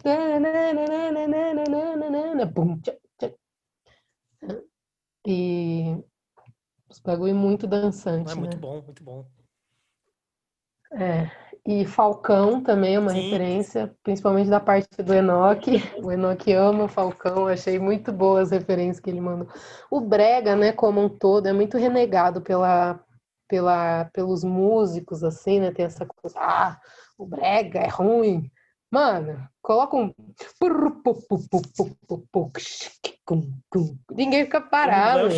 E 5.25 5.95
os 6.89 6.99
bagulho 6.99 7.35
muito 7.35 7.67
dançante, 7.67 8.31
é 8.33 8.35
muito 8.35 8.55
né? 8.55 8.61
bom, 8.61 8.81
muito 8.81 9.03
bom. 9.03 9.25
É. 10.93 11.29
E 11.65 11.85
Falcão 11.85 12.61
também 12.61 12.95
é 12.95 12.99
uma 12.99 13.11
Sim. 13.11 13.21
referência, 13.21 13.95
principalmente 14.01 14.49
da 14.49 14.59
parte 14.59 14.87
do 15.03 15.13
Enoque. 15.13 15.83
O 16.03 16.11
Enoque 16.11 16.53
ama 16.53 16.85
o 16.85 16.87
Falcão, 16.87 17.47
achei 17.47 17.77
muito 17.77 18.11
boas 18.11 18.51
as 18.51 18.59
referências 18.59 18.99
que 18.99 19.11
ele 19.11 19.21
mandou. 19.21 19.47
O 19.89 20.01
Brega, 20.01 20.55
né, 20.55 20.71
como 20.71 20.99
um 20.99 21.09
todo, 21.09 21.47
é 21.47 21.53
muito 21.53 21.77
renegado 21.77 22.41
pela, 22.41 22.99
pela, 23.47 24.05
pelos 24.05 24.43
músicos, 24.43 25.23
assim, 25.23 25.59
né? 25.59 25.71
Tem 25.71 25.85
essa 25.85 26.05
coisa, 26.05 26.39
ah, 26.39 26.79
o 27.15 27.27
Brega 27.27 27.79
é 27.79 27.87
ruim. 27.87 28.49
Mano, 28.91 29.47
coloca 29.61 29.95
um. 29.95 30.13
Ninguém 34.11 34.43
fica 34.45 34.61
parado. 34.61 35.29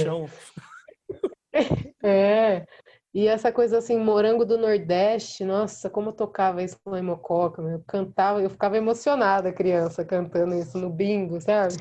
É. 2.01 2.65
E 3.13 3.27
essa 3.27 3.51
coisa 3.51 3.77
assim, 3.77 3.97
morango 3.97 4.43
do 4.43 4.57
Nordeste, 4.57 5.45
nossa, 5.45 5.87
como 5.87 6.09
eu 6.09 6.13
tocava 6.13 6.63
isso 6.63 6.79
com 6.83 6.95
a 6.95 7.03
Mococa, 7.03 7.61
eu 7.61 7.83
cantava, 7.87 8.41
eu 8.41 8.49
ficava 8.49 8.75
emocionada, 8.75 9.53
criança, 9.53 10.03
cantando 10.03 10.55
isso 10.55 10.79
no 10.79 10.89
bingo, 10.89 11.39
sabe? 11.39 11.75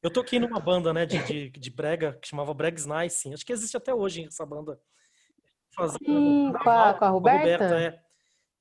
Eu 0.00 0.12
toquei 0.12 0.38
numa 0.38 0.60
banda, 0.60 0.92
né, 0.92 1.04
de, 1.04 1.18
de, 1.24 1.50
de 1.50 1.70
brega, 1.70 2.16
que 2.22 2.28
chamava 2.28 2.54
Bregs 2.54 2.86
Nice, 2.86 3.34
acho 3.34 3.44
que 3.44 3.52
existe 3.52 3.76
até 3.76 3.92
hoje 3.92 4.26
essa 4.26 4.46
banda. 4.46 4.78
Fazia, 5.74 5.98
Sim, 5.98 6.52
com, 6.52 6.70
a, 6.70 6.94
com 6.94 7.04
a 7.04 7.08
Roberta? 7.08 7.64
A 7.64 7.68
Roberta 7.68 7.80
é. 7.80 8.00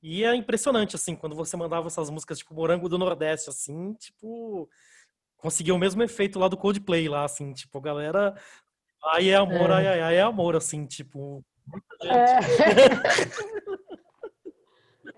E 0.01 0.23
é 0.23 0.36
impressionante, 0.36 0.95
assim, 0.95 1.15
quando 1.15 1.36
você 1.36 1.55
mandava 1.55 1.86
essas 1.86 2.09
músicas, 2.09 2.39
tipo, 2.39 2.55
Morango 2.55 2.89
do 2.89 2.97
Nordeste, 2.97 3.51
assim, 3.51 3.93
tipo, 3.93 4.67
conseguia 5.38 5.76
o 5.76 5.80
mesmo 5.80 6.01
efeito 6.01 6.39
lá 6.39 6.47
do 6.47 6.57
Coldplay, 6.57 7.07
lá, 7.07 7.23
assim, 7.23 7.53
tipo, 7.53 7.78
a 7.78 7.82
galera, 7.82 8.36
ai 9.03 9.30
é 9.30 9.36
amor, 9.36 9.69
é. 9.69 9.73
ai, 9.73 9.88
ai, 9.88 10.01
ai 10.01 10.15
é 10.17 10.21
amor, 10.21 10.55
assim, 10.55 10.88
tipo, 10.88 11.45
é. 12.03 12.39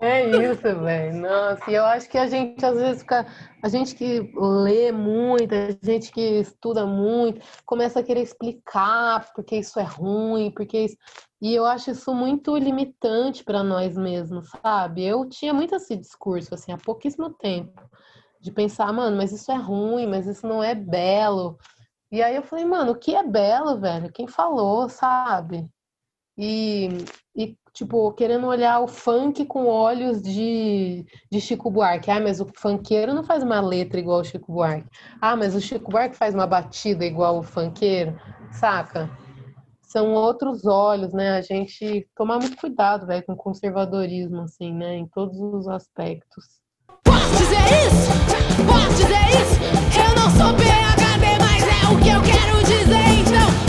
é 0.00 0.30
isso, 0.30 0.62
velho. 0.62 1.20
Nossa, 1.20 1.70
e 1.70 1.74
eu 1.74 1.84
acho 1.84 2.08
que 2.08 2.18
a 2.18 2.26
gente 2.26 2.64
às 2.64 2.76
vezes 2.78 3.02
fica. 3.02 3.26
A 3.62 3.68
gente 3.68 3.94
que 3.94 4.32
lê 4.36 4.92
muito, 4.92 5.52
a 5.54 5.76
gente 5.82 6.12
que 6.12 6.40
estuda 6.40 6.86
muito, 6.86 7.40
começa 7.66 8.00
a 8.00 8.02
querer 8.02 8.22
explicar 8.22 9.32
porque 9.34 9.56
isso 9.56 9.78
é 9.80 9.84
ruim, 9.84 10.50
porque 10.50 10.78
isso. 10.78 10.96
E 11.40 11.54
eu 11.54 11.64
acho 11.64 11.90
isso 11.90 12.12
muito 12.14 12.56
limitante 12.56 13.44
para 13.44 13.62
nós 13.62 13.96
mesmos, 13.96 14.48
sabe? 14.62 15.04
Eu 15.04 15.28
tinha 15.28 15.54
muito 15.54 15.74
esse 15.74 15.96
discurso, 15.96 16.54
assim, 16.54 16.72
há 16.72 16.76
pouquíssimo 16.76 17.30
tempo, 17.30 17.80
de 18.40 18.50
pensar, 18.50 18.92
mano, 18.92 19.16
mas 19.16 19.32
isso 19.32 19.50
é 19.52 19.56
ruim, 19.56 20.06
mas 20.06 20.26
isso 20.26 20.46
não 20.46 20.62
é 20.62 20.74
belo. 20.74 21.56
E 22.10 22.22
aí 22.22 22.34
eu 22.34 22.42
falei, 22.42 22.64
mano, 22.64 22.92
o 22.92 22.96
que 22.96 23.14
é 23.14 23.22
belo, 23.22 23.78
velho? 23.78 24.10
Quem 24.12 24.26
falou, 24.26 24.88
sabe? 24.88 25.68
E, 26.38 26.88
e, 27.34 27.56
tipo, 27.74 28.12
querendo 28.12 28.46
olhar 28.46 28.78
o 28.78 28.86
funk 28.86 29.44
com 29.44 29.66
olhos 29.66 30.22
de, 30.22 31.04
de 31.30 31.40
Chico 31.40 31.68
Buarque. 31.68 32.12
Ah, 32.12 32.20
mas 32.20 32.40
o 32.40 32.46
funkeiro 32.54 33.12
não 33.12 33.24
faz 33.24 33.42
uma 33.42 33.60
letra 33.60 33.98
igual 33.98 34.20
o 34.20 34.24
Chico 34.24 34.52
Buarque. 34.52 34.88
Ah, 35.20 35.34
mas 35.34 35.56
o 35.56 35.60
Chico 35.60 35.90
Buarque 35.90 36.16
faz 36.16 36.34
uma 36.34 36.46
batida 36.46 37.04
igual 37.04 37.40
o 37.40 37.42
funkeiro, 37.42 38.16
saca? 38.52 39.10
São 39.82 40.12
outros 40.12 40.64
olhos, 40.64 41.12
né? 41.12 41.36
A 41.36 41.42
gente 41.42 42.06
tomar 42.14 42.38
muito 42.38 42.56
cuidado, 42.56 43.06
velho, 43.06 43.24
com 43.26 43.34
conservadorismo, 43.34 44.42
assim, 44.42 44.72
né? 44.72 44.96
Em 44.96 45.06
todos 45.08 45.40
os 45.40 45.66
aspectos. 45.66 46.44
Posso 47.02 47.30
dizer 47.36 47.56
isso? 47.86 48.64
Posso 48.64 48.96
dizer 48.96 49.26
isso? 49.40 49.58
Eu 49.98 50.14
não 50.14 50.30
sou 50.30 50.54
PHD, 50.54 51.38
mas 51.40 51.64
é 51.64 51.92
o 51.92 51.98
que 52.00 52.10
eu 52.10 52.22
quero 52.22 52.58
dizer, 52.64 53.26
então 53.26 53.67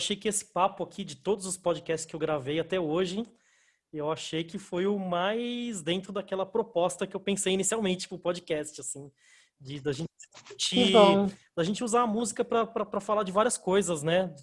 achei 0.00 0.16
que 0.16 0.28
esse 0.28 0.44
papo 0.44 0.82
aqui, 0.82 1.04
de 1.04 1.14
todos 1.16 1.44
os 1.46 1.56
podcasts 1.56 2.06
que 2.08 2.14
eu 2.16 2.20
gravei 2.20 2.58
até 2.58 2.80
hoje, 2.80 3.24
eu 3.92 4.10
achei 4.10 4.42
que 4.42 4.58
foi 4.58 4.86
o 4.86 4.98
mais 4.98 5.82
dentro 5.82 6.12
daquela 6.12 6.46
proposta 6.46 7.06
que 7.06 7.14
eu 7.14 7.20
pensei 7.20 7.52
inicialmente 7.52 8.08
pro 8.08 8.18
podcast, 8.18 8.80
assim, 8.80 9.10
de 9.60 9.80
da 9.80 9.92
gente 9.92 10.08
discutir, 10.16 11.16
da 11.54 11.62
gente 11.62 11.84
usar 11.84 12.02
a 12.02 12.06
música 12.06 12.44
para 12.44 13.00
falar 13.00 13.22
de 13.24 13.32
várias 13.32 13.58
coisas, 13.58 14.02
né? 14.02 14.34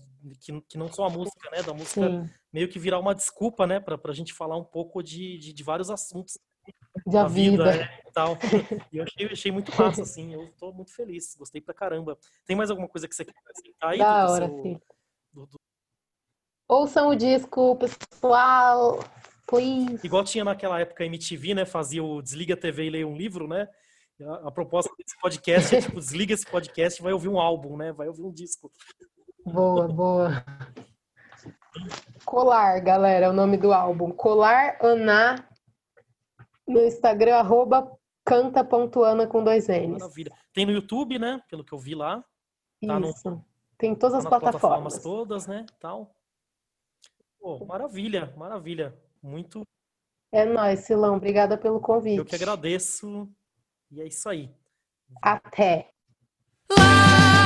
que, 0.42 0.62
que 0.62 0.78
não 0.78 0.92
só 0.92 1.06
a 1.06 1.10
música, 1.10 1.50
né? 1.52 1.64
Da 1.64 1.74
música 1.74 2.10
Sim. 2.10 2.30
meio 2.52 2.68
que 2.68 2.78
virar 2.78 3.00
uma 3.00 3.16
desculpa, 3.16 3.66
né? 3.66 3.80
Pra, 3.80 3.98
pra 3.98 4.14
gente 4.14 4.34
falar 4.34 4.58
um 4.58 4.64
pouco 4.64 5.02
de, 5.02 5.38
de, 5.38 5.54
de 5.54 5.64
vários 5.64 5.90
assuntos 5.90 6.38
Da 7.06 7.24
da 7.24 7.28
vida, 7.30 7.72
vida. 7.72 7.78
né, 7.78 8.00
e 8.08 8.12
tal. 8.12 8.38
E 8.92 8.98
eu 8.98 9.04
achei, 9.06 9.26
achei 9.28 9.52
muito 9.52 9.74
massa, 9.78 10.02
assim. 10.02 10.34
Eu 10.34 10.52
tô 10.60 10.74
muito 10.74 10.94
feliz, 10.94 11.36
gostei 11.38 11.62
pra 11.62 11.74
caramba. 11.74 12.18
Tem 12.46 12.56
mais 12.56 12.70
alguma 12.70 12.90
coisa 12.90 13.08
que 13.08 13.16
você 13.16 13.24
quer 13.24 13.34
acrescentar 13.40 13.92
aí? 13.92 14.00
Da 14.00 14.30
hora, 14.30 14.48
seu- 14.48 14.62
sim. 14.62 14.80
Ouçam 16.70 17.10
o 17.10 17.16
disco, 17.16 17.78
pessoal. 17.78 19.00
Please. 19.48 20.06
Igual 20.06 20.24
tinha 20.24 20.44
naquela 20.44 20.80
época 20.80 21.04
a 21.04 21.08
MTV, 21.08 21.54
né? 21.54 21.66
Fazia 21.66 22.04
o 22.04 22.22
Desliga 22.22 22.54
a 22.54 22.58
TV 22.58 22.86
e 22.86 22.90
leia 22.90 23.08
um 23.08 23.16
livro, 23.16 23.48
né? 23.48 23.68
A, 24.22 24.48
a 24.48 24.52
proposta 24.52 24.92
desse 24.98 25.18
podcast 25.22 25.76
é 25.76 25.82
tipo, 25.82 26.00
desliga 26.00 26.34
esse 26.34 26.46
podcast 26.46 27.00
e 27.00 27.04
vai 27.04 27.14
ouvir 27.14 27.30
um 27.30 27.40
álbum, 27.40 27.78
né? 27.78 27.94
Vai 27.94 28.08
ouvir 28.10 28.24
um 28.24 28.32
disco. 28.32 28.70
Boa, 29.46 29.88
boa. 29.88 30.44
Colar, 32.26 32.80
galera, 32.82 33.28
é 33.28 33.30
o 33.30 33.34
nome 33.34 33.56
do 33.56 33.72
álbum. 33.72 34.12
Colar 34.12 34.78
Ana. 34.82 35.48
No 36.68 36.82
Instagram, 36.82 37.36
arroba 37.38 37.90
canta.ana 38.26 39.26
com 39.26 39.42
dois 39.42 39.70
N's. 39.70 39.88
Maravilha. 40.02 40.32
Tem 40.54 40.66
no 40.66 40.74
YouTube, 40.74 41.18
né? 41.18 41.42
Pelo 41.50 41.64
que 41.64 41.74
eu 41.74 41.80
vi 41.80 41.96
lá. 41.96 42.22
Tá 42.86 43.00
no- 43.00 43.10
Isso. 43.10 43.42
Tem 43.78 43.92
em 43.92 43.96
todas 43.96 44.18
as 44.18 44.26
plataformas 44.26 44.96
plataformas. 44.96 45.04
todas, 45.04 45.48
né? 45.48 45.66
Tal. 45.80 46.16
Pô, 47.40 47.64
maravilha, 47.66 48.34
maravilha. 48.36 48.98
Muito. 49.22 49.62
É 50.32 50.46
nóis, 50.46 50.82
Silão. 50.82 51.16
Obrigada 51.16 51.58
pelo 51.58 51.80
convite. 51.80 52.18
Eu 52.18 52.26
que 52.26 52.36
agradeço. 52.36 53.30
E 53.92 54.02
é 54.02 54.08
isso 54.08 54.28
aí. 54.28 54.52
Até. 55.22 55.92
Se 56.72 57.37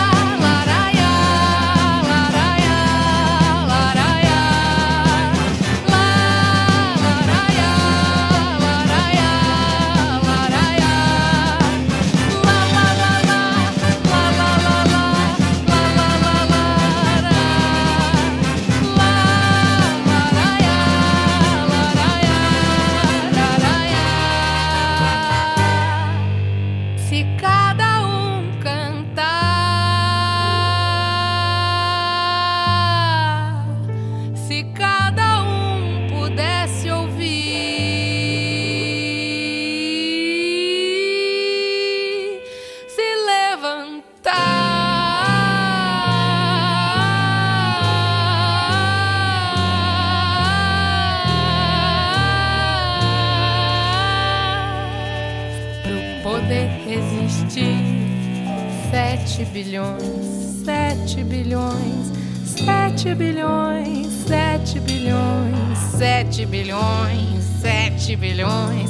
bilhões, 59.63 60.65
sete 60.65 61.23
bilhões, 61.23 62.11
sete 62.45 63.13
bilhões, 63.15 64.07
sete 64.27 64.79
bilhões, 64.79 65.77
sete 65.97 66.45
bilhões, 66.47 67.43
sete 67.61 68.15
bilhões, 68.15 68.89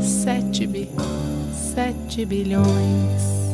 sete 0.00 0.66
bi, 0.66 0.88
sete 1.52 2.26
bilhões. 2.26 3.44